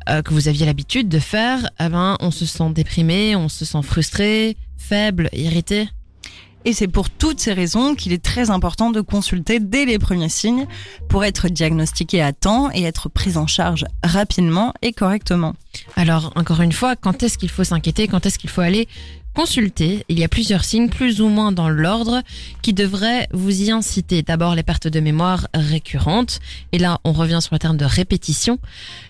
euh, 0.08 0.22
que 0.22 0.32
vous 0.34 0.48
aviez 0.48 0.66
l'habitude 0.66 1.08
de 1.08 1.18
faire, 1.18 1.70
eh 1.80 1.88
ben, 1.88 2.16
on 2.20 2.30
se 2.30 2.46
sent 2.46 2.70
déprimé, 2.70 3.34
on 3.34 3.48
se 3.48 3.64
sent 3.64 3.82
frustré, 3.82 4.56
faible, 4.76 5.28
irrité. 5.32 5.88
Et 6.64 6.72
c'est 6.72 6.88
pour 6.88 7.10
toutes 7.10 7.40
ces 7.40 7.52
raisons 7.52 7.94
qu'il 7.94 8.12
est 8.12 8.22
très 8.22 8.50
important 8.50 8.90
de 8.90 9.00
consulter 9.00 9.58
dès 9.58 9.84
les 9.84 9.98
premiers 9.98 10.28
signes 10.28 10.66
pour 11.08 11.24
être 11.24 11.48
diagnostiqué 11.48 12.22
à 12.22 12.32
temps 12.32 12.70
et 12.72 12.82
être 12.84 13.08
pris 13.08 13.36
en 13.36 13.46
charge 13.46 13.84
rapidement 14.04 14.72
et 14.82 14.92
correctement. 14.92 15.54
Alors, 15.96 16.32
encore 16.36 16.60
une 16.60 16.72
fois, 16.72 16.96
quand 16.96 17.22
est-ce 17.22 17.38
qu'il 17.38 17.48
faut 17.48 17.64
s'inquiéter 17.64 18.06
Quand 18.06 18.26
est-ce 18.26 18.38
qu'il 18.38 18.50
faut 18.50 18.60
aller 18.60 18.86
consulter? 19.34 20.04
Il 20.08 20.18
y 20.18 20.24
a 20.24 20.28
plusieurs 20.28 20.64
signes, 20.64 20.88
plus 20.88 21.20
ou 21.20 21.28
moins 21.28 21.52
dans 21.52 21.68
l'ordre, 21.68 22.22
qui 22.60 22.72
devraient 22.72 23.26
vous 23.32 23.62
y 23.62 23.70
inciter. 23.70 24.22
D'abord, 24.22 24.54
les 24.54 24.62
pertes 24.62 24.88
de 24.88 25.00
mémoire 25.00 25.48
récurrentes. 25.54 26.40
Et 26.72 26.78
là, 26.78 27.00
on 27.04 27.12
revient 27.12 27.40
sur 27.40 27.54
le 27.54 27.58
terme 27.58 27.76
de 27.76 27.84
répétition. 27.84 28.58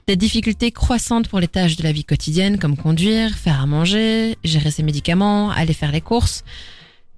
Des 0.06 0.16
difficultés 0.16 0.70
croissantes 0.70 1.28
pour 1.28 1.40
les 1.40 1.48
tâches 1.48 1.76
de 1.76 1.82
la 1.82 1.92
vie 1.92 2.04
quotidienne, 2.04 2.58
comme 2.58 2.76
conduire, 2.76 3.34
faire 3.34 3.60
à 3.60 3.66
manger, 3.66 4.38
gérer 4.44 4.70
ses 4.70 4.82
médicaments, 4.82 5.50
aller 5.50 5.74
faire 5.74 5.92
les 5.92 6.00
courses. 6.00 6.44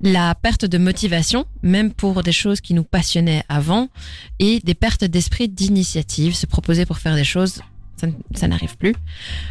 La 0.05 0.35
perte 0.35 0.67
de 0.67 0.79
motivation, 0.79 1.47
même 1.63 1.91
pour 1.93 2.23
des 2.23 2.31
choses 2.31 2.61
qui 2.61 2.75
nous 2.75 2.85
passionnaient 2.85 3.43
avant, 3.49 3.89
et 4.39 4.61
des 4.61 4.75
pertes 4.75 5.05
d'esprit 5.05 5.49
d'initiative, 5.49 6.35
se 6.35 6.47
proposer 6.47 6.85
pour 6.87 6.99
faire 6.99 7.17
des 7.17 7.25
choses 7.25 7.61
ça, 8.35 8.49
n'arrive 8.49 8.77
plus. 8.77 8.95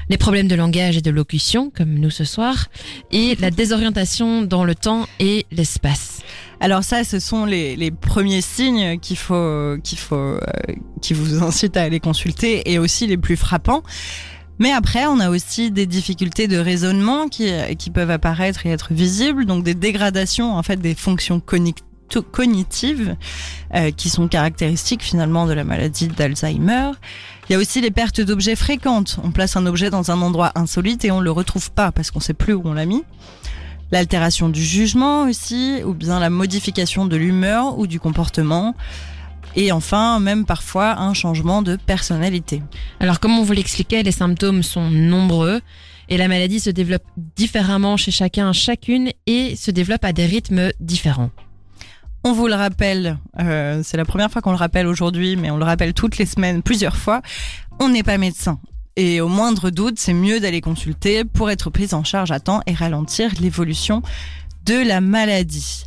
Les 0.09 0.17
problèmes 0.17 0.47
de 0.47 0.55
langage 0.55 0.97
et 0.97 1.01
de 1.01 1.09
locution, 1.09 1.71
comme 1.75 1.93
nous 1.95 2.09
ce 2.09 2.23
soir, 2.23 2.67
et 3.11 3.35
la 3.39 3.51
désorientation 3.51 4.41
dans 4.43 4.63
le 4.63 4.75
temps 4.75 5.07
et 5.19 5.45
l'espace. 5.51 6.21
Alors 6.59 6.83
ça, 6.83 7.03
ce 7.03 7.19
sont 7.19 7.45
les, 7.45 7.75
les 7.75 7.91
premiers 7.91 8.41
signes 8.41 8.99
qu'il 8.99 9.17
faut, 9.17 9.77
qu'il 9.83 9.97
faut, 9.97 10.15
euh, 10.15 10.39
qui 11.01 11.13
vous 11.13 11.43
incitent 11.43 11.77
à 11.77 11.83
aller 11.83 11.99
consulter 11.99 12.71
et 12.71 12.79
aussi 12.79 13.07
les 13.07 13.17
plus 13.17 13.37
frappants. 13.37 13.83
Mais 14.59 14.71
après, 14.71 15.05
on 15.07 15.19
a 15.19 15.29
aussi 15.29 15.71
des 15.71 15.85
difficultés 15.85 16.47
de 16.47 16.57
raisonnement 16.57 17.27
qui, 17.27 17.51
peuvent 17.93 18.11
apparaître 18.11 18.65
et 18.65 18.69
être 18.69 18.93
visibles, 18.93 19.45
donc 19.45 19.63
des 19.63 19.75
dégradations 19.75 20.55
en 20.55 20.63
fait 20.63 20.77
des 20.77 20.95
fonctions 20.95 21.39
cogni- 21.39 21.75
cognitives 22.21 23.15
euh, 23.73 23.91
qui 23.91 24.09
sont 24.09 24.27
caractéristiques 24.27 25.03
finalement 25.03 25.47
de 25.47 25.53
la 25.53 25.63
maladie 25.63 26.07
d'Alzheimer. 26.07 26.91
Il 27.49 27.53
y 27.53 27.55
a 27.55 27.59
aussi 27.59 27.81
les 27.81 27.91
pertes 27.91 28.21
d'objets 28.21 28.55
fréquentes. 28.55 29.19
On 29.23 29.31
place 29.31 29.57
un 29.57 29.65
objet 29.65 29.89
dans 29.89 30.11
un 30.11 30.21
endroit 30.21 30.51
insolite 30.55 31.03
et 31.05 31.11
on 31.11 31.19
le 31.19 31.31
retrouve 31.31 31.71
pas 31.71 31.91
parce 31.91 32.11
qu'on 32.11 32.19
sait 32.19 32.33
plus 32.33 32.53
où 32.53 32.61
on 32.65 32.73
l'a 32.73 32.85
mis. 32.85 33.03
L'altération 33.91 34.49
du 34.49 34.63
jugement 34.63 35.23
aussi, 35.23 35.81
ou 35.85 35.93
bien 35.93 36.19
la 36.19 36.29
modification 36.29 37.05
de 37.05 37.15
l'humeur 37.15 37.77
ou 37.77 37.85
du 37.85 37.99
comportement. 37.99 38.75
Et 39.55 39.71
enfin, 39.71 40.19
même 40.19 40.45
parfois, 40.45 40.99
un 40.99 41.13
changement 41.13 41.61
de 41.61 41.75
personnalité. 41.75 42.61
Alors, 42.99 43.19
comme 43.19 43.37
on 43.37 43.43
vous 43.43 43.53
l'expliquait, 43.53 44.03
les 44.03 44.11
symptômes 44.11 44.63
sont 44.63 44.89
nombreux 44.89 45.61
et 46.09 46.17
la 46.17 46.27
maladie 46.27 46.59
se 46.59 46.69
développe 46.69 47.05
différemment 47.35 47.97
chez 47.97 48.11
chacun, 48.11 48.51
chacune 48.53 49.11
et 49.25 49.55
se 49.55 49.71
développe 49.71 50.03
à 50.05 50.13
des 50.13 50.25
rythmes 50.25 50.71
différents. 50.79 51.29
On 52.25 52.31
vous 52.31 52.47
le 52.47 52.55
rappelle, 52.55 53.17
euh, 53.39 53.81
c'est 53.83 53.97
la 53.97 54.05
première 54.05 54.31
fois 54.31 54.41
qu'on 54.41 54.51
le 54.51 54.57
rappelle 54.57 54.87
aujourd'hui, 54.87 55.35
mais 55.35 55.51
on 55.51 55.57
le 55.57 55.65
rappelle 55.65 55.93
toutes 55.93 56.17
les 56.17 56.25
semaines, 56.25 56.63
plusieurs 56.63 56.95
fois, 56.95 57.21
on 57.79 57.89
n'est 57.89 58.03
pas 58.03 58.17
médecin. 58.17 58.59
Et 58.95 59.21
au 59.21 59.27
moindre 59.27 59.71
doute, 59.71 59.95
c'est 59.97 60.13
mieux 60.13 60.39
d'aller 60.39 60.61
consulter 60.61 61.25
pour 61.25 61.49
être 61.49 61.69
prise 61.69 61.93
en 61.93 62.03
charge 62.03 62.31
à 62.31 62.39
temps 62.39 62.61
et 62.65 62.73
ralentir 62.73 63.31
l'évolution 63.41 64.03
de 64.65 64.75
la 64.75 65.01
maladie. 65.01 65.85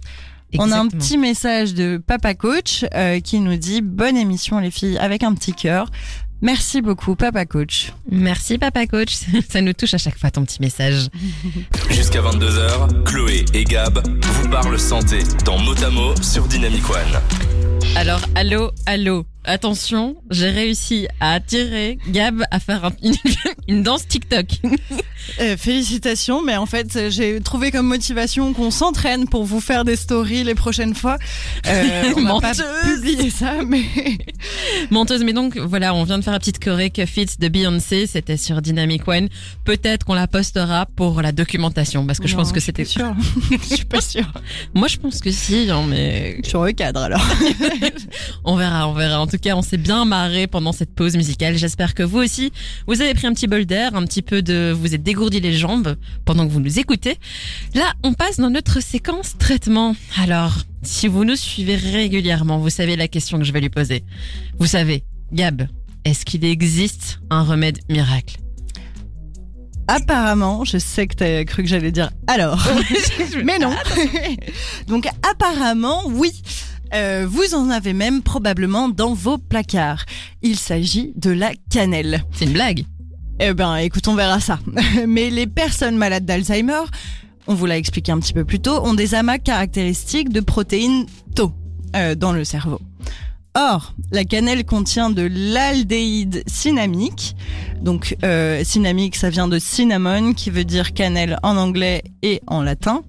On 0.58 0.72
a 0.72 0.78
un 0.78 0.88
petit 0.88 1.18
message 1.18 1.74
de 1.74 2.00
Papa 2.04 2.34
Coach 2.34 2.84
euh, 2.94 3.20
qui 3.20 3.40
nous 3.40 3.56
dit 3.56 3.82
bonne 3.82 4.16
émission 4.16 4.58
les 4.58 4.70
filles 4.70 4.98
avec 4.98 5.22
un 5.22 5.34
petit 5.34 5.52
cœur. 5.52 5.90
Merci 6.42 6.82
beaucoup 6.82 7.16
Papa 7.16 7.46
Coach. 7.46 7.92
Merci, 8.10 8.58
papa 8.58 8.86
coach. 8.86 9.16
Ça 9.48 9.60
nous 9.62 9.72
touche 9.72 9.94
à 9.94 9.98
chaque 9.98 10.18
fois 10.18 10.30
ton 10.30 10.44
petit 10.44 10.60
message. 10.60 11.08
Jusqu'à 11.90 12.20
22h, 12.20 13.04
Chloé 13.04 13.44
et 13.54 13.64
Gab 13.64 14.06
vous 14.22 14.48
parlent 14.48 14.78
santé 14.78 15.20
dans 15.44 15.58
Motamo 15.58 16.14
sur 16.20 16.46
Dynamic 16.46 16.88
One. 16.90 17.20
Alors, 17.96 18.20
allô, 18.34 18.70
allô. 18.84 19.24
Attention, 19.46 20.16
j'ai 20.30 20.50
réussi 20.50 21.06
à 21.20 21.32
attirer 21.34 21.98
Gab 22.08 22.42
à 22.50 22.60
faire 22.60 22.84
un- 22.84 22.92
une, 23.02 23.14
une 23.68 23.82
danse 23.82 24.06
TikTok. 24.06 24.46
Euh, 25.40 25.56
félicitations, 25.56 26.40
mais 26.40 26.56
en 26.56 26.66
fait, 26.66 27.10
j'ai 27.10 27.40
trouvé 27.40 27.72
comme 27.72 27.86
motivation 27.88 28.54
qu'on 28.54 28.70
s'entraîne 28.70 29.26
pour 29.28 29.44
vous 29.44 29.58
faire 29.60 29.84
des 29.84 29.96
stories 29.96 30.44
les 30.44 30.54
prochaines 30.54 30.94
fois. 30.94 31.18
Euh, 31.66 32.12
on 32.16 32.38
pas 32.40 32.52
Menteuse. 32.54 32.62
publier 32.84 33.30
ça, 33.30 33.54
mais 33.66 33.82
Menteuse, 34.92 35.24
mais 35.24 35.32
donc 35.32 35.56
voilà, 35.58 35.94
on 35.94 36.04
vient 36.04 36.18
de 36.18 36.22
faire 36.22 36.32
la 36.32 36.38
petite 36.38 36.62
choré 36.62 36.90
que 36.90 37.02
de 37.40 37.48
Beyoncé, 37.48 38.06
c'était 38.06 38.36
sur 38.36 38.62
Dynamic 38.62 39.08
One. 39.08 39.28
Peut-être 39.64 40.04
qu'on 40.06 40.14
la 40.14 40.28
postera 40.28 40.86
pour 40.94 41.20
la 41.22 41.32
documentation, 41.32 42.06
parce 42.06 42.20
que 42.20 42.28
je 42.28 42.36
pense 42.36 42.52
que 42.52 42.60
c'était. 42.60 42.84
pas 42.84 42.88
sûre. 42.90 43.14
Je 43.50 43.74
suis 43.74 43.84
pas 43.84 44.00
sûre. 44.00 44.32
Moi, 44.74 44.86
je 44.86 44.98
pense 44.98 45.18
que 45.20 45.32
si, 45.32 45.68
hein, 45.70 45.82
mais 45.88 46.40
Je 46.48 46.56
recadre 46.56 47.00
alors. 47.00 47.26
on 48.44 48.54
verra, 48.54 48.88
on 48.88 48.92
verra. 48.92 49.20
En 49.20 49.26
tout 49.26 49.35
cas, 49.38 49.56
on 49.56 49.62
s'est 49.62 49.76
bien 49.76 50.04
marré 50.04 50.46
pendant 50.46 50.72
cette 50.72 50.94
pause 50.94 51.16
musicale. 51.16 51.56
J'espère 51.56 51.94
que 51.94 52.02
vous 52.02 52.18
aussi, 52.18 52.52
vous 52.86 53.00
avez 53.00 53.14
pris 53.14 53.26
un 53.26 53.32
petit 53.32 53.46
bol 53.46 53.66
d'air, 53.66 53.94
un 53.94 54.04
petit 54.04 54.22
peu 54.22 54.42
de, 54.42 54.72
vous 54.72 54.94
êtes 54.94 55.02
dégourdi 55.02 55.40
les 55.40 55.52
jambes 55.52 55.96
pendant 56.24 56.46
que 56.46 56.52
vous 56.52 56.60
nous 56.60 56.78
écoutez. 56.78 57.18
Là, 57.74 57.92
on 58.02 58.14
passe 58.14 58.38
dans 58.38 58.50
notre 58.50 58.80
séquence 58.80 59.36
traitement. 59.38 59.96
Alors, 60.20 60.54
si 60.82 61.08
vous 61.08 61.24
nous 61.24 61.36
suivez 61.36 61.76
régulièrement, 61.76 62.58
vous 62.58 62.70
savez 62.70 62.96
la 62.96 63.08
question 63.08 63.38
que 63.38 63.44
je 63.44 63.52
vais 63.52 63.60
lui 63.60 63.70
poser. 63.70 64.04
Vous 64.58 64.66
savez, 64.66 65.04
Gab, 65.32 65.66
est-ce 66.04 66.24
qu'il 66.24 66.44
existe 66.44 67.20
un 67.30 67.42
remède 67.42 67.78
miracle? 67.88 68.38
Apparemment, 69.88 70.64
je 70.64 70.78
sais 70.78 71.06
que 71.06 71.14
t'as 71.14 71.44
cru 71.44 71.62
que 71.62 71.68
j'allais 71.68 71.92
dire 71.92 72.10
alors, 72.26 72.68
mais 73.44 73.58
non. 73.58 73.72
Donc 74.88 75.08
apparemment, 75.28 76.02
oui. 76.06 76.42
Euh, 76.94 77.26
vous 77.28 77.54
en 77.54 77.70
avez 77.70 77.92
même 77.92 78.22
probablement 78.22 78.88
dans 78.88 79.14
vos 79.14 79.38
placards. 79.38 80.04
Il 80.42 80.56
s'agit 80.56 81.12
de 81.16 81.30
la 81.30 81.52
cannelle. 81.70 82.24
C'est 82.32 82.44
une 82.44 82.52
blague. 82.52 82.84
Eh 83.38 83.52
ben, 83.52 83.76
écoute, 83.76 84.08
on 84.08 84.14
verra 84.14 84.40
ça. 84.40 84.58
Mais 85.06 85.30
les 85.30 85.46
personnes 85.46 85.96
malades 85.96 86.24
d'Alzheimer, 86.24 86.82
on 87.46 87.54
vous 87.54 87.66
l'a 87.66 87.76
expliqué 87.76 88.12
un 88.12 88.18
petit 88.18 88.32
peu 88.32 88.44
plus 88.44 88.60
tôt, 88.60 88.84
ont 88.84 88.94
des 88.94 89.14
amas 89.14 89.38
caractéristiques 89.38 90.30
de 90.30 90.40
protéines 90.40 91.06
Tau 91.34 91.52
euh, 91.94 92.14
dans 92.14 92.32
le 92.32 92.44
cerveau. 92.44 92.80
Or, 93.54 93.94
la 94.12 94.24
cannelle 94.24 94.66
contient 94.66 95.08
de 95.08 95.28
l'aldéhyde 95.30 96.42
cinnamique. 96.46 97.36
Donc, 97.80 98.14
euh, 98.22 98.62
cinnamique, 98.64 99.16
ça 99.16 99.30
vient 99.30 99.48
de 99.48 99.58
cinnamon, 99.58 100.34
qui 100.34 100.50
veut 100.50 100.64
dire 100.64 100.92
cannelle 100.92 101.38
en 101.42 101.56
anglais 101.56 102.04
et 102.22 102.42
en 102.46 102.62
latin. 102.62 103.02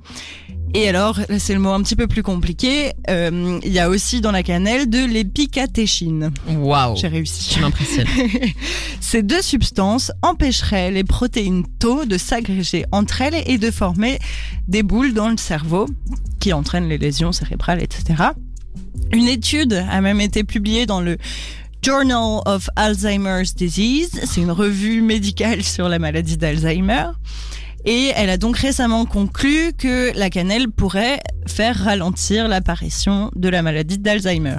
Et 0.73 0.87
alors, 0.89 1.19
c'est 1.39 1.53
le 1.53 1.59
mot 1.59 1.71
un 1.71 1.81
petit 1.81 1.95
peu 1.95 2.07
plus 2.07 2.23
compliqué. 2.23 2.91
euh, 3.09 3.59
Il 3.63 3.71
y 3.71 3.79
a 3.79 3.89
aussi 3.89 4.21
dans 4.21 4.31
la 4.31 4.43
cannelle 4.43 4.89
de 4.89 5.05
l'épicatéchine. 5.05 6.31
Waouh. 6.47 6.95
J'ai 6.97 7.07
réussi. 7.07 7.49
Tu 7.49 7.59
m'impressionnes. 7.61 8.07
Ces 8.99 9.23
deux 9.23 9.41
substances 9.41 10.11
empêcheraient 10.21 10.91
les 10.91 11.03
protéines 11.03 11.63
tau 11.79 12.05
de 12.05 12.17
s'agréger 12.17 12.85
entre 12.91 13.21
elles 13.21 13.43
et 13.47 13.57
de 13.57 13.71
former 13.71 14.19
des 14.67 14.83
boules 14.83 15.13
dans 15.13 15.29
le 15.29 15.37
cerveau 15.37 15.87
qui 16.39 16.53
entraînent 16.53 16.89
les 16.89 16.97
lésions 16.97 17.31
cérébrales, 17.31 17.81
etc. 17.81 18.23
Une 19.11 19.27
étude 19.27 19.73
a 19.89 20.01
même 20.01 20.21
été 20.21 20.43
publiée 20.43 20.85
dans 20.85 21.01
le 21.01 21.17
Journal 21.81 22.41
of 22.45 22.69
Alzheimer's 22.75 23.55
Disease. 23.55 24.19
C'est 24.25 24.41
une 24.41 24.51
revue 24.51 25.01
médicale 25.01 25.63
sur 25.63 25.87
la 25.87 25.97
maladie 25.99 26.35
d'Alzheimer. 26.35 27.05
Et 27.89 28.11
elle 28.17 28.29
a 28.29 28.35
donc 28.35 28.57
récemment 28.57 29.05
conclu 29.05 29.71
que 29.77 30.11
la 30.13 30.29
cannelle 30.29 30.67
pourrait 30.67 31.21
faire 31.47 31.77
ralentir 31.77 32.49
l'apparition 32.49 33.31
de 33.33 33.47
la 33.47 33.61
maladie 33.61 33.97
d'Alzheimer. 33.97 34.57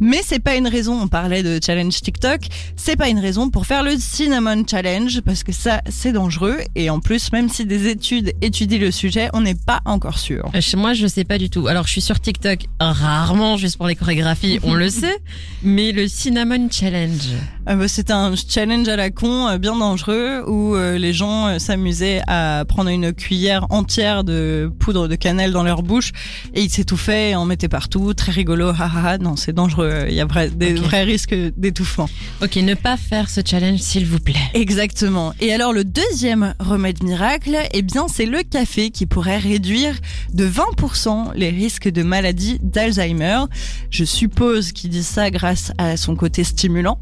Mais 0.00 0.22
c'est 0.24 0.38
pas 0.38 0.56
une 0.56 0.66
raison, 0.66 0.98
on 1.00 1.08
parlait 1.08 1.42
de 1.42 1.60
challenge 1.64 2.00
TikTok, 2.00 2.40
c'est 2.76 2.96
pas 2.96 3.08
une 3.08 3.18
raison 3.18 3.50
pour 3.50 3.66
faire 3.66 3.82
le 3.82 3.96
Cinnamon 3.98 4.64
Challenge 4.68 5.20
parce 5.20 5.42
que 5.42 5.52
ça 5.52 5.82
c'est 5.88 6.12
dangereux 6.12 6.58
et 6.74 6.90
en 6.90 7.00
plus 7.00 7.32
même 7.32 7.48
si 7.48 7.66
des 7.66 7.88
études 7.88 8.32
étudient 8.40 8.78
le 8.78 8.90
sujet, 8.90 9.28
on 9.32 9.42
n'est 9.42 9.54
pas 9.54 9.80
encore 9.84 10.18
sûr. 10.18 10.50
Euh, 10.54 10.60
Chez 10.60 10.76
moi, 10.76 10.94
je 10.94 11.06
sais 11.06 11.24
pas 11.24 11.38
du 11.38 11.50
tout. 11.50 11.66
Alors, 11.66 11.86
je 11.86 11.92
suis 11.92 12.00
sur 12.00 12.20
TikTok 12.20 12.66
rarement, 12.80 13.56
juste 13.56 13.76
pour 13.76 13.86
les 13.86 13.96
chorégraphies, 13.96 14.58
on 14.62 14.74
le 14.74 14.88
sait. 14.88 15.18
Mais 15.62 15.92
le 15.92 16.08
Cinnamon 16.08 16.68
Challenge. 16.70 17.28
Euh, 17.68 17.76
bah, 17.76 17.88
c'est 17.88 18.10
un 18.10 18.34
challenge 18.36 18.88
à 18.88 18.96
la 18.96 19.10
con 19.10 19.48
euh, 19.48 19.58
bien 19.58 19.76
dangereux 19.76 20.42
où 20.46 20.74
euh, 20.74 20.98
les 20.98 21.12
gens 21.12 21.58
s'amusaient 21.58 22.22
à 22.26 22.64
prendre 22.66 22.90
une 22.90 23.12
cuillère 23.12 23.66
entière 23.70 24.24
de 24.24 24.72
poudre 24.78 25.08
de 25.08 25.14
cannelle 25.14 25.52
dans 25.52 25.62
leur 25.62 25.82
bouche 25.82 26.12
et 26.54 26.62
ils 26.62 26.70
s'étouffaient 26.70 27.30
et 27.30 27.36
en 27.36 27.44
mettaient 27.44 27.68
partout, 27.68 28.14
très 28.14 28.32
rigolo, 28.32 28.68
haha, 28.68 29.18
non 29.18 29.36
c'est 29.36 29.52
dangereux, 29.52 29.89
il 30.08 30.14
y 30.14 30.20
a 30.20 30.26
des 30.48 30.74
vrais 30.74 31.04
risques 31.04 31.34
d'étouffement. 31.56 32.08
Ok, 32.42 32.56
ne 32.56 32.74
pas 32.74 32.96
faire 32.96 33.28
ce 33.28 33.40
challenge, 33.44 33.80
s'il 33.80 34.06
vous 34.06 34.18
plaît. 34.18 34.34
Exactement. 34.54 35.32
Et 35.40 35.52
alors 35.52 35.72
le 35.72 35.84
deuxième 35.84 36.54
remède 36.58 37.02
miracle, 37.02 37.56
eh 37.72 37.82
bien 37.82 38.06
c'est 38.08 38.26
le 38.26 38.42
café 38.42 38.90
qui 38.90 39.06
pourrait 39.06 39.38
réduire 39.38 39.94
de 40.32 40.48
20% 40.48 41.32
les 41.34 41.50
risques 41.50 41.88
de 41.88 42.02
maladie 42.02 42.58
d'Alzheimer. 42.62 43.44
Je 43.90 44.04
suppose 44.04 44.72
qu'il 44.72 44.90
dit 44.90 45.02
ça 45.02 45.30
grâce 45.30 45.72
à 45.78 45.96
son 45.96 46.16
côté 46.16 46.44
stimulant. 46.44 46.98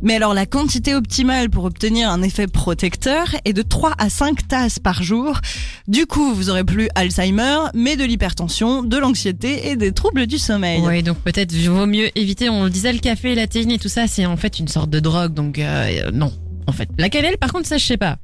Mais 0.00 0.14
alors 0.14 0.32
la 0.32 0.46
quantité 0.46 0.94
optimale 0.94 1.50
pour 1.50 1.64
obtenir 1.64 2.08
un 2.10 2.22
effet 2.22 2.46
protecteur 2.46 3.26
est 3.44 3.52
de 3.52 3.62
3 3.62 3.94
à 3.98 4.08
5 4.08 4.46
tasses 4.46 4.78
par 4.78 5.02
jour. 5.02 5.40
Du 5.88 6.06
coup, 6.06 6.32
vous 6.34 6.50
aurez 6.50 6.62
plus 6.64 6.88
Alzheimer, 6.94 7.56
mais 7.74 7.96
de 7.96 8.04
l'hypertension, 8.04 8.82
de 8.84 8.96
l'anxiété 8.96 9.68
et 9.70 9.76
des 9.76 9.90
troubles 9.92 10.26
du 10.26 10.38
sommeil. 10.38 10.80
Oui, 10.84 11.02
donc 11.02 11.18
peut-être 11.18 11.52
vaut 11.52 11.86
mieux 11.86 12.16
éviter. 12.16 12.48
On 12.48 12.64
le 12.64 12.70
disait, 12.70 12.92
le 12.92 13.00
café, 13.00 13.34
la 13.34 13.46
théine 13.48 13.70
et 13.72 13.78
tout 13.78 13.88
ça, 13.88 14.06
c'est 14.06 14.24
en 14.26 14.36
fait 14.36 14.58
une 14.60 14.68
sorte 14.68 14.90
de 14.90 15.00
drogue. 15.00 15.34
Donc 15.34 15.58
euh, 15.58 16.10
non, 16.12 16.32
en 16.68 16.72
fait. 16.72 16.88
La 16.98 17.08
cannelle, 17.08 17.36
par 17.38 17.52
contre, 17.52 17.66
ça, 17.66 17.76
je 17.78 17.84
sais 17.84 17.96
pas. 17.96 18.18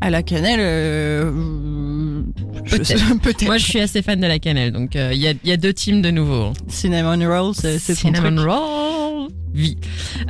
À 0.00 0.10
la 0.10 0.22
cannelle, 0.22 0.58
euh, 0.60 2.22
Peut-être. 2.68 2.86
sais- 2.86 2.94
peut-être. 3.22 3.44
Moi, 3.46 3.58
je 3.58 3.64
suis 3.66 3.80
assez 3.80 4.02
fan 4.02 4.20
de 4.20 4.26
la 4.26 4.38
cannelle. 4.38 4.72
Donc 4.72 4.96
euh, 4.96 5.10
il 5.12 5.20
y, 5.20 5.28
a, 5.28 5.32
il 5.32 5.48
y 5.48 5.52
a 5.52 5.56
deux 5.56 5.72
teams 5.72 6.02
de 6.02 6.10
nouveau. 6.10 6.52
Cinnamon 6.68 7.24
rolls, 7.28 7.54
c'est 7.54 7.78
c'est 7.78 7.94
son 7.94 8.12
truc. 8.12 8.16
Cinnamon 8.24 8.42
roll. 8.42 9.01
Vie. 9.54 9.76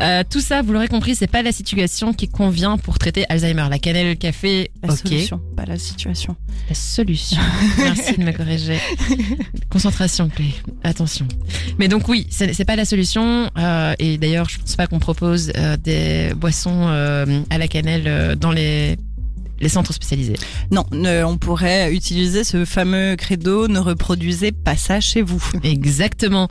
Euh, 0.00 0.24
tout 0.28 0.40
ça, 0.40 0.62
vous 0.62 0.72
l'aurez 0.72 0.88
compris, 0.88 1.14
c'est 1.14 1.26
pas 1.28 1.42
la 1.42 1.52
situation 1.52 2.12
qui 2.12 2.28
convient 2.28 2.76
pour 2.76 2.98
traiter 2.98 3.24
Alzheimer. 3.28 3.66
La 3.70 3.78
cannelle, 3.78 4.08
le 4.08 4.14
café, 4.14 4.70
La 4.82 4.92
ok. 4.92 4.98
solution, 4.98 5.40
pas 5.56 5.64
la 5.64 5.78
situation. 5.78 6.36
La 6.68 6.74
solution. 6.74 7.38
Merci 7.78 8.16
de 8.16 8.24
me 8.24 8.32
corriger. 8.32 8.78
Concentration, 9.70 10.28
Clé. 10.28 10.54
Attention. 10.82 11.26
Mais 11.78 11.88
donc 11.88 12.08
oui, 12.08 12.26
c'est 12.30 12.64
pas 12.64 12.76
la 12.76 12.84
solution. 12.84 13.48
euh, 13.58 13.94
et 13.98 14.18
d'ailleurs, 14.18 14.48
je 14.48 14.58
pense 14.58 14.76
pas 14.76 14.86
qu'on 14.86 14.98
propose 14.98 15.52
euh, 15.56 15.76
des 15.76 16.34
boissons 16.34 16.86
à 16.88 17.58
la 17.58 17.68
cannelle 17.68 18.36
dans 18.36 18.50
les 18.50 18.96
les 19.62 19.68
centres 19.70 19.94
spécialisés. 19.94 20.34
Non, 20.70 20.84
ne- 20.92 21.24
on 21.24 21.38
pourrait 21.38 21.94
utiliser 21.94 22.44
ce 22.44 22.66
fameux 22.66 23.16
credo 23.16 23.68
ne 23.68 23.78
reproduisez 23.78 24.52
pas 24.52 24.76
ça 24.76 25.00
chez 25.00 25.22
vous. 25.22 25.42
Exactement. 25.62 26.48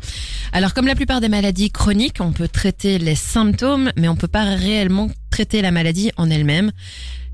Alors, 0.53 0.73
comme 0.73 0.87
la 0.87 0.95
plupart 0.95 1.21
des 1.21 1.29
maladies 1.29 1.69
chroniques, 1.69 2.17
on 2.21 2.31
peut 2.31 2.47
traiter 2.47 2.97
les 2.97 3.15
symptômes, 3.15 3.91
mais 3.97 4.07
on 4.07 4.15
peut 4.15 4.27
pas 4.27 4.55
réellement 4.55 5.09
traiter 5.29 5.61
la 5.61 5.71
maladie 5.71 6.11
en 6.17 6.29
elle-même. 6.29 6.71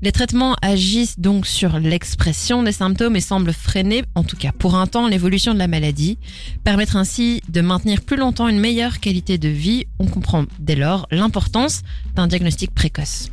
Les 0.00 0.12
traitements 0.12 0.54
agissent 0.62 1.18
donc 1.18 1.44
sur 1.44 1.80
l'expression 1.80 2.62
des 2.62 2.70
symptômes 2.70 3.16
et 3.16 3.20
semblent 3.20 3.52
freiner, 3.52 4.04
en 4.14 4.22
tout 4.22 4.36
cas 4.36 4.52
pour 4.56 4.76
un 4.76 4.86
temps, 4.86 5.08
l'évolution 5.08 5.54
de 5.54 5.58
la 5.58 5.66
maladie, 5.66 6.18
permettre 6.62 6.94
ainsi 6.94 7.42
de 7.48 7.60
maintenir 7.60 8.02
plus 8.02 8.16
longtemps 8.16 8.46
une 8.46 8.60
meilleure 8.60 9.00
qualité 9.00 9.38
de 9.38 9.48
vie. 9.48 9.86
On 9.98 10.06
comprend 10.06 10.44
dès 10.60 10.76
lors 10.76 11.08
l'importance 11.10 11.82
d'un 12.14 12.28
diagnostic 12.28 12.72
précoce. 12.72 13.28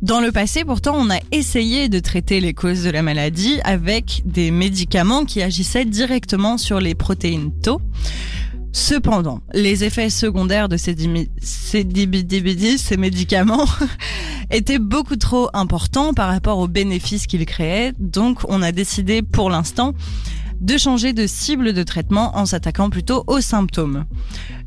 Dans 0.00 0.20
le 0.20 0.30
passé, 0.30 0.64
pourtant, 0.64 0.94
on 0.96 1.10
a 1.10 1.18
essayé 1.32 1.88
de 1.88 1.98
traiter 1.98 2.38
les 2.38 2.54
causes 2.54 2.84
de 2.84 2.90
la 2.90 3.02
maladie 3.02 3.60
avec 3.64 4.22
des 4.24 4.52
médicaments 4.52 5.24
qui 5.24 5.42
agissaient 5.42 5.84
directement 5.84 6.56
sur 6.56 6.78
les 6.78 6.94
protéines 6.94 7.50
Tau. 7.62 7.80
Cependant, 8.70 9.40
les 9.52 9.82
effets 9.82 10.08
secondaires 10.08 10.68
de 10.68 10.76
ces, 10.76 10.94
ces 11.40 12.96
médicaments, 12.96 13.66
étaient 14.50 14.78
beaucoup 14.78 15.16
trop 15.16 15.48
importants 15.52 16.14
par 16.14 16.28
rapport 16.28 16.58
aux 16.58 16.68
bénéfices 16.68 17.26
qu'ils 17.26 17.44
créaient. 17.44 17.92
Donc, 17.98 18.48
on 18.48 18.62
a 18.62 18.70
décidé 18.70 19.22
pour 19.22 19.50
l'instant 19.50 19.94
de 20.60 20.76
changer 20.76 21.12
de 21.12 21.26
cible 21.26 21.72
de 21.72 21.82
traitement 21.82 22.36
en 22.36 22.46
s'attaquant 22.46 22.90
plutôt 22.90 23.24
aux 23.26 23.40
symptômes. 23.40 24.04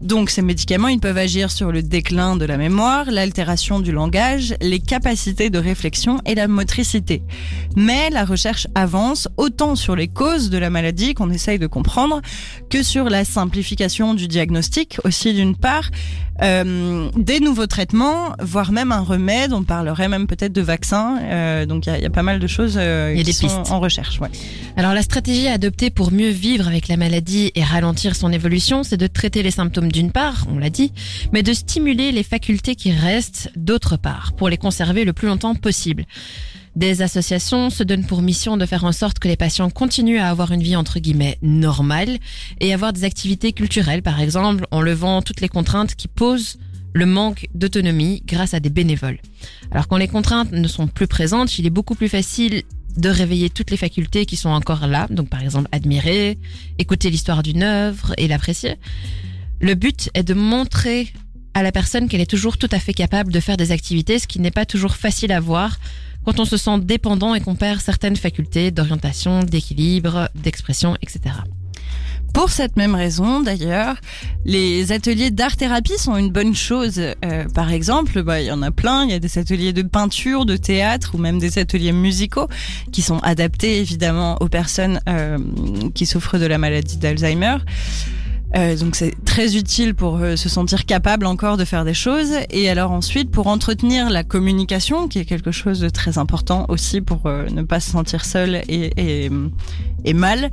Donc 0.02 0.30
ces 0.32 0.42
médicaments, 0.42 0.88
ils 0.88 1.00
peuvent 1.00 1.18
agir 1.18 1.52
sur 1.52 1.72
le 1.72 1.84
déclin 1.84 2.36
de 2.36 2.46
la 2.46 2.58
mémoire, 2.58 3.06
l'altération 3.12 3.80
du 3.80 3.92
langage, 3.92 4.56
les 4.62 4.80
capacités 4.80 5.50
de 5.50 5.60
réflexion 5.60 6.20
et 6.26 6.34
la 6.36 6.48
motricité. 6.48 7.22
Mais 7.76 8.10
la 8.10 8.26
recherche 8.26 8.68
avance 8.74 9.28
autant 9.38 9.76
sur 9.76 9.96
les 9.96 10.08
causes 10.08 10.50
de 10.50 10.58
la 10.58 10.70
maladie 10.72 11.14
qu'on 11.14 11.30
essaye 11.30 11.60
de 11.60 11.68
comprendre 11.68 12.22
que 12.70 12.82
sur 12.84 13.10
la 13.10 13.24
simplification 13.26 14.14
du 14.16 14.28
diagnostic 14.28 14.98
aussi 15.04 15.34
d'une 15.34 15.56
part, 15.56 15.90
euh, 16.42 17.10
des 17.16 17.40
nouveaux 17.40 17.68
traitements, 17.68 18.34
voire 18.42 18.72
même 18.72 18.92
un 18.92 19.02
remède. 19.02 19.54
On 19.54 19.62
parlerait 19.64 20.08
même 20.10 20.26
peut-être 20.26 20.54
de 20.54 20.62
vaccins. 20.62 21.20
Euh, 21.22 21.66
donc 21.68 21.86
il 21.86 21.90
y, 21.90 21.94
a- 21.94 21.98
il 22.00 22.02
y 22.04 22.08
a 22.08 22.10
pas 22.10 22.24
mal 22.24 22.40
de 22.40 22.48
choses 22.48 22.76
euh, 22.78 23.14
qui 23.16 23.22
des 23.24 23.32
sont 23.34 23.46
pistes. 23.48 23.72
en 23.72 23.80
recherche. 23.80 24.20
Ouais. 24.20 24.30
Alors 24.76 24.94
la 24.96 25.04
stratégie 25.04 25.48
adoptée 25.48 25.92
pour 25.92 26.12
mieux 26.12 26.30
vivre 26.30 26.68
avec 26.68 26.88
la 26.88 26.98
maladie 26.98 27.52
et 27.54 27.64
ralentir 27.64 28.16
son 28.16 28.32
évolution, 28.32 28.84
c'est 28.84 28.98
de 28.98 29.06
traiter 29.06 29.44
les 29.44 29.52
symptômes 29.52 29.91
d'une 29.92 30.12
part, 30.12 30.46
on 30.50 30.58
l'a 30.58 30.70
dit, 30.70 30.92
mais 31.32 31.44
de 31.44 31.54
stimuler 31.54 32.12
les 32.12 32.24
facultés 32.24 32.76
qui 32.76 32.92
restent 32.92 33.52
d'autre 33.56 33.98
part, 33.98 34.34
pour 34.34 34.50
les 34.50 34.58
conserver 34.58 35.06
le 35.06 35.14
plus 35.14 35.28
longtemps 35.28 35.56
possible. 35.56 36.06
Des 36.76 37.02
associations 37.02 37.70
se 37.70 37.84
donnent 37.84 38.06
pour 38.06 38.22
mission 38.22 38.56
de 38.56 38.66
faire 38.66 38.86
en 38.86 38.94
sorte 38.94 39.20
que 39.20 39.28
les 39.28 39.36
patients 39.36 39.70
continuent 39.70 40.22
à 40.22 40.30
avoir 40.30 40.54
une 40.54 40.64
vie 40.64 40.78
entre 40.78 41.00
guillemets 41.00 41.38
normale 41.42 42.18
et 42.62 42.74
avoir 42.74 42.94
des 42.94 43.04
activités 43.04 43.52
culturelles, 43.52 44.02
par 44.02 44.22
exemple, 44.22 44.66
en 44.72 44.82
levant 44.82 45.22
toutes 45.22 45.42
les 45.42 45.50
contraintes 45.50 45.96
qui 45.96 46.08
posent 46.08 46.58
le 46.94 47.06
manque 47.06 47.48
d'autonomie 47.54 48.24
grâce 48.26 48.54
à 48.54 48.60
des 48.60 48.70
bénévoles. 48.70 49.20
Alors 49.72 49.88
quand 49.88 49.98
les 49.98 50.08
contraintes 50.08 50.52
ne 50.52 50.68
sont 50.68 50.88
plus 50.88 51.08
présentes, 51.08 51.58
il 51.60 51.66
est 51.66 51.72
beaucoup 51.72 51.96
plus 51.96 52.10
facile 52.10 52.64
de 52.98 53.10
réveiller 53.10 53.50
toutes 53.50 53.72
les 53.72 53.78
facultés 53.78 54.26
qui 54.26 54.36
sont 54.36 54.50
encore 54.50 54.88
là, 54.88 55.08
donc 55.10 55.30
par 55.30 55.42
exemple 55.42 55.70
admirer, 55.72 56.38
écouter 56.78 57.10
l'histoire 57.10 57.44
d'une 57.44 57.64
œuvre 57.64 58.14
et 58.18 58.28
l'apprécier. 58.28 58.76
Le 59.62 59.76
but 59.76 60.10
est 60.16 60.24
de 60.24 60.34
montrer 60.34 61.14
à 61.54 61.62
la 61.62 61.72
personne 61.72 62.10
qu'elle 62.10 62.22
est 62.22 62.30
toujours 62.30 62.58
tout 62.58 62.70
à 62.72 62.80
fait 62.80 62.94
capable 62.94 63.32
de 63.32 63.40
faire 63.40 63.58
des 63.58 63.72
activités, 63.72 64.18
ce 64.18 64.26
qui 64.26 64.40
n'est 64.40 64.50
pas 64.50 64.66
toujours 64.66 64.96
facile 64.96 65.32
à 65.32 65.40
voir 65.40 65.78
quand 66.26 66.40
on 66.40 66.46
se 66.46 66.58
sent 66.58 66.80
dépendant 66.82 67.36
et 67.36 67.42
qu'on 67.42 67.54
perd 67.54 67.80
certaines 67.80 68.16
facultés 68.16 68.72
d'orientation, 68.72 69.42
d'équilibre, 69.44 70.30
d'expression, 70.34 70.96
etc. 71.04 71.36
Pour 72.34 72.50
cette 72.50 72.76
même 72.76 72.96
raison, 72.96 73.42
d'ailleurs, 73.42 73.98
les 74.46 74.92
ateliers 74.94 75.30
d'art-thérapie 75.30 75.98
sont 75.98 76.16
une 76.16 76.32
bonne 76.32 76.56
chose. 76.56 77.00
Euh, 77.00 77.46
par 77.54 77.72
exemple, 77.72 78.24
bah, 78.24 78.42
il 78.42 78.48
y 78.48 78.52
en 78.52 78.64
a 78.64 78.72
plein. 78.72 79.04
Il 79.04 79.12
y 79.12 79.14
a 79.14 79.20
des 79.20 79.38
ateliers 79.38 79.74
de 79.74 79.82
peinture, 79.84 80.46
de 80.46 80.56
théâtre 80.56 81.14
ou 81.14 81.18
même 81.20 81.40
des 81.40 81.60
ateliers 81.60 81.92
musicaux 81.92 82.48
qui 82.92 83.02
sont 83.02 83.20
adaptés 83.20 83.80
évidemment 83.80 84.38
aux 84.42 84.48
personnes 84.48 85.02
euh, 85.10 85.38
qui 85.94 86.06
souffrent 86.06 86.40
de 86.40 86.46
la 86.46 86.58
maladie 86.58 86.98
d'Alzheimer. 86.98 87.58
Euh, 88.56 88.76
donc 88.76 88.96
c'est 88.96 89.14
très 89.24 89.56
utile 89.56 89.96
pour 89.96 90.18
euh, 90.18 90.36
se 90.36 90.50
sentir 90.50 90.86
capable 90.86 91.26
encore 91.26 91.58
de 91.58 91.66
faire 91.66 91.86
des 91.86 91.94
choses. 91.94 92.34
Et 92.50 92.70
alors 92.70 92.92
ensuite, 92.92 93.32
pour 93.32 93.48
entretenir 93.48 94.10
la 94.10 94.24
communication, 94.24 95.08
qui 95.08 95.20
est 95.20 95.26
quelque 95.26 95.52
chose 95.52 95.80
de 95.80 95.90
très 95.90 96.18
important 96.18 96.66
aussi 96.68 97.02
pour 97.02 97.26
euh, 97.26 97.48
ne 97.50 97.62
pas 97.62 97.80
se 97.80 97.92
sentir 97.92 98.26
seul 98.26 98.56
et, 98.68 98.92
et, 98.98 99.30
et 100.04 100.14
mal, 100.14 100.50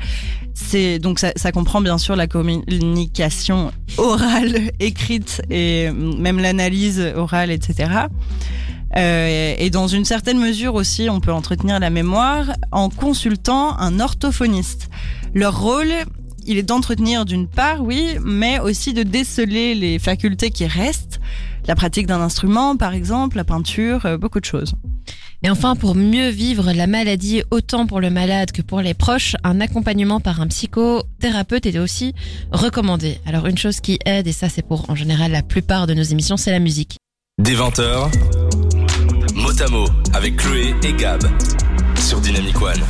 c'est 0.55 0.99
donc 0.99 1.19
ça, 1.19 1.33
ça, 1.37 1.51
comprend 1.51 1.81
bien 1.81 1.99
sûr 1.99 2.15
la 2.15 2.27
communication 2.27 3.73
orale, 3.97 4.71
écrite 4.81 5.43
et 5.51 5.91
même 5.91 6.39
l'analyse 6.39 7.01
orale, 7.17 7.51
etc. 7.51 7.91
Et 8.97 9.71
dans 9.71 9.87
une 9.87 10.05
certaine 10.05 10.41
mesure 10.41 10.75
aussi, 10.75 11.09
on 11.09 11.21
peut 11.21 11.33
entretenir 11.33 11.79
la 11.79 11.91
mémoire 11.91 12.47
en 12.73 12.89
consultant 12.89 13.79
un 13.79 14.01
orthophoniste. 14.01 14.89
Leur 15.35 15.61
rôle 15.61 15.93
il 16.49 16.57
est 16.57 16.63
d'entretenir 16.63 17.27
d'une 17.27 17.47
part, 17.47 17.83
oui, 17.83 18.17
mais 18.25 18.59
aussi 18.59 18.95
de 18.95 19.03
déceler 19.03 19.75
les 19.75 19.99
facultés 19.99 20.51
qui 20.51 20.67
restent, 20.67 21.21
la 21.67 21.75
pratique 21.75 22.07
d'un 22.07 22.21
instrument, 22.21 22.77
par 22.77 22.95
exemple, 22.95 23.37
la 23.37 23.45
peinture, 23.45 24.07
euh, 24.07 24.17
beaucoup 24.17 24.41
de 24.41 24.47
choses. 24.47 24.73
Et 25.43 25.51
enfin, 25.51 25.77
pour 25.77 25.95
mieux 25.95 26.31
vivre 26.31 26.73
la 26.73 26.87
maladie, 26.87 27.43
autant 27.51 27.87
pour 27.87 28.01
le 28.01 28.09
malade 28.11 28.51
que 28.51 28.63
pour 28.63 28.81
les 28.81 28.95
proches, 28.95 29.37
un 29.45 29.61
accompagnement 29.61 30.21
par 30.21 30.41
un 30.41 30.49
psychothérapeute 30.49 31.67
est 31.67 31.79
aussi 31.79 32.15
recommandé. 32.51 33.19
Alors 33.27 33.47
une 33.47 33.59
chose 33.59 33.81
qui 33.81 33.99
aide, 34.07 34.27
et 34.27 34.33
ça 34.33 34.49
c'est 34.49 34.67
pour 34.67 34.91
en 34.91 34.95
général 34.95 35.31
la 35.31 35.43
plupart 35.43 35.87
de 35.87 35.95
nos 35.95 36.03
émissions, 36.03 36.39
c'est 36.39 36.51
la 36.51 36.59
musique. 36.59 36.97
Des 37.39 37.55
20 37.55 37.79
mot 39.35 39.63
à 39.63 39.69
mot, 39.71 39.87
avec 40.15 40.37
Chloé 40.37 40.75
et 40.83 40.93
Gab, 40.95 41.23
sur 41.97 42.21
Dynamic 42.21 42.61
One. 42.61 42.81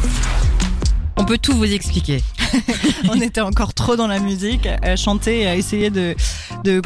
On 1.17 1.25
peut 1.25 1.39
tout 1.39 1.53
vous 1.53 1.71
expliquer. 1.71 2.23
on 3.11 3.21
était 3.21 3.41
encore 3.41 3.75
trop 3.75 3.97
dans 3.97 4.07
la 4.07 4.19
musique, 4.19 4.67
à 4.67 4.97
chanter 4.97 5.41
et 5.43 5.47
à 5.47 5.57
essayer 5.57 5.91
de, 5.91 6.15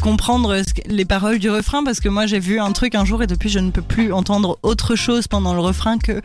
comprendre 0.00 0.56
les 0.86 1.04
paroles 1.04 1.38
du 1.38 1.50
refrain 1.50 1.82
parce 1.84 2.00
que 2.00 2.08
moi 2.08 2.26
j'ai 2.26 2.38
vu 2.38 2.60
un 2.60 2.72
truc 2.72 2.94
un 2.94 3.04
jour 3.04 3.22
et 3.22 3.26
depuis 3.26 3.48
je 3.48 3.58
ne 3.58 3.70
peux 3.70 3.82
plus 3.82 4.12
entendre 4.12 4.58
autre 4.62 4.94
chose 4.94 5.26
pendant 5.26 5.54
le 5.54 5.60
refrain 5.60 5.98
que 5.98 6.20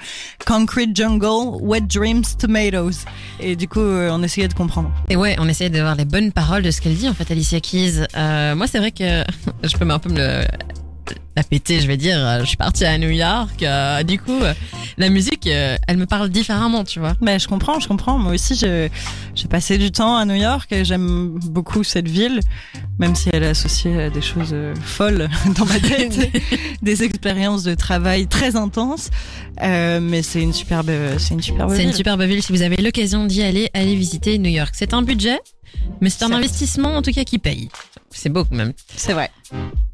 Concrete 0.46 0.96
Jungle, 0.96 1.58
Wet 1.62 1.82
Dreams, 1.82 2.24
Tomatoes. 2.38 3.06
Et 3.40 3.56
du 3.56 3.68
coup 3.68 3.80
euh, 3.80 4.10
on 4.12 4.22
essayait 4.24 4.48
de 4.48 4.54
comprendre. 4.54 4.92
Et 5.10 5.16
ouais, 5.16 5.36
on 5.40 5.48
essayait 5.48 5.70
de 5.70 5.80
voir 5.80 5.96
les 5.96 6.06
bonnes 6.06 6.32
paroles 6.32 6.62
de 6.62 6.72
ce 6.72 6.82
qu'elle 6.82 6.96
dit 6.96 7.10
en 7.10 7.14
fait 7.14 7.30
Alicia 7.32 7.60
Keys. 7.60 8.06
Euh, 8.16 8.56
moi 8.56 8.68
c'est 8.68 8.80
vrai 8.80 8.92
que 8.92 9.24
je 9.64 9.78
peux 9.78 9.90
un 9.90 10.00
peu 10.00 10.10
me 10.10 10.18
le 10.18 10.46
la 11.38 11.44
péter, 11.44 11.80
je 11.80 11.88
vais 11.88 11.98
dire. 11.98 12.40
Je 12.40 12.46
suis 12.46 12.58
partie 12.58 12.84
à 12.84 12.98
New 12.98 13.10
York. 13.10 13.62
Euh, 13.62 14.02
du 14.02 14.18
coup, 14.18 14.42
euh, 14.42 14.54
la 14.98 15.10
musique, 15.10 15.46
euh, 15.46 15.78
elle 15.88 15.98
me 15.98 16.08
parle 16.08 16.30
différemment, 16.30 16.84
tu 16.84 17.00
vois. 17.00 17.16
Mais 17.22 17.38
je 17.38 17.48
comprends, 17.48 17.80
je 17.80 17.88
comprends. 17.88 18.18
Moi 18.18 18.34
aussi, 18.34 18.56
j'ai 18.56 18.90
passé 19.48 19.78
du 19.78 19.92
temps 19.92 20.18
à 20.18 20.26
New 20.26 20.34
York 20.36 20.72
et 20.72 20.84
j'aime 20.84 21.38
beaucoup 21.46 21.84
cette 21.84 22.08
ville, 22.08 22.40
même 22.98 23.16
si 23.16 23.30
elle 23.32 23.44
est 23.44 23.50
associée 23.50 24.02
à 24.02 24.10
des 24.10 24.22
choses 24.22 24.56
folles 24.82 25.30
dans 25.58 25.66
ma 25.66 25.80
tête, 25.80 26.18
des 26.82 27.04
expériences 27.04 27.64
de 27.64 27.76
travail 27.76 28.28
très 28.28 28.56
intenses. 28.56 29.12
mais 29.62 30.24
c'est 30.24 30.42
une 30.42 30.54
superbe, 30.54 30.90
c'est 31.20 31.36
une 31.36 31.42
superbe 31.42 31.70
ville. 31.70 31.78
C'est 31.78 31.84
une 31.84 31.94
superbe 31.94 32.24
ville. 32.24 32.42
Si 32.42 32.52
vous 32.52 32.64
avez 32.64 32.78
l'occasion 32.78 33.26
d'y 33.26 33.44
aller, 33.44 33.70
allez 33.76 33.96
visiter 33.96 34.40
New 34.40 34.50
York. 34.50 34.74
C'est 34.74 34.96
un 34.96 35.04
budget, 35.04 35.40
mais 36.02 36.10
c'est 36.10 36.24
un 36.24 36.32
investissement 36.32 36.96
en 36.96 37.02
tout 37.02 37.12
cas 37.12 37.24
qui 37.24 37.40
paye. 37.40 37.70
C'est 38.12 38.30
beau 38.30 38.46
quand 38.46 38.56
même. 38.56 38.74
C'est 38.96 39.14
vrai. 39.14 39.30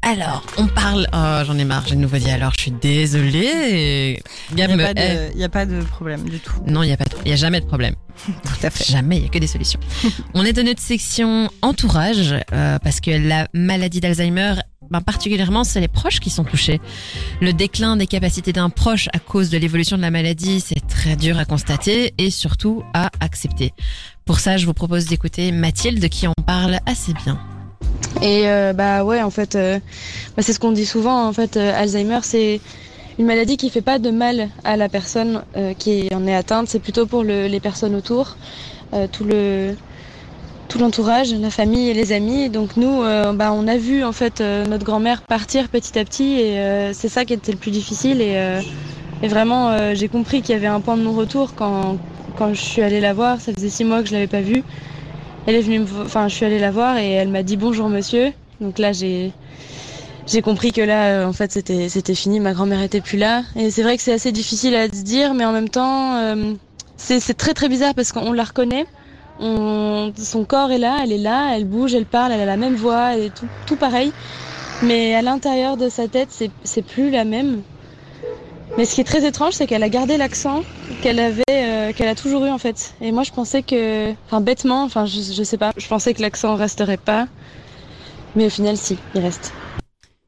Alors, 0.02 0.44
on 0.56 0.66
parle. 0.66 1.06
Oh, 1.12 1.44
j'en 1.44 1.58
ai 1.58 1.64
marre, 1.64 1.86
j'ai 1.86 1.96
de 1.96 2.00
nouveau 2.00 2.16
dit 2.18 2.30
alors, 2.30 2.52
je 2.56 2.62
suis 2.62 2.70
désolée. 2.70 4.22
Il 4.50 4.54
n'y 4.56 4.62
a, 4.62 5.48
pas 5.48 5.66
de 5.66 5.82
problème 5.82 6.28
du 6.28 6.38
tout. 6.38 6.54
Non, 6.66 6.82
il 6.82 6.86
n'y 6.86 6.92
a, 6.92 6.96
pas 6.96 7.04
y 7.24 7.32
a 7.32 7.36
jamais 7.36 7.60
de 7.60 7.66
problème. 7.66 7.94
tout 8.26 8.66
à 8.66 8.70
fait. 8.70 8.84
Jamais, 8.84 9.16
il 9.16 9.20
n'y 9.22 9.26
a 9.26 9.30
que 9.30 9.38
des 9.38 9.46
solutions. 9.46 9.80
on 10.34 10.44
est 10.44 10.52
dans 10.52 10.64
notre 10.64 10.80
section 10.80 11.50
entourage, 11.62 12.34
euh, 12.52 12.78
parce 12.78 13.00
que 13.00 13.10
la 13.10 13.48
maladie 13.52 14.00
d'Alzheimer, 14.00 14.54
ben, 14.90 15.00
particulièrement, 15.00 15.64
c'est 15.64 15.80
les 15.80 15.88
proches 15.88 16.20
qui 16.20 16.30
sont 16.30 16.44
touchés. 16.44 16.80
Le 17.40 17.52
déclin 17.52 17.96
des 17.96 18.06
capacités 18.06 18.52
d'un 18.52 18.70
proche 18.70 19.08
à 19.12 19.18
cause 19.18 19.50
de 19.50 19.58
l'évolution 19.58 19.96
de 19.96 20.02
la 20.02 20.10
maladie, 20.10 20.60
c'est 20.60 20.86
très 20.86 21.16
dur 21.16 21.38
à 21.38 21.44
constater 21.44 22.14
et 22.18 22.30
surtout 22.30 22.84
à 22.92 23.10
accepter. 23.20 23.72
Pour 24.24 24.40
ça, 24.40 24.56
je 24.56 24.64
vous 24.64 24.72
propose 24.72 25.04
d'écouter 25.04 25.52
Mathilde 25.52 26.08
qui 26.08 26.26
en 26.26 26.32
parle 26.46 26.78
assez 26.86 27.12
bien. 27.12 27.38
Et 28.22 28.48
euh, 28.48 28.72
bah 28.72 29.04
ouais, 29.04 29.20
en 29.20 29.28
fait, 29.28 29.54
euh, 29.54 29.78
bah, 30.34 30.42
c'est 30.42 30.54
ce 30.54 30.58
qu'on 30.58 30.72
dit 30.72 30.86
souvent. 30.86 31.26
En 31.26 31.32
fait, 31.34 31.58
euh, 31.58 31.78
Alzheimer, 31.78 32.20
c'est 32.22 32.60
une 33.18 33.26
maladie 33.26 33.58
qui 33.58 33.68
fait 33.68 33.82
pas 33.82 33.98
de 33.98 34.10
mal 34.10 34.48
à 34.64 34.78
la 34.78 34.88
personne 34.88 35.42
qui 35.78 36.08
en 36.14 36.26
est 36.26 36.34
atteinte. 36.34 36.68
C'est 36.68 36.78
plutôt 36.80 37.06
pour 37.06 37.22
les 37.22 37.60
personnes 37.60 37.94
autour, 37.94 38.36
tout 39.12 39.24
l'entourage, 40.80 41.32
la 41.32 41.50
famille 41.50 41.90
et 41.90 41.94
les 41.94 42.12
amis. 42.12 42.48
Donc 42.48 42.76
nous, 42.76 43.02
bah, 43.34 43.52
on 43.52 43.68
a 43.68 43.76
vu 43.76 44.02
en 44.02 44.10
fait 44.10 44.40
notre 44.40 44.84
grand-mère 44.84 45.22
partir 45.22 45.68
petit 45.68 45.96
à 45.96 46.04
petit, 46.04 46.40
et 46.40 46.92
c'est 46.92 47.08
ça 47.08 47.24
qui 47.24 47.34
était 47.34 47.52
le 47.52 47.58
plus 47.58 47.70
difficile. 47.70 48.20
Et, 48.20 48.34
et 49.22 49.28
vraiment, 49.28 49.94
j'ai 49.94 50.08
compris 50.08 50.42
qu'il 50.42 50.56
y 50.56 50.58
avait 50.58 50.66
un 50.66 50.80
point 50.80 50.96
de 50.96 51.02
non-retour 51.02 51.54
quand 51.54 51.98
quand 52.36 52.54
je 52.54 52.60
suis 52.60 52.82
allée 52.82 53.00
la 53.00 53.12
voir. 53.12 53.40
Ça 53.40 53.52
faisait 53.52 53.70
six 53.70 53.84
mois 53.84 54.02
que 54.02 54.08
je 54.08 54.12
l'avais 54.12 54.26
pas 54.26 54.40
vue. 54.40 54.62
Elle 55.46 55.56
est 55.56 55.62
venue, 55.62 55.82
enfin, 56.02 56.28
je 56.28 56.34
suis 56.34 56.44
allée 56.44 56.58
la 56.58 56.70
voir 56.70 56.96
et 56.96 57.10
elle 57.12 57.28
m'a 57.28 57.42
dit 57.42 57.56
bonjour 57.56 57.88
monsieur. 57.88 58.32
Donc 58.60 58.78
là, 58.78 58.92
j'ai 58.92 59.32
j'ai 60.26 60.40
compris 60.40 60.72
que 60.72 60.80
là, 60.80 61.06
euh, 61.08 61.26
en 61.26 61.32
fait, 61.32 61.52
c'était 61.52 61.88
c'était 61.88 62.14
fini. 62.14 62.40
Ma 62.40 62.52
grand-mère 62.54 62.82
était 62.82 63.00
plus 63.02 63.18
là. 63.18 63.42
Et 63.56 63.70
c'est 63.70 63.82
vrai 63.82 63.96
que 63.96 64.02
c'est 64.02 64.12
assez 64.12 64.32
difficile 64.32 64.74
à 64.74 64.88
dire, 64.88 65.34
mais 65.34 65.44
en 65.44 65.52
même 65.52 65.68
temps, 65.68 66.16
euh, 66.16 66.54
c'est 66.96 67.36
très 67.36 67.54
très 67.54 67.68
bizarre 67.68 67.94
parce 67.94 68.12
qu'on 68.12 68.32
la 68.32 68.44
reconnaît. 68.44 68.86
On, 69.40 70.12
son 70.16 70.44
corps 70.44 70.70
est 70.70 70.78
là, 70.78 71.00
elle 71.02 71.12
est 71.12 71.18
là, 71.18 71.54
elle 71.56 71.64
bouge, 71.64 71.92
elle 71.94 72.06
parle, 72.06 72.32
elle 72.32 72.40
a 72.40 72.46
la 72.46 72.56
même 72.56 72.76
voix, 72.76 73.16
elle 73.16 73.32
tout, 73.32 73.48
tout 73.66 73.76
pareil. 73.76 74.12
Mais 74.82 75.14
à 75.14 75.22
l'intérieur 75.22 75.76
de 75.76 75.88
sa 75.88 76.08
tête, 76.08 76.28
c'est 76.64 76.82
plus 76.82 77.10
la 77.10 77.24
même. 77.24 77.62
Mais 78.76 78.86
ce 78.86 78.96
qui 78.96 79.00
est 79.02 79.04
très 79.04 79.24
étrange, 79.24 79.54
c'est 79.54 79.68
qu'elle 79.68 79.84
a 79.84 79.88
gardé 79.88 80.16
l'accent 80.16 80.64
qu'elle 81.00 81.20
avait, 81.20 81.42
euh, 81.48 81.92
qu'elle 81.92 82.08
a 82.08 82.16
toujours 82.16 82.44
eu 82.44 82.50
en 82.50 82.58
fait. 82.58 82.94
Et 83.00 83.12
moi, 83.12 83.22
je 83.22 83.30
pensais 83.30 83.62
que, 83.62 84.12
enfin 84.26 84.40
bêtement, 84.40 84.82
enfin 84.82 85.06
je, 85.06 85.20
je 85.20 85.42
sais 85.44 85.58
pas, 85.58 85.72
je 85.76 85.86
pensais 85.86 86.12
que 86.12 86.20
l'accent 86.20 86.56
resterait 86.56 86.96
pas, 86.96 87.28
mais 88.34 88.46
au 88.46 88.50
final, 88.50 88.76
si, 88.76 88.98
il 89.14 89.20
reste. 89.20 89.52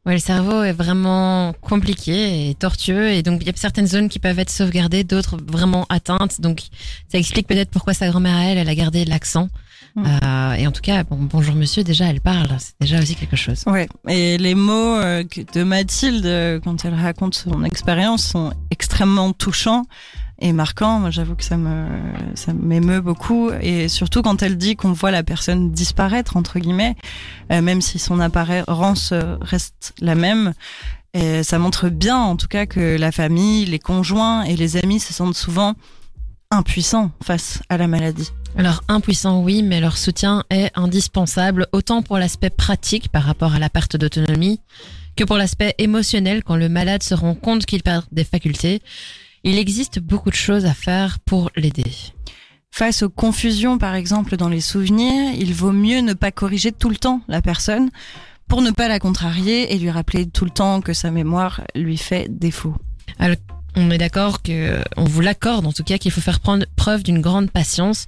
Ouais, 0.04 0.12
le 0.12 0.20
cerveau 0.20 0.62
est 0.62 0.72
vraiment 0.72 1.52
compliqué 1.60 2.48
et 2.48 2.54
tortueux 2.54 3.08
et 3.10 3.24
donc 3.24 3.40
il 3.40 3.48
y 3.48 3.50
a 3.50 3.52
certaines 3.56 3.88
zones 3.88 4.08
qui 4.08 4.20
peuvent 4.20 4.38
être 4.38 4.50
sauvegardées, 4.50 5.02
d'autres 5.02 5.36
vraiment 5.44 5.84
atteintes. 5.88 6.40
Donc 6.40 6.62
ça 7.10 7.18
explique 7.18 7.48
peut-être 7.48 7.70
pourquoi 7.70 7.92
sa 7.94 8.08
grand-mère 8.08 8.38
elle, 8.38 8.58
elle 8.58 8.68
a 8.68 8.74
gardé 8.76 9.04
l'accent. 9.04 9.48
Mm. 9.96 10.04
Euh, 10.06 10.52
et 10.52 10.66
en 10.66 10.72
tout 10.72 10.82
cas, 10.82 11.02
bon, 11.04 11.16
bonjour 11.20 11.54
monsieur, 11.54 11.82
déjà 11.82 12.04
elle 12.06 12.20
parle, 12.20 12.48
c'est 12.58 12.74
déjà 12.80 12.98
aussi 13.00 13.14
quelque 13.14 13.36
chose. 13.36 13.64
Ouais. 13.66 13.88
Et 14.08 14.36
les 14.36 14.54
mots 14.54 14.96
euh, 14.96 15.24
de 15.54 15.62
Mathilde 15.62 16.26
euh, 16.26 16.60
quand 16.60 16.84
elle 16.84 16.94
raconte 16.94 17.34
son 17.34 17.64
expérience 17.64 18.24
sont 18.24 18.52
extrêmement 18.70 19.32
touchants 19.32 19.86
et 20.38 20.52
marquants. 20.52 21.00
Moi, 21.00 21.10
j'avoue 21.10 21.34
que 21.34 21.44
ça 21.44 21.56
me 21.56 21.88
ça 22.34 22.52
m'émeut 22.52 23.00
beaucoup 23.00 23.50
et 23.62 23.88
surtout 23.88 24.20
quand 24.20 24.42
elle 24.42 24.58
dit 24.58 24.76
qu'on 24.76 24.92
voit 24.92 25.10
la 25.10 25.22
personne 25.22 25.72
disparaître 25.72 26.36
entre 26.36 26.58
guillemets, 26.58 26.94
même 27.48 27.80
si 27.80 27.98
son 27.98 28.20
apparence 28.20 29.14
reste 29.40 29.94
la 30.00 30.14
même. 30.14 30.52
Et 31.14 31.42
ça 31.42 31.58
montre 31.58 31.88
bien, 31.88 32.18
en 32.18 32.36
tout 32.36 32.48
cas, 32.48 32.66
que 32.66 32.98
la 32.98 33.10
famille, 33.10 33.64
les 33.64 33.78
conjoints 33.78 34.42
et 34.42 34.54
les 34.54 34.76
amis 34.76 35.00
se 35.00 35.14
sentent 35.14 35.34
souvent 35.34 35.72
impuissants 36.50 37.10
face 37.22 37.62
à 37.70 37.78
la 37.78 37.88
maladie. 37.88 38.30
Alors 38.56 38.82
impuissant 38.88 39.42
oui, 39.42 39.62
mais 39.62 39.80
leur 39.80 39.98
soutien 39.98 40.44
est 40.48 40.70
indispensable 40.74 41.66
autant 41.72 42.00
pour 42.00 42.16
l'aspect 42.16 42.48
pratique 42.48 43.10
par 43.10 43.24
rapport 43.24 43.54
à 43.54 43.58
la 43.58 43.68
perte 43.68 43.96
d'autonomie 43.96 44.60
que 45.14 45.24
pour 45.24 45.36
l'aspect 45.36 45.74
émotionnel 45.78 46.42
quand 46.42 46.56
le 46.56 46.70
malade 46.70 47.02
se 47.02 47.14
rend 47.14 47.34
compte 47.34 47.66
qu'il 47.66 47.82
perd 47.82 48.06
des 48.12 48.24
facultés. 48.24 48.80
Il 49.44 49.58
existe 49.58 49.98
beaucoup 49.98 50.30
de 50.30 50.36
choses 50.36 50.64
à 50.64 50.72
faire 50.72 51.18
pour 51.20 51.50
l'aider. 51.54 51.84
Face 52.70 53.02
aux 53.02 53.10
confusions, 53.10 53.78
par 53.78 53.94
exemple, 53.94 54.36
dans 54.36 54.48
les 54.48 54.60
souvenirs, 54.60 55.32
il 55.38 55.54
vaut 55.54 55.72
mieux 55.72 56.00
ne 56.00 56.14
pas 56.14 56.30
corriger 56.30 56.72
tout 56.72 56.90
le 56.90 56.96
temps 56.96 57.20
la 57.28 57.42
personne 57.42 57.90
pour 58.48 58.62
ne 58.62 58.70
pas 58.70 58.88
la 58.88 58.98
contrarier 58.98 59.74
et 59.74 59.78
lui 59.78 59.90
rappeler 59.90 60.26
tout 60.26 60.44
le 60.44 60.50
temps 60.50 60.80
que 60.80 60.92
sa 60.92 61.10
mémoire 61.10 61.62
lui 61.74 61.96
fait 61.96 62.26
défaut. 62.30 62.74
Alors, 63.18 63.36
on 63.76 63.90
est 63.90 63.98
d'accord 63.98 64.42
que, 64.42 64.82
on 64.96 65.04
vous 65.04 65.20
l'accorde 65.20 65.66
en 65.66 65.72
tout 65.72 65.84
cas 65.84 65.98
qu'il 65.98 66.10
faut 66.10 66.20
faire 66.20 66.40
prendre 66.40 66.64
preuve 66.76 67.02
d'une 67.02 67.20
grande 67.20 67.50
patience. 67.50 68.06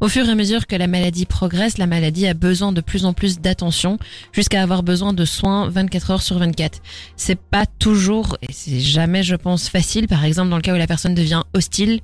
Au 0.00 0.08
fur 0.08 0.28
et 0.28 0.30
à 0.30 0.34
mesure 0.36 0.68
que 0.68 0.76
la 0.76 0.86
maladie 0.86 1.26
progresse, 1.26 1.76
la 1.76 1.88
maladie 1.88 2.28
a 2.28 2.34
besoin 2.34 2.70
de 2.70 2.80
plus 2.80 3.04
en 3.04 3.12
plus 3.12 3.40
d'attention 3.40 3.98
jusqu'à 4.32 4.62
avoir 4.62 4.84
besoin 4.84 5.12
de 5.12 5.24
soins 5.24 5.68
24 5.68 6.10
heures 6.12 6.22
sur 6.22 6.38
24. 6.38 6.80
C'est 7.16 7.38
pas 7.38 7.66
toujours 7.66 8.38
et 8.42 8.52
c'est 8.52 8.78
jamais, 8.78 9.24
je 9.24 9.34
pense, 9.34 9.68
facile. 9.68 10.06
Par 10.06 10.24
exemple, 10.24 10.50
dans 10.50 10.56
le 10.56 10.62
cas 10.62 10.72
où 10.72 10.78
la 10.78 10.86
personne 10.86 11.16
devient 11.16 11.42
hostile, 11.52 12.00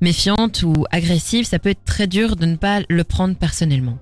méfiante 0.00 0.64
ou 0.64 0.86
agressive, 0.90 1.44
ça 1.44 1.60
peut 1.60 1.70
être 1.70 1.84
très 1.84 2.08
dur 2.08 2.34
de 2.34 2.46
ne 2.46 2.56
pas 2.56 2.80
le 2.88 3.04
prendre 3.04 3.36
personnellement 3.36 3.98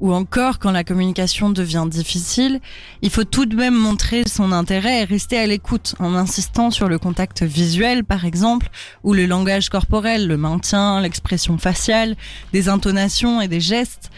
ou 0.00 0.12
encore 0.12 0.58
quand 0.58 0.70
la 0.70 0.84
communication 0.84 1.50
devient 1.50 1.86
difficile, 1.88 2.60
il 3.02 3.10
faut 3.10 3.24
tout 3.24 3.46
de 3.46 3.56
même 3.56 3.74
montrer 3.74 4.22
son 4.26 4.52
intérêt 4.52 5.02
et 5.02 5.04
rester 5.04 5.38
à 5.38 5.46
l'écoute 5.46 5.94
en 5.98 6.14
insistant 6.14 6.70
sur 6.70 6.88
le 6.88 6.98
contact 6.98 7.42
visuel 7.42 8.04
par 8.04 8.24
exemple, 8.24 8.68
ou 9.02 9.12
le 9.12 9.26
langage 9.26 9.68
corporel, 9.68 10.26
le 10.26 10.36
maintien, 10.36 11.00
l'expression 11.00 11.58
faciale, 11.58 12.16
des 12.52 12.68
intonations 12.68 13.40
et 13.40 13.48
des 13.48 13.60
gestes. 13.60 14.10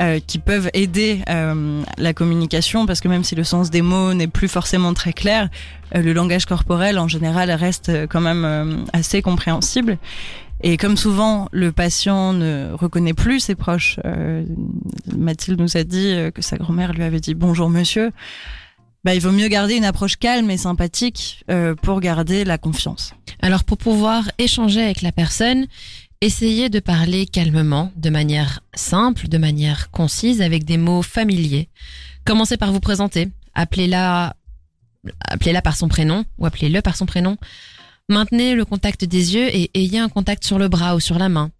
Euh, 0.00 0.18
qui 0.18 0.40
peuvent 0.40 0.70
aider 0.74 1.22
euh, 1.28 1.80
la 1.98 2.12
communication 2.12 2.84
parce 2.84 3.00
que 3.00 3.06
même 3.06 3.22
si 3.22 3.36
le 3.36 3.44
sens 3.44 3.70
des 3.70 3.80
mots 3.80 4.12
n'est 4.12 4.26
plus 4.26 4.48
forcément 4.48 4.92
très 4.92 5.12
clair, 5.12 5.48
euh, 5.94 6.02
le 6.02 6.12
langage 6.12 6.46
corporel 6.46 6.98
en 6.98 7.06
général 7.06 7.48
reste 7.52 7.92
quand 8.08 8.20
même 8.20 8.86
assez 8.92 9.22
compréhensible. 9.22 9.98
Et 10.60 10.76
comme 10.76 10.96
souvent, 10.96 11.48
le 11.52 11.72
patient 11.72 12.32
ne 12.32 12.72
reconnaît 12.72 13.14
plus 13.14 13.40
ses 13.40 13.54
proches. 13.54 13.98
Euh, 14.04 14.44
Mathilde 15.14 15.60
nous 15.60 15.76
a 15.76 15.84
dit 15.84 16.12
euh, 16.12 16.30
que 16.30 16.42
sa 16.42 16.56
grand-mère 16.56 16.92
lui 16.92 17.02
avait 17.02 17.20
dit 17.20 17.34
bonjour 17.34 17.68
monsieur. 17.68 18.12
Bah, 19.04 19.14
il 19.14 19.20
vaut 19.20 19.32
mieux 19.32 19.48
garder 19.48 19.74
une 19.74 19.84
approche 19.84 20.16
calme 20.16 20.50
et 20.50 20.56
sympathique 20.56 21.44
euh, 21.50 21.74
pour 21.74 22.00
garder 22.00 22.44
la 22.44 22.56
confiance. 22.56 23.12
Alors 23.42 23.64
pour 23.64 23.76
pouvoir 23.76 24.30
échanger 24.38 24.82
avec 24.82 25.02
la 25.02 25.12
personne, 25.12 25.66
essayez 26.22 26.70
de 26.70 26.80
parler 26.80 27.26
calmement, 27.26 27.92
de 27.96 28.08
manière 28.08 28.60
simple, 28.74 29.28
de 29.28 29.36
manière 29.36 29.90
concise, 29.90 30.40
avec 30.40 30.64
des 30.64 30.78
mots 30.78 31.02
familiers. 31.02 31.68
Commencez 32.24 32.56
par 32.56 32.72
vous 32.72 32.80
présenter. 32.80 33.28
Appelez-la, 33.54 34.34
appelez-la 35.28 35.60
par 35.60 35.76
son 35.76 35.88
prénom 35.88 36.24
ou 36.38 36.46
appelez-le 36.46 36.80
par 36.80 36.96
son 36.96 37.04
prénom. 37.04 37.36
Maintenez 38.10 38.54
le 38.54 38.66
contact 38.66 39.06
des 39.06 39.34
yeux 39.34 39.48
et 39.54 39.70
ayez 39.72 39.98
un 39.98 40.10
contact 40.10 40.44
sur 40.44 40.58
le 40.58 40.68
bras 40.68 40.94
ou 40.94 41.00
sur 41.00 41.18
la 41.18 41.30
main. 41.30 41.50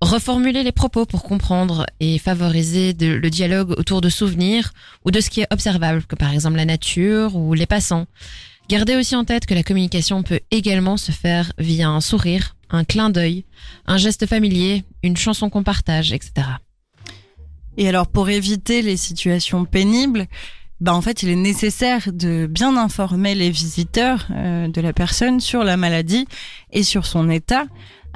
Reformulez 0.00 0.64
les 0.64 0.72
propos 0.72 1.06
pour 1.06 1.22
comprendre 1.22 1.86
et 2.00 2.18
favoriser 2.18 2.92
le 2.92 3.30
dialogue 3.30 3.70
autour 3.78 4.00
de 4.00 4.08
souvenirs 4.08 4.72
ou 5.04 5.10
de 5.12 5.20
ce 5.20 5.30
qui 5.30 5.40
est 5.42 5.52
observable, 5.52 6.04
que 6.04 6.16
par 6.16 6.32
exemple 6.32 6.56
la 6.56 6.64
nature 6.64 7.36
ou 7.36 7.54
les 7.54 7.66
passants. 7.66 8.06
Gardez 8.68 8.96
aussi 8.96 9.14
en 9.14 9.24
tête 9.24 9.46
que 9.46 9.54
la 9.54 9.62
communication 9.62 10.24
peut 10.24 10.40
également 10.50 10.96
se 10.96 11.12
faire 11.12 11.52
via 11.56 11.88
un 11.88 12.00
sourire, 12.00 12.56
un 12.68 12.82
clin 12.82 13.08
d'œil, 13.08 13.44
un 13.86 13.96
geste 13.96 14.26
familier, 14.26 14.84
une 15.04 15.16
chanson 15.16 15.50
qu'on 15.50 15.62
partage, 15.62 16.12
etc. 16.12 16.48
Et 17.76 17.88
alors 17.88 18.08
pour 18.08 18.28
éviter 18.28 18.82
les 18.82 18.96
situations 18.96 19.64
pénibles, 19.64 20.26
bah 20.80 20.94
en 20.94 21.00
fait, 21.00 21.22
il 21.22 21.30
est 21.30 21.36
nécessaire 21.36 22.12
de 22.12 22.46
bien 22.46 22.76
informer 22.76 23.34
les 23.34 23.50
visiteurs 23.50 24.26
euh, 24.30 24.68
de 24.68 24.80
la 24.80 24.92
personne 24.92 25.40
sur 25.40 25.64
la 25.64 25.76
maladie 25.76 26.26
et 26.70 26.82
sur 26.82 27.06
son 27.06 27.30
état 27.30 27.64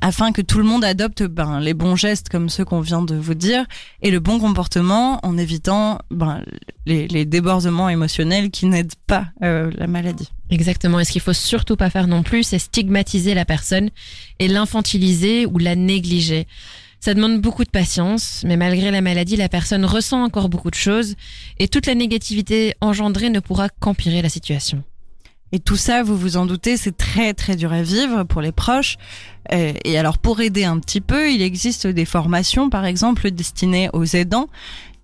afin 0.01 0.33
que 0.33 0.43
tout 0.43 0.59
le 0.59 0.65
monde 0.65 0.85
adopte 0.85 1.23
ben, 1.23 1.61
les 1.61 1.75
bons 1.75 1.97
gestes 1.97 2.29
comme 2.29 2.49
ceux 2.49 2.65
qu'on 2.65 2.81
vient 2.81 3.03
de 3.03 3.15
vous 3.15 3.35
dire 3.35 3.67
et 4.03 4.11
le 4.11 4.21
bon 4.21 4.39
comportement 4.39 5.21
en 5.25 5.37
évitant 5.37 5.99
ben, 6.11 6.43
les, 6.87 7.07
les 7.09 7.25
débordements 7.25 7.89
émotionnels 7.89 8.51
qui 8.51 8.67
n'aident 8.67 8.95
pas 9.07 9.27
euh, 9.43 9.71
la 9.77 9.87
maladie. 9.87 10.31
Exactement. 10.51 11.01
Et 11.01 11.05
ce 11.05 11.13
qu'il 11.13 11.21
faut 11.21 11.33
surtout 11.33 11.77
pas 11.77 11.91
faire 11.91 12.07
non 12.07 12.23
plus, 12.23 12.45
c'est 12.45 12.59
stigmatiser 12.59 13.35
la 13.35 13.45
personne 13.45 13.91
et 14.39 14.49
l'infantiliser 14.49 15.47
ou 15.47 15.59
la 15.59 15.77
négliger. 15.77 16.47
Ça 17.01 17.15
demande 17.15 17.41
beaucoup 17.41 17.65
de 17.65 17.71
patience, 17.71 18.43
mais 18.47 18.59
malgré 18.59 18.91
la 18.91 19.01
maladie, 19.01 19.37
la 19.37 19.49
personne 19.49 19.87
ressent 19.87 20.23
encore 20.23 20.51
beaucoup 20.51 20.71
de 20.71 20.75
choses 20.75 21.15
et 21.59 21.67
toute 21.67 21.87
la 21.87 21.95
négativité 21.95 22.75
engendrée 22.83 23.31
ne 23.31 23.41
pourra 23.41 23.71
qu'empirer 23.71 24.21
la 24.21 24.29
situation. 24.29 24.85
Et 25.53 25.59
tout 25.59 25.77
ça, 25.77 26.03
vous 26.03 26.17
vous 26.17 26.37
en 26.37 26.47
doutez, 26.47 26.77
c'est 26.77 26.97
très 26.97 27.35
très 27.35 27.57
dur 27.57 27.73
à 27.73 27.83
vivre 27.83 28.23
pour 28.25 28.41
les 28.41 28.53
proches. 28.53 28.99
Euh, 29.53 29.73
et 29.85 29.99
alors 29.99 30.19
pour 30.19 30.41
aider 30.41 30.65
un 30.65 30.79
petit 30.79 31.01
peu, 31.01 31.33
il 31.33 31.43
existe 31.43 31.87
des 31.87 32.05
formations, 32.05 32.71
par 32.71 32.85
exemple, 32.85 33.31
destinées 33.31 33.89
aux 33.93 34.05
aidants 34.05 34.49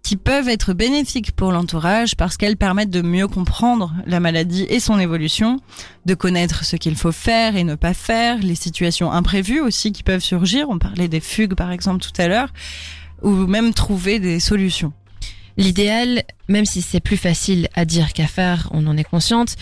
qui 0.06 0.16
peuvent 0.16 0.48
être 0.48 0.72
bénéfiques 0.72 1.32
pour 1.32 1.50
l'entourage 1.50 2.14
parce 2.14 2.36
qu'elles 2.36 2.56
permettent 2.56 2.90
de 2.90 3.02
mieux 3.02 3.26
comprendre 3.26 3.92
la 4.06 4.20
maladie 4.20 4.64
et 4.68 4.78
son 4.78 5.00
évolution, 5.00 5.58
de 6.04 6.14
connaître 6.14 6.64
ce 6.64 6.76
qu'il 6.76 6.94
faut 6.94 7.10
faire 7.10 7.56
et 7.56 7.64
ne 7.64 7.74
pas 7.74 7.92
faire, 7.92 8.38
les 8.38 8.54
situations 8.54 9.10
imprévues 9.10 9.58
aussi 9.58 9.90
qui 9.90 10.04
peuvent 10.04 10.22
surgir, 10.22 10.70
on 10.70 10.78
parlait 10.78 11.08
des 11.08 11.18
fugues 11.18 11.54
par 11.54 11.72
exemple 11.72 12.04
tout 12.04 12.22
à 12.22 12.28
l'heure, 12.28 12.52
ou 13.22 13.30
même 13.32 13.74
trouver 13.74 14.20
des 14.20 14.38
solutions. 14.38 14.92
L'idéal, 15.56 16.22
même 16.46 16.66
si 16.66 16.82
c'est 16.82 17.00
plus 17.00 17.16
facile 17.16 17.68
à 17.74 17.84
dire 17.84 18.12
qu'à 18.12 18.28
faire, 18.28 18.68
on 18.70 18.86
en 18.86 18.96
est 18.96 19.02
consciente, 19.02 19.56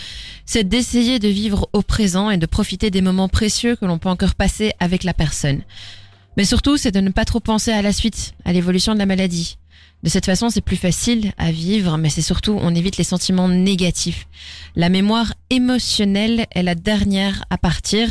c'est 0.45 0.63
d'essayer 0.63 1.17
de 1.17 1.27
vivre 1.27 1.69
au 1.73 1.81
présent 1.81 2.29
et 2.29 2.37
de 2.37 2.45
profiter 2.45 2.91
des 2.91 3.01
moments 3.01 3.29
précieux 3.29 3.75
que 3.77 3.85
l'on 3.85 3.97
peut 3.97 4.09
encore 4.09 4.35
passer 4.35 4.73
avec 4.79 5.03
la 5.05 5.15
personne. 5.15 5.63
Mais 6.37 6.45
surtout, 6.45 6.77
c'est 6.77 6.91
de 6.91 6.99
ne 6.99 7.09
pas 7.09 7.25
trop 7.25 7.39
penser 7.39 7.71
à 7.71 7.81
la 7.81 7.93
suite, 7.93 8.35
à 8.45 8.53
l'évolution 8.53 8.93
de 8.93 8.99
la 8.99 9.07
maladie. 9.07 9.57
De 10.05 10.09
cette 10.11 10.27
façon, 10.27 10.51
c'est 10.51 10.61
plus 10.61 10.75
facile 10.75 11.33
à 11.39 11.51
vivre, 11.51 11.97
mais 11.97 12.09
c'est 12.09 12.21
surtout, 12.21 12.55
on 12.61 12.75
évite 12.75 12.97
les 12.97 13.03
sentiments 13.03 13.49
négatifs. 13.49 14.27
La 14.75 14.89
mémoire 14.89 15.33
émotionnelle 15.49 16.45
est 16.51 16.61
la 16.61 16.75
dernière 16.75 17.43
à 17.49 17.57
partir, 17.57 18.07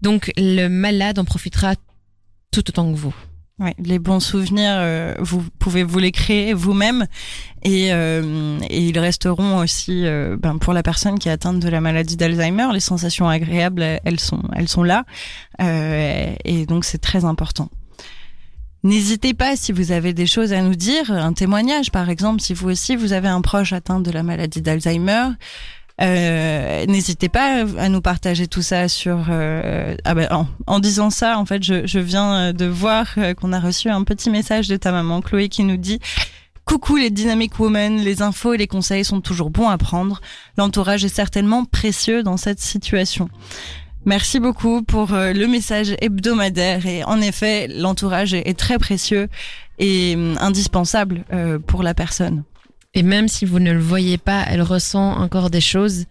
donc 0.00 0.32
le 0.38 0.68
malade 0.68 1.18
en 1.18 1.26
profitera 1.26 1.74
tout 2.50 2.66
autant 2.66 2.90
que 2.90 2.96
vous. 2.96 3.14
Oui, 3.58 3.72
les 3.78 3.98
bons 3.98 4.20
souvenirs, 4.20 4.76
euh, 4.76 5.14
vous 5.18 5.44
pouvez 5.58 5.82
vous 5.82 5.98
les 5.98 6.10
créer 6.10 6.54
vous-même 6.54 7.06
et, 7.62 7.92
euh, 7.92 8.58
et, 8.70 8.88
ils 8.88 8.98
resteront 8.98 9.58
aussi 9.58 10.06
euh, 10.06 10.38
ben, 10.38 10.56
pour 10.56 10.72
la 10.72 10.82
personne 10.82 11.18
qui 11.18 11.28
est 11.28 11.32
atteinte 11.32 11.60
de 11.60 11.68
la 11.68 11.82
maladie 11.82 12.16
d'Alzheimer. 12.16 12.68
Les 12.72 12.80
sensations 12.80 13.28
agréables, 13.28 13.82
elles 13.82 14.20
sont, 14.20 14.42
elles 14.56 14.70
sont 14.70 14.82
là 14.82 15.04
et 15.58 16.64
donc 16.64 16.86
c'est 16.86 17.02
très 17.02 17.26
important. 17.26 17.68
N'hésitez 18.82 19.34
pas 19.34 19.56
si 19.56 19.72
vous 19.72 19.92
avez 19.92 20.14
des 20.14 20.26
choses 20.26 20.52
à 20.52 20.62
nous 20.62 20.74
dire, 20.74 21.12
un 21.12 21.32
témoignage 21.32 21.90
par 21.90 22.08
exemple, 22.08 22.40
si 22.40 22.54
vous 22.54 22.70
aussi 22.70 22.96
vous 22.96 23.12
avez 23.12 23.28
un 23.28 23.42
proche 23.42 23.72
atteint 23.72 24.00
de 24.00 24.10
la 24.10 24.22
maladie 24.22 24.62
d'Alzheimer. 24.62 25.28
Euh, 26.00 26.86
N'hésitez 26.86 27.28
pas 27.28 27.64
à 27.78 27.88
nous 27.88 28.00
partager 28.00 28.46
tout 28.46 28.62
ça 28.62 28.88
sur. 28.88 29.26
Euh, 29.28 29.94
ah 30.04 30.14
ben, 30.14 30.46
en, 30.66 30.78
disant 30.78 31.10
ça, 31.10 31.38
en 31.38 31.44
fait, 31.44 31.62
je, 31.62 31.98
viens 31.98 32.52
de 32.54 32.64
voir 32.64 33.06
euh, 33.18 33.34
qu'on 33.34 33.52
a 33.52 33.60
reçu 33.60 33.90
un 33.90 34.02
petit 34.04 34.30
message 34.30 34.68
de 34.68 34.76
ta 34.76 34.92
maman 34.92 35.20
Chloé 35.20 35.48
qui 35.48 35.64
nous 35.64 35.76
dit. 35.76 35.98
Coucou 36.64 36.96
les 36.96 37.10
Dynamic 37.10 37.58
Women, 37.58 37.96
les 37.96 38.22
infos 38.22 38.54
et 38.54 38.56
les 38.56 38.68
conseils 38.68 39.04
sont 39.04 39.20
toujours 39.20 39.50
bons 39.50 39.68
à 39.68 39.76
prendre. 39.76 40.20
L'entourage 40.56 41.04
est 41.04 41.14
certainement 41.14 41.64
précieux 41.64 42.22
dans 42.22 42.36
cette 42.36 42.60
situation. 42.60 43.28
Merci 44.06 44.40
beaucoup 44.40 44.82
pour 44.82 45.12
euh, 45.12 45.34
le 45.34 45.46
message 45.46 45.94
hebdomadaire 46.00 46.86
et 46.86 47.04
en 47.04 47.20
effet, 47.20 47.68
l'entourage 47.68 48.32
est 48.32 48.58
très 48.58 48.78
précieux 48.78 49.28
et 49.78 50.14
hum, 50.16 50.36
indispensable 50.40 51.24
euh, 51.32 51.58
pour 51.58 51.82
la 51.82 51.92
personne. 51.92 52.44
Et 52.94 53.02
même 53.02 53.28
si 53.28 53.44
vous 53.44 53.60
ne 53.60 53.72
le 53.72 53.78
voyez 53.80 54.16
pas, 54.18 54.44
elle 54.48 54.62
ressent 54.62 55.12
encore 55.20 55.50
des 55.50 55.60
choses 55.60 56.06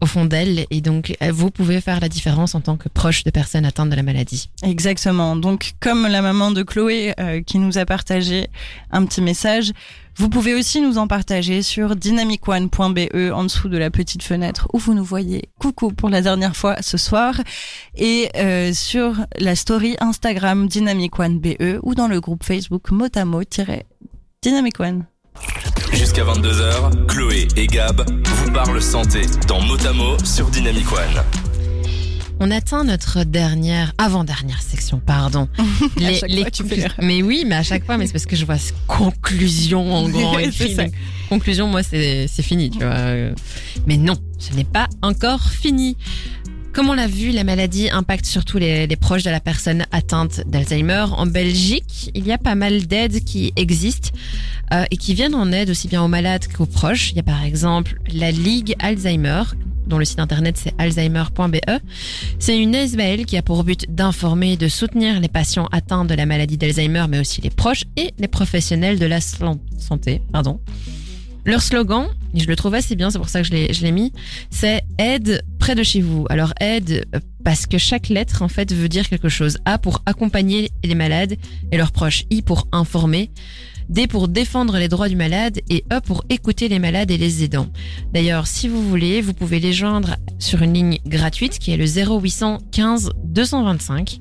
au 0.00 0.06
fond 0.06 0.24
d'elle 0.24 0.66
et 0.70 0.80
donc 0.80 1.16
vous 1.30 1.50
pouvez 1.50 1.80
faire 1.80 2.00
la 2.00 2.08
différence 2.08 2.54
en 2.54 2.60
tant 2.60 2.76
que 2.76 2.88
proche 2.88 3.24
de 3.24 3.30
personnes 3.30 3.64
atteintes 3.64 3.90
de 3.90 3.96
la 3.96 4.02
maladie. 4.02 4.48
Exactement. 4.62 5.36
Donc 5.36 5.72
comme 5.80 6.06
la 6.06 6.22
maman 6.22 6.50
de 6.50 6.62
Chloé 6.62 7.14
euh, 7.18 7.42
qui 7.42 7.58
nous 7.58 7.78
a 7.78 7.84
partagé 7.84 8.48
un 8.90 9.04
petit 9.04 9.22
message, 9.22 9.72
vous 10.16 10.28
pouvez 10.28 10.54
aussi 10.54 10.80
nous 10.80 10.98
en 10.98 11.08
partager 11.08 11.62
sur 11.62 11.96
dynamicone.be 11.96 13.32
en 13.32 13.42
dessous 13.42 13.68
de 13.68 13.78
la 13.78 13.90
petite 13.90 14.22
fenêtre 14.22 14.68
où 14.72 14.78
vous 14.78 14.94
nous 14.94 15.04
voyez. 15.04 15.48
Coucou 15.58 15.90
pour 15.90 16.08
la 16.08 16.22
dernière 16.22 16.54
fois 16.54 16.76
ce 16.80 16.96
soir 16.96 17.40
et 17.96 18.30
euh, 18.36 18.72
sur 18.72 19.16
la 19.38 19.56
story 19.56 19.96
Instagram 20.00 20.68
dynamicone.be 20.68 21.80
ou 21.82 21.94
dans 21.94 22.08
le 22.08 22.20
groupe 22.20 22.44
Facebook 22.44 22.90
motamo-dynamicone. 22.90 25.06
Jusqu'à 25.92 26.24
22h, 26.24 27.06
Chloé 27.06 27.48
et 27.56 27.66
Gab 27.66 28.04
vous 28.24 28.52
parlent 28.52 28.82
santé 28.82 29.22
dans 29.48 29.60
Motamo 29.60 30.16
sur 30.24 30.48
Dynamic 30.50 30.90
One. 30.92 31.22
On 32.40 32.50
atteint 32.50 32.82
notre 32.84 33.22
dernière, 33.22 33.92
avant-dernière 33.96 34.60
section, 34.60 35.00
pardon. 35.04 35.48
À 35.58 36.12
chaque 36.12 36.30
fois, 36.32 36.50
tu 36.50 36.64
fais 36.64 36.76
l'erreur. 36.76 36.96
mais 37.00 37.22
oui, 37.22 37.44
mais 37.46 37.54
à 37.54 37.62
chaque 37.62 37.86
fois, 37.86 37.96
mais 37.96 38.06
c'est 38.06 38.12
parce 38.12 38.26
que 38.26 38.34
je 38.36 38.44
vois 38.44 38.56
conclusion 38.88 39.94
en 39.94 40.08
grand 40.10 40.38
écrit. 40.38 40.76
conclusion, 41.28 41.68
moi, 41.68 41.82
c'est 41.84 42.26
c'est 42.26 42.42
fini, 42.42 42.70
tu 42.70 42.78
vois. 42.78 42.86
Euh, 42.88 43.32
Mais 43.86 43.96
non, 43.96 44.16
ce 44.38 44.52
n'est 44.54 44.64
pas 44.64 44.88
encore 45.00 45.48
fini. 45.48 45.96
Comme 46.74 46.90
on 46.90 46.94
l'a 46.94 47.06
vu, 47.06 47.30
la 47.30 47.44
maladie 47.44 47.88
impacte 47.88 48.26
surtout 48.26 48.58
les, 48.58 48.88
les 48.88 48.96
proches 48.96 49.22
de 49.22 49.30
la 49.30 49.38
personne 49.38 49.86
atteinte 49.92 50.42
d'Alzheimer. 50.48 51.04
En 51.16 51.24
Belgique, 51.24 52.10
il 52.14 52.26
y 52.26 52.32
a 52.32 52.38
pas 52.38 52.56
mal 52.56 52.88
d'aides 52.88 53.22
qui 53.22 53.52
existent 53.54 54.10
euh, 54.72 54.84
et 54.90 54.96
qui 54.96 55.14
viennent 55.14 55.36
en 55.36 55.52
aide 55.52 55.70
aussi 55.70 55.86
bien 55.86 56.02
aux 56.02 56.08
malades 56.08 56.48
qu'aux 56.52 56.66
proches. 56.66 57.12
Il 57.12 57.16
y 57.16 57.20
a 57.20 57.22
par 57.22 57.44
exemple 57.44 58.00
la 58.12 58.32
Ligue 58.32 58.74
Alzheimer, 58.80 59.44
dont 59.86 59.98
le 59.98 60.04
site 60.04 60.18
internet 60.18 60.58
c'est 60.58 60.74
alzheimer.be. 60.76 61.80
C'est 62.40 62.58
une 62.58 62.74
ASBL 62.74 63.24
qui 63.24 63.36
a 63.36 63.42
pour 63.42 63.62
but 63.62 63.86
d'informer 63.88 64.54
et 64.54 64.56
de 64.56 64.66
soutenir 64.66 65.20
les 65.20 65.28
patients 65.28 65.68
atteints 65.70 66.04
de 66.04 66.14
la 66.14 66.26
maladie 66.26 66.58
d'Alzheimer, 66.58 67.06
mais 67.08 67.20
aussi 67.20 67.40
les 67.40 67.50
proches 67.50 67.84
et 67.96 68.12
les 68.18 68.28
professionnels 68.28 68.98
de 68.98 69.06
la 69.06 69.20
santé. 69.20 70.22
Pardon. 70.32 70.58
Leur 71.46 71.62
slogan, 71.62 72.08
et 72.34 72.40
je 72.40 72.48
le 72.48 72.56
trouve 72.56 72.74
assez 72.74 72.96
bien, 72.96 73.10
c'est 73.10 73.18
pour 73.18 73.28
ça 73.28 73.42
que 73.42 73.46
je 73.46 73.52
l'ai, 73.52 73.92
mis, 73.92 74.12
c'est 74.50 74.82
aide 74.98 75.44
près 75.58 75.74
de 75.74 75.82
chez 75.82 76.00
vous. 76.00 76.26
Alors 76.30 76.54
aide 76.60 77.04
parce 77.44 77.66
que 77.66 77.76
chaque 77.76 78.08
lettre 78.08 78.42
en 78.42 78.48
fait 78.48 78.72
veut 78.72 78.88
dire 78.88 79.08
quelque 79.08 79.28
chose. 79.28 79.58
A 79.66 79.78
pour 79.78 80.02
accompagner 80.06 80.70
les 80.82 80.94
malades 80.94 81.36
et 81.70 81.76
leurs 81.76 81.92
proches. 81.92 82.24
I 82.30 82.40
pour 82.40 82.66
informer. 82.72 83.30
D 83.90 84.06
pour 84.06 84.28
défendre 84.28 84.78
les 84.78 84.88
droits 84.88 85.10
du 85.10 85.16
malade 85.16 85.60
et 85.68 85.84
E 85.92 86.00
pour 86.00 86.24
écouter 86.30 86.68
les 86.68 86.78
malades 86.78 87.10
et 87.10 87.18
les 87.18 87.44
aidants. 87.44 87.68
D'ailleurs, 88.14 88.46
si 88.46 88.66
vous 88.66 88.82
voulez, 88.88 89.20
vous 89.20 89.34
pouvez 89.34 89.60
les 89.60 89.74
joindre 89.74 90.16
sur 90.38 90.62
une 90.62 90.72
ligne 90.72 90.98
gratuite 91.04 91.58
qui 91.58 91.70
est 91.72 91.76
le 91.76 91.84
0800 91.84 92.60
15 92.72 93.10
225. 93.24 94.20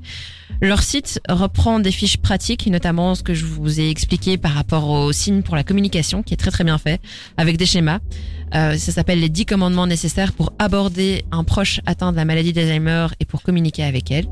Leur 0.64 0.82
site 0.82 1.20
reprend 1.28 1.82
des 1.82 1.92
fiches 1.92 2.16
pratiques, 2.16 2.68
notamment 2.68 3.16
ce 3.16 3.22
que 3.22 3.34
je 3.34 3.44
vous 3.44 3.82
ai 3.82 3.90
expliqué 3.90 4.38
par 4.38 4.54
rapport 4.54 4.90
aux 4.90 5.12
signes 5.12 5.42
pour 5.42 5.58
la 5.58 5.66
communication, 5.66 6.24
qui 6.24 6.34
est 6.34 6.38
très 6.38 6.52
très 6.52 6.64
bien 6.64 6.78
fait, 6.78 7.02
avec 7.36 7.58
des 7.58 7.66
schémas. 7.66 8.00
Euh, 8.56 8.78
ça 8.78 8.94
s'appelle 8.94 9.20
les 9.20 9.28
10 9.28 9.46
commandements 9.46 9.88
nécessaires 9.88 10.32
pour 10.32 10.54
aborder 10.60 11.26
un 11.34 11.44
proche 11.44 11.82
atteint 11.86 12.14
de 12.14 12.16
la 12.16 12.24
maladie 12.24 12.54
d'Alzheimer 12.54 13.08
et 13.20 13.26
pour 13.26 13.42
communiquer 13.42 13.84
avec 13.84 14.10
elle. 14.10 14.26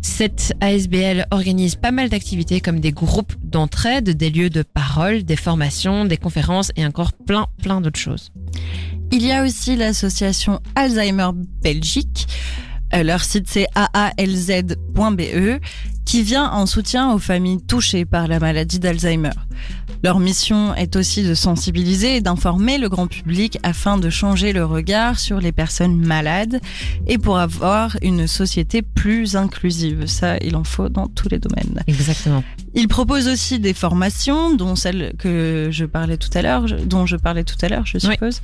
Cette 0.00 0.54
ASBL 0.62 1.26
organise 1.30 1.74
pas 1.74 1.90
mal 1.90 2.08
d'activités 2.08 2.62
comme 2.62 2.80
des 2.80 2.92
groupes 2.92 3.34
d'entraide, 3.44 4.16
des 4.16 4.30
lieux 4.30 4.48
de 4.48 4.62
parole, 4.62 5.24
des 5.24 5.36
formations, 5.36 6.06
des 6.06 6.16
conférences 6.16 6.72
et 6.76 6.86
encore 6.86 7.12
plein 7.12 7.48
plein 7.62 7.82
d'autres 7.82 8.00
choses. 8.00 8.30
Il 9.12 9.26
y 9.26 9.30
a 9.30 9.44
aussi 9.44 9.76
l'association 9.76 10.60
Alzheimer 10.74 11.28
Belgique. 11.62 12.28
Euh, 12.94 13.02
leur 13.02 13.22
site 13.22 13.46
c'est 13.48 13.66
aalz.be 13.74 15.60
qui 16.04 16.22
vient 16.22 16.50
en 16.50 16.66
soutien 16.66 17.12
aux 17.12 17.18
familles 17.18 17.62
touchées 17.64 18.04
par 18.04 18.26
la 18.26 18.40
maladie 18.40 18.80
d'Alzheimer. 18.80 19.30
Leur 20.02 20.18
mission 20.20 20.74
est 20.74 20.96
aussi 20.96 21.22
de 21.24 21.34
sensibiliser 21.34 22.16
et 22.16 22.20
d'informer 22.20 22.78
le 22.78 22.88
grand 22.88 23.06
public 23.06 23.58
afin 23.62 23.98
de 23.98 24.08
changer 24.10 24.52
le 24.52 24.64
regard 24.64 25.18
sur 25.18 25.40
les 25.40 25.52
personnes 25.52 25.96
malades 25.96 26.60
et 27.06 27.18
pour 27.18 27.38
avoir 27.38 27.96
une 28.02 28.26
société 28.26 28.82
plus 28.82 29.36
inclusive. 29.36 30.06
Ça, 30.06 30.36
il 30.42 30.56
en 30.56 30.64
faut 30.64 30.88
dans 30.88 31.06
tous 31.06 31.28
les 31.28 31.38
domaines. 31.38 31.82
Exactement. 31.86 32.42
Ils 32.74 32.86
proposent 32.88 33.26
aussi 33.26 33.58
des 33.58 33.74
formations, 33.74 34.54
dont 34.54 34.76
celle 34.76 35.12
que 35.18 35.68
je 35.72 35.84
parlais 35.84 36.16
tout 36.16 36.28
à 36.34 36.42
l'heure, 36.42 36.66
dont 36.86 37.04
je 37.04 37.16
parlais 37.16 37.42
tout 37.42 37.56
à 37.62 37.68
l'heure, 37.68 37.84
je 37.84 37.98
Oui. 37.98 38.12
suppose, 38.12 38.40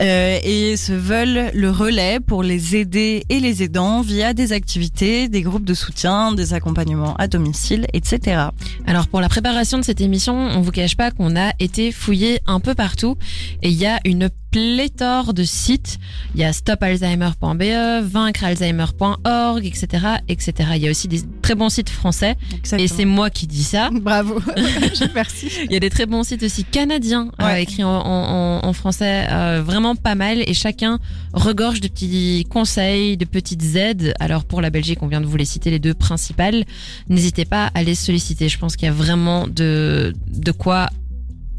Euh, 0.00 0.38
et 0.42 0.76
se 0.76 0.92
veulent 0.92 1.50
le 1.54 1.70
relais 1.70 2.18
pour 2.18 2.42
les 2.42 2.74
aider 2.76 3.24
et 3.28 3.38
les 3.40 3.62
aidants 3.62 4.00
via 4.00 4.34
des 4.34 4.52
activités, 4.52 5.28
des 5.28 5.42
groupes 5.42 5.64
de 5.64 5.74
soutien, 5.74 6.32
des 6.32 6.52
accompagnements 6.52 7.14
à 7.16 7.28
domicile, 7.28 7.86
etc. 7.92 8.48
Alors 8.86 9.06
pour 9.06 9.20
la 9.20 9.28
préparation 9.28 9.78
de 9.78 9.84
cette 9.84 10.00
émission, 10.00 10.34
on 10.36 10.60
vous 10.62 10.72
cache 10.72 10.93
pas 10.96 11.10
qu'on 11.10 11.36
a 11.36 11.52
été 11.58 11.92
fouillé 11.92 12.40
un 12.46 12.60
peu 12.60 12.74
partout 12.74 13.16
et 13.62 13.68
il 13.70 13.74
y 13.76 13.86
a 13.86 13.98
une 14.04 14.28
pléthore 14.50 15.34
de 15.34 15.42
sites. 15.42 15.98
Il 16.36 16.40
y 16.40 16.44
a 16.44 16.52
stopalzheimer.be, 16.52 18.04
vaincrealzheimer.org, 18.04 19.64
etc., 19.66 19.86
etc. 20.28 20.70
Il 20.76 20.82
y 20.82 20.86
a 20.88 20.90
aussi 20.90 21.08
des 21.08 21.20
très 21.42 21.54
bons 21.54 21.68
sites 21.70 21.90
français 21.90 22.36
et 22.78 22.88
c'est 22.88 23.04
moi 23.04 23.30
qui 23.30 23.46
dis 23.46 23.64
ça. 23.64 23.90
Bravo, 23.92 24.40
merci. 25.14 25.48
Il 25.64 25.72
y 25.72 25.76
a 25.76 25.80
des 25.80 25.90
très 25.90 26.06
bons 26.06 26.22
sites 26.22 26.42
aussi 26.42 26.64
canadiens 26.64 27.30
euh, 27.40 27.56
écrits 27.56 27.84
en, 27.84 27.88
en- 27.90 28.60
en- 28.62 28.66
en 28.66 28.72
français, 28.72 29.26
euh, 29.30 29.62
vraiment 29.64 29.96
pas 29.96 30.14
mal 30.14 30.38
et 30.46 30.54
chacun 30.54 30.98
regorge 31.32 31.80
de 31.80 31.88
petits 31.88 32.46
conseils, 32.48 33.16
de 33.16 33.24
petites 33.24 33.74
aides. 33.76 34.14
Alors 34.20 34.44
pour 34.44 34.60
la 34.60 34.70
Belgique, 34.70 35.02
on 35.02 35.08
vient 35.08 35.20
de 35.20 35.26
vous 35.26 35.36
les 35.36 35.44
citer 35.44 35.70
les 35.70 35.80
deux 35.80 35.94
principales. 35.94 36.64
N'hésitez 37.08 37.44
pas 37.44 37.70
à 37.74 37.82
les 37.82 37.94
solliciter. 37.96 38.48
Je 38.48 38.58
pense 38.58 38.76
qu'il 38.76 38.86
y 38.86 38.90
a 38.90 38.94
vraiment 38.94 39.46
de 39.48 40.14
de 40.28 40.52
quoi 40.52 40.83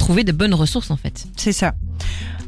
trouver 0.06 0.24
de 0.24 0.32
bonnes 0.32 0.54
ressources 0.54 0.92
en 0.92 0.98
fait. 0.98 1.26
C'est 1.36 1.52
ça. 1.52 1.74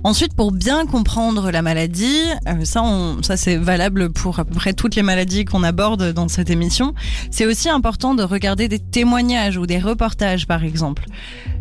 Ensuite, 0.08 0.34
pour 0.36 0.54
bien 0.54 0.86
comprendre 0.86 1.52
la 1.52 1.62
maladie, 1.62 2.22
euh, 2.48 2.64
ça, 2.64 2.82
on, 2.82 3.22
ça 3.24 3.36
c'est 3.36 3.58
valable 3.58 4.10
pour 4.10 4.40
à 4.40 4.46
peu 4.46 4.54
près 4.56 4.72
toutes 4.72 4.96
les 4.96 5.04
maladies 5.04 5.44
qu'on 5.44 5.64
aborde 5.64 6.14
dans 6.14 6.30
cette 6.30 6.50
émission. 6.50 6.94
C'est 7.30 7.46
aussi 7.46 7.68
important 7.68 8.16
de 8.16 8.24
regarder 8.24 8.70
des 8.70 8.80
témoignages 8.80 9.58
ou 9.58 9.66
des 9.66 9.80
reportages, 9.80 10.48
par 10.48 10.64
exemple. 10.64 11.08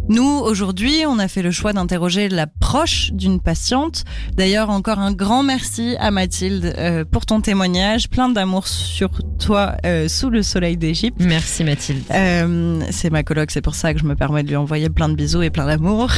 Nous, 0.09 0.23
aujourd'hui, 0.23 1.03
on 1.09 1.19
a 1.19 1.27
fait 1.27 1.43
le 1.43 1.51
choix 1.51 1.73
d'interroger 1.73 2.29
la 2.29 2.47
proche 2.47 3.11
d'une 3.13 3.41
patiente. 3.41 4.05
D'ailleurs, 4.37 4.71
encore 4.71 5.01
un 5.01 5.11
grand 5.11 5.43
merci 5.43 5.97
à 5.99 6.13
Mathilde 6.13 6.73
euh, 6.79 7.05
pour 7.05 7.27
ton 7.27 7.41
témoignage, 7.41 8.09
plein 8.09 8.29
d'amour 8.29 8.69
sur 8.69 9.11
toi 9.41 9.75
euh, 9.85 10.07
sous 10.07 10.31
le 10.31 10.45
soleil 10.45 10.77
d'Égypte. 10.77 11.17
Merci 11.19 11.65
Mathilde. 11.65 12.05
Euh, 12.13 12.81
c'est 12.91 13.11
ma 13.11 13.25
coloc, 13.25 13.51
c'est 13.51 13.63
pour 13.63 13.75
ça 13.75 13.95
que 13.95 13.99
je 13.99 14.05
me 14.05 14.15
permets 14.15 14.45
de 14.45 14.49
lui 14.49 14.57
envoyer 14.57 14.91
plein 14.91 15.09
de 15.09 15.17
bisous 15.17 15.43
et 15.43 15.51
plein 15.51 15.67
d'amour. 15.67 16.11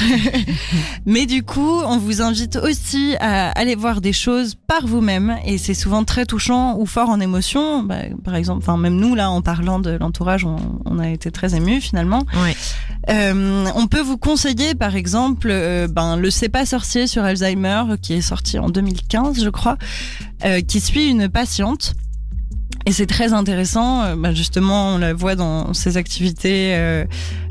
Mais 1.06 1.24
du 1.24 1.42
coup, 1.42 1.80
on 1.86 1.96
vous 1.96 2.17
invite 2.20 2.56
aussi 2.56 3.16
à 3.20 3.50
aller 3.50 3.74
voir 3.74 4.00
des 4.00 4.12
choses 4.12 4.54
par 4.54 4.86
vous-même 4.86 5.36
et 5.44 5.58
c'est 5.58 5.74
souvent 5.74 6.04
très 6.04 6.26
touchant 6.26 6.76
ou 6.78 6.86
fort 6.86 7.08
en 7.08 7.20
émotion. 7.20 7.82
Bah, 7.82 7.96
par 8.24 8.34
exemple, 8.34 8.60
enfin 8.62 8.76
même 8.76 8.96
nous 8.96 9.14
là, 9.14 9.30
en 9.30 9.42
parlant 9.42 9.78
de 9.78 9.90
l'entourage, 9.90 10.44
on, 10.44 10.56
on 10.84 10.98
a 10.98 11.08
été 11.08 11.30
très 11.30 11.54
émus 11.54 11.80
finalement. 11.80 12.24
Euh, 13.10 13.66
on 13.74 13.86
peut 13.86 14.02
vous 14.02 14.18
conseiller 14.18 14.74
par 14.74 14.96
exemple 14.96 15.48
euh, 15.50 15.88
ben, 15.88 16.16
le 16.16 16.30
C'est 16.30 16.48
pas 16.48 16.66
sorcier 16.66 17.06
sur 17.06 17.24
Alzheimer 17.24 17.84
qui 18.02 18.14
est 18.14 18.20
sorti 18.20 18.58
en 18.58 18.68
2015 18.68 19.42
je 19.42 19.50
crois, 19.50 19.76
euh, 20.44 20.60
qui 20.60 20.80
suit 20.80 21.08
une 21.08 21.28
patiente. 21.28 21.94
Et 22.86 22.92
c'est 22.92 23.06
très 23.06 23.32
intéressant, 23.32 24.16
bah, 24.16 24.32
justement, 24.32 24.94
on 24.94 24.98
la 24.98 25.12
voit 25.12 25.34
dans 25.34 25.74
ses 25.74 25.96
activités, 25.96 26.74
euh, 26.74 27.04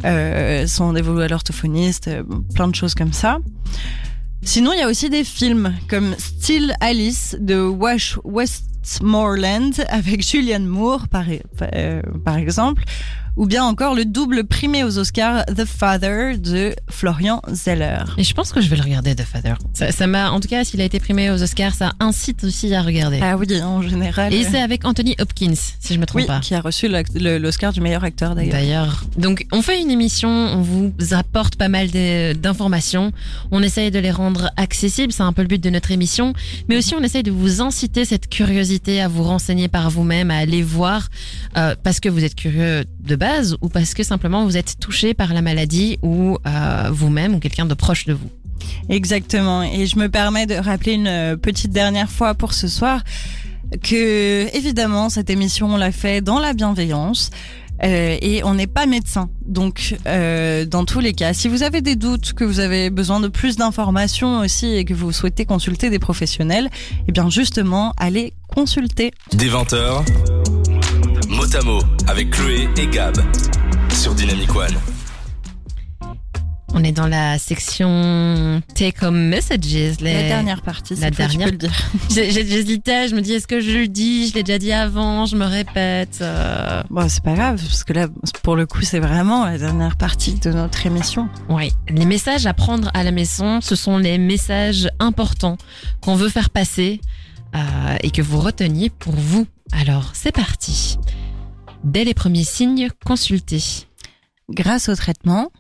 euh, 0.06 0.66
son 0.68 0.94
dévolu 0.94 1.22
à 1.22 1.28
l'orthophoniste, 1.28 2.10
plein 2.56 2.68
de 2.68 2.76
choses 2.76 2.96
comme 2.96 3.14
ça. 3.14 3.40
Sinon, 4.44 4.72
il 4.74 4.80
y 4.80 4.82
a 4.82 4.88
aussi 4.88 5.10
des 5.10 5.24
films 5.24 5.74
comme 5.90 6.16
Still 6.18 6.74
Alice 6.80 7.36
de 7.40 7.60
Wash 7.62 8.18
Westmoreland 8.24 9.72
avec 9.90 10.22
Julianne 10.26 10.66
Moore, 10.66 11.08
par, 11.10 11.26
euh, 11.74 12.02
par 12.24 12.38
exemple, 12.38 12.84
ou 13.38 13.46
bien 13.46 13.64
encore 13.64 13.94
le 13.94 14.04
double 14.04 14.44
primé 14.44 14.84
aux 14.84 14.98
Oscars 14.98 15.46
The 15.46 15.64
Father 15.64 16.38
de 16.38 16.76
Florian 16.90 17.42
Zeller. 17.54 18.04
Et 18.18 18.24
je 18.24 18.34
pense 18.34 18.52
que 18.52 18.62
je 18.62 18.68
vais 18.68 18.76
le 18.76 18.82
regarder 18.82 19.16
The 19.16 19.22
Father. 19.22 19.54
Ça 19.74 20.08
m'a, 20.08 20.32
en 20.32 20.40
tout 20.40 20.48
cas, 20.48 20.64
s'il 20.64 20.82
a 20.82 20.84
été 20.84 21.00
primé 21.00 21.30
aux 21.30 21.42
Oscars, 21.44 21.76
ça 21.76 21.94
incite 22.00 22.44
aussi 22.44 22.74
à 22.74 22.82
regarder. 22.82 23.20
Ah 23.22 23.38
oui, 23.38 23.48
en 23.62 23.84
général. 23.84 24.34
Et 24.34 24.44
c'est 24.44 24.60
avec 24.60 24.86
Anthony 24.86 25.16
Hopkins, 25.20 25.54
si 25.80 25.94
je 25.94 26.00
me 26.00 26.08
trompe 26.08 26.22
oui, 26.22 26.28
pas. 26.28 26.40
qui 26.40 26.56
a 26.56 26.62
reçu 26.62 26.90
l'Oscar 27.14 27.74
du 27.74 27.80
meilleur 27.80 28.04
acteur 28.04 28.34
d'ailleurs. 28.34 28.54
D'ailleurs, 28.54 29.04
donc 29.18 29.46
on 29.52 29.62
fait 29.62 29.80
une 29.80 29.92
émission, 29.92 30.30
on 30.30 30.62
vous 30.62 30.94
apporte 31.12 31.58
pas 31.58 31.70
mal 31.70 31.90
d'informations, 32.36 33.12
on 33.52 33.62
essaye 33.62 33.92
de 33.92 34.00
les 34.00 34.12
rendre 34.12 34.50
accessibles, 34.58 35.14
c'est 35.14 35.24
un 35.24 35.34
peu 35.34 35.44
le 35.44 35.48
but 35.48 35.64
de 35.64 35.70
notre 35.70 35.92
émission, 35.92 36.34
mais 36.70 36.78
aussi 36.78 36.96
on 36.96 37.04
essaye 37.04 37.24
de 37.24 37.32
vous 37.32 37.62
inciter 37.62 38.04
cette 38.04 38.30
curiosité 38.30 39.00
à 39.00 39.08
vous 39.08 39.24
renseigner 39.24 39.68
par 39.68 39.92
vous-même, 39.92 40.32
à 40.32 40.38
aller 40.38 40.64
voir, 40.64 41.10
euh, 41.56 41.76
parce 41.84 42.00
que 42.00 42.10
vous 42.10 42.24
êtes 42.24 42.36
curieux 42.36 42.86
de 43.00 43.16
base 43.16 43.27
ou 43.62 43.70
parce 43.70 43.94
que 43.94 44.04
simplement 44.04 44.46
vous 44.46 44.58
êtes 44.58 44.80
touché 44.80 45.14
par 45.14 45.34
la 45.34 45.42
maladie 45.42 45.98
ou 46.02 46.38
euh, 46.46 46.90
vous-même 46.92 47.36
ou 47.36 47.40
quelqu'un 47.40 47.66
de 47.66 47.74
proche 47.74 48.06
de 48.06 48.14
vous? 48.14 48.30
Exactement. 48.90 49.64
Et 49.64 49.86
je 49.86 49.98
me 49.98 50.10
permets 50.10 50.46
de 50.46 50.56
rappeler 50.56 50.94
une 50.94 51.08
euh, 51.08 51.38
petite 51.38 51.72
dernière 51.72 52.10
fois 52.10 52.34
pour 52.34 52.54
ce 52.54 52.68
soir 52.68 53.04
que, 53.84 54.56
évidemment, 54.56 55.10
cette 55.10 55.30
émission, 55.30 55.74
on 55.74 55.78
l'a 55.78 55.92
fait 55.92 56.22
dans 56.22 56.40
la 56.40 56.54
bienveillance. 56.54 57.32
euh, 57.84 58.18
et 58.22 58.44
on 58.44 58.56
n'est 58.56 58.68
pas 58.68 58.86
médecin. 58.86 59.30
Donc, 59.46 59.96
euh, 60.08 60.66
dans 60.66 60.86
tous 60.86 61.00
les 61.00 61.14
cas, 61.14 61.34
si 61.34 61.48
vous 61.48 61.64
avez 61.64 61.82
des 61.82 61.96
doutes, 61.96 62.34
que 62.34 62.44
vous 62.44 62.60
avez 62.60 62.90
besoin 62.90 63.20
de 63.20 63.28
plus 63.28 63.56
d'informations 63.56 64.40
aussi 64.40 64.76
et 64.76 64.86
que 64.86 64.94
vous 64.94 65.12
souhaitez 65.12 65.46
consulter 65.46 65.90
des 65.90 66.00
professionnels, 66.00 66.70
eh 67.08 67.12
bien, 67.12 67.30
justement, 67.30 67.94
allez 67.98 68.34
consulter. 68.48 69.12
Des 69.34 69.50
20h, 69.50 70.04
mot 71.48 71.56
à 71.56 71.62
mot 71.64 71.80
avec 72.08 72.32
Chloé 72.32 72.68
et 72.78 72.88
Gab 72.88 73.16
sur 73.92 74.14
Dynamic 74.16 74.54
One. 74.56 74.74
On 76.74 76.84
est 76.84 76.92
dans 76.92 77.08
la 77.08 77.38
section 77.40 78.62
Take 78.76 79.04
Home 79.06 79.30
Messages. 79.30 80.00
Les... 80.02 80.14
La 80.14 80.24
dernière 80.28 80.62
partie, 80.62 80.96
La 80.96 81.10
tu 81.10 81.18
dernière. 81.18 81.48
peux 81.48 81.52
le 81.54 81.58
dire. 81.58 81.72
J'hésitais, 82.10 83.08
je 83.08 83.16
me 83.16 83.22
dis 83.22 83.34
est-ce 83.34 83.48
que 83.48 83.62
je 83.62 83.72
le 83.80 83.88
dis? 83.88 84.28
Je 84.30 84.34
l'ai 84.36 84.44
déjà 84.44 84.60
dit 84.60 84.72
avant, 84.74 85.26
je 85.26 85.36
me 85.38 85.46
répète. 85.46 86.20
euh, 86.22 86.84
Bon, 86.90 87.08
c'est 87.10 87.24
pas 87.24 87.34
grave, 87.34 87.62
parce 87.62 87.84
que 87.84 87.94
là, 87.94 88.08
pour 88.44 88.56
le 88.56 88.66
coup, 88.66 88.82
c'est 88.82 89.00
vraiment 89.00 89.46
la 89.46 89.58
dernière 89.58 89.96
partie 89.96 90.36
de 90.36 90.52
notre 90.52 90.86
émission. 90.86 91.30
Oui, 91.50 91.72
les 91.90 92.06
messages 92.06 92.46
à 92.46 92.54
prendre 92.54 92.92
à 92.94 93.04
la 93.04 93.12
maison, 93.12 93.62
ce 93.62 93.76
sont 93.76 93.98
les 93.98 94.18
messages 94.18 94.90
importants 95.00 95.58
qu'on 96.02 96.16
veut 96.16 96.30
faire 96.30 96.50
passer 96.50 97.00
euh, 97.56 97.60
et 98.04 98.12
que 98.12 98.22
vous 98.22 98.40
reteniez 98.40 98.90
pour 98.90 99.16
vous. 99.16 99.48
Alors, 99.72 100.12
c'est 100.14 100.32
parti. 100.34 100.98
Dès 101.84 102.04
les 102.04 102.14
premiers 102.14 102.44
signes, 102.44 102.90
consultez. 103.06 103.62
Grâce 104.50 104.90
au 104.90 104.96
traitement, 104.96 105.52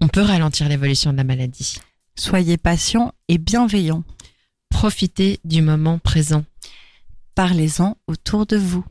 On 0.00 0.08
peut 0.08 0.20
ralentir 0.22 0.68
l'évolution 0.68 1.12
de 1.12 1.16
la 1.16 1.24
maladie. 1.24 1.76
soyez 2.16 2.56
patient 2.56 3.12
et 3.28 3.38
bienveillant. 3.38 4.04
Profitez 4.70 5.40
du 5.44 5.62
moment 5.62 5.98
présent. 5.98 6.44
Parlez-en 7.34 7.96
autour 8.06 8.46
de 8.46 8.56
vous. 8.56 8.84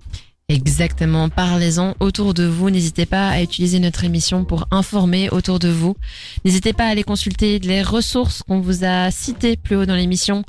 Exactement, 0.50 1.30
parlez-en 1.30 1.96
autour 2.02 2.34
de 2.34 2.44
vous. 2.46 2.70
N'hésitez 2.70 3.06
pas 3.06 3.30
à 3.30 3.42
utiliser 3.42 3.80
notre 3.80 4.04
émission 4.04 4.44
pour 4.44 4.68
informer 4.72 5.30
autour 5.30 5.60
de 5.60 5.70
vous. 5.70 5.96
N'hésitez 6.44 6.74
pas 6.74 6.86
à 6.86 6.90
aller 6.90 7.04
consulter 7.04 7.60
les 7.60 7.82
ressources 7.82 8.44
qu'on 8.44 8.60
vous 8.60 8.84
a 8.84 9.10
citées 9.12 9.56
plus 9.56 9.78
haut 9.78 9.86
dans 9.86 9.96
l'émission. 9.96 10.44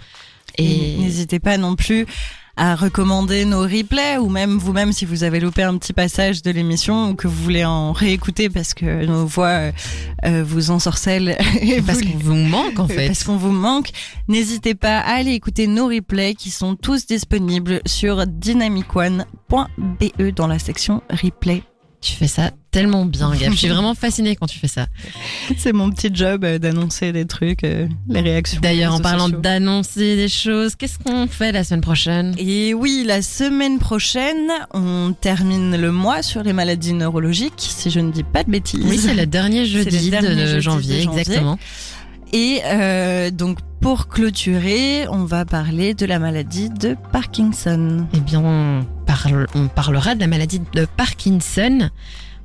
Et 0.59 0.97
n'hésitez 0.99 1.39
pas 1.39 1.59
non 1.59 1.77
plus 1.77 2.07
à 2.57 2.77
recommander 2.77 3.45
nos 3.45 3.63
replays 3.63 4.19
ou 4.19 4.29
même 4.29 4.59
vous-même 4.59 4.93
si 4.93 5.05
vous 5.05 5.25
avez 5.25 5.41
loupé 5.41 5.63
un 5.63 5.77
petit 5.77 5.93
passage 5.93 6.43
de 6.43 6.51
l'émission 6.51 7.11
ou 7.11 7.15
que 7.15 7.27
vous 7.27 7.43
voulez 7.43 7.65
en 7.65 7.93
réécouter 7.93 8.49
parce 8.49 8.75
que 8.75 9.05
nos 9.07 9.27
voix 9.27 9.47
euh, 9.49 9.73
euh, 10.25 10.45
vous 10.47 10.71
ensorcellent 10.71 11.37
et 11.61 11.83
parce 11.83 12.03
qu'on 12.03 12.19
vous 12.19 12.35
manque 12.35 12.79
en 12.79 12.89
fait. 12.89 13.09
parce 13.09 13.25
qu'on 13.25 13.37
vous 13.37 13.51
manque, 13.51 13.91
n'hésitez 14.29 14.75
pas 14.75 14.99
à 14.99 15.15
aller 15.15 15.33
écouter 15.33 15.67
nos 15.67 15.89
replays 15.89 16.35
qui 16.35 16.51
sont 16.51 16.77
tous 16.77 17.07
disponibles 17.07 17.81
sur 17.87 18.27
dynamicone.be 18.27 20.23
dans 20.35 20.47
la 20.47 20.59
section 20.59 21.03
replay. 21.11 21.63
Tu 22.05 22.13
fais 22.13 22.29
ça 22.29 22.51
tellement 22.71 23.07
bien, 23.07 23.35
Gab. 23.35 23.53
Je 23.53 23.57
suis 23.57 23.69
vraiment 23.71 23.95
fascinée 23.95 24.37
quand 24.37 24.47
tu 24.47 24.59
fais 24.59 24.69
ça. 24.69 24.89
C'est 25.57 25.73
mon 25.73 25.91
petit 25.91 26.11
job 26.15 26.45
euh, 26.45 26.59
d'annoncer 26.59 27.13
des 27.13 27.25
trucs, 27.25 27.65
euh, 27.65 27.89
les 28.11 28.21
réactions. 28.21 28.61
D'ailleurs, 28.61 28.93
en 28.93 29.01
parlant 29.01 29.31
d'annoncer 29.31 30.15
des 30.15 30.29
choses, 30.29 30.75
qu'est-ce 30.77 30.99
qu'on 30.99 31.27
fait 31.27 31.51
la 31.51 31.65
semaine 31.65 31.81
prochaine? 31.81 32.35
Et 32.37 32.75
oui, 32.75 33.05
la 33.07 33.23
semaine 33.23 33.79
prochaine, 33.79 34.51
on 34.75 35.15
termine 35.19 35.81
le 35.81 35.93
mois 35.93 36.21
sur 36.21 36.43
les 36.43 36.53
maladies 36.53 36.93
neurologiques, 36.93 37.55
si 37.57 37.91
je 37.91 38.01
ne 38.01 38.13
dis 38.13 38.23
pas 38.23 38.45
de 38.45 38.51
bêtises. 38.51 38.85
Oui, 38.85 38.99
c'est 38.99 39.15
le 39.15 39.25
dernier 39.25 39.65
C'est 39.67 39.85
le 39.85 39.91
jeudi 39.91 40.11
dernier 40.11 40.29
de, 40.29 40.37
jeudi 40.37 40.55
de 40.57 40.61
janvier, 40.61 41.03
janvier. 41.05 41.21
exactement. 41.23 41.59
Et 42.35 42.63
euh, 42.65 43.31
donc, 43.31 43.59
pour 43.81 44.09
clôturer, 44.09 45.07
on 45.09 45.25
va 45.25 45.45
parler 45.45 45.95
de 45.95 46.05
la 46.05 46.19
maladie 46.19 46.69
de 46.69 46.97
Parkinson. 47.13 48.09
Eh 48.13 48.19
bien, 48.19 48.43
on, 48.45 48.85
parle, 49.07 49.47
on 49.55 49.69
parlera 49.69 50.17
de 50.17 50.21
la 50.21 50.27
maladie 50.27 50.61
de 50.73 50.85
Parkinson. 50.97 51.91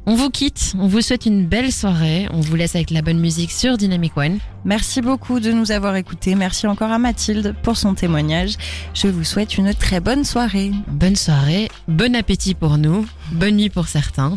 On 0.05 0.15
vous 0.15 0.29
quitte, 0.29 0.73
on 0.77 0.87
vous 0.87 1.01
souhaite 1.01 1.25
une 1.25 1.45
belle 1.45 1.71
soirée, 1.71 2.27
on 2.31 2.39
vous 2.39 2.55
laisse 2.55 2.75
avec 2.75 2.89
la 2.91 3.01
bonne 3.01 3.19
musique 3.19 3.51
sur 3.51 3.77
Dynamic 3.77 4.17
One. 4.17 4.39
Merci 4.65 5.01
beaucoup 5.01 5.39
de 5.39 5.51
nous 5.51 5.71
avoir 5.71 5.95
écoutés. 5.95 6.35
Merci 6.35 6.67
encore 6.67 6.91
à 6.91 6.99
Mathilde 6.99 7.55
pour 7.63 7.77
son 7.77 7.93
témoignage. 7.95 8.55
Je 8.93 9.07
vous 9.07 9.23
souhaite 9.23 9.57
une 9.57 9.73
très 9.73 9.99
bonne 9.99 10.23
soirée. 10.23 10.71
Bonne 10.87 11.15
soirée, 11.15 11.69
bon 11.87 12.15
appétit 12.15 12.53
pour 12.53 12.77
nous, 12.77 13.07
bonne 13.31 13.55
nuit 13.55 13.69
pour 13.69 13.87
certains. 13.87 14.35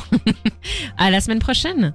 à 0.98 1.10
la 1.10 1.20
semaine 1.20 1.40
prochaine 1.40 1.90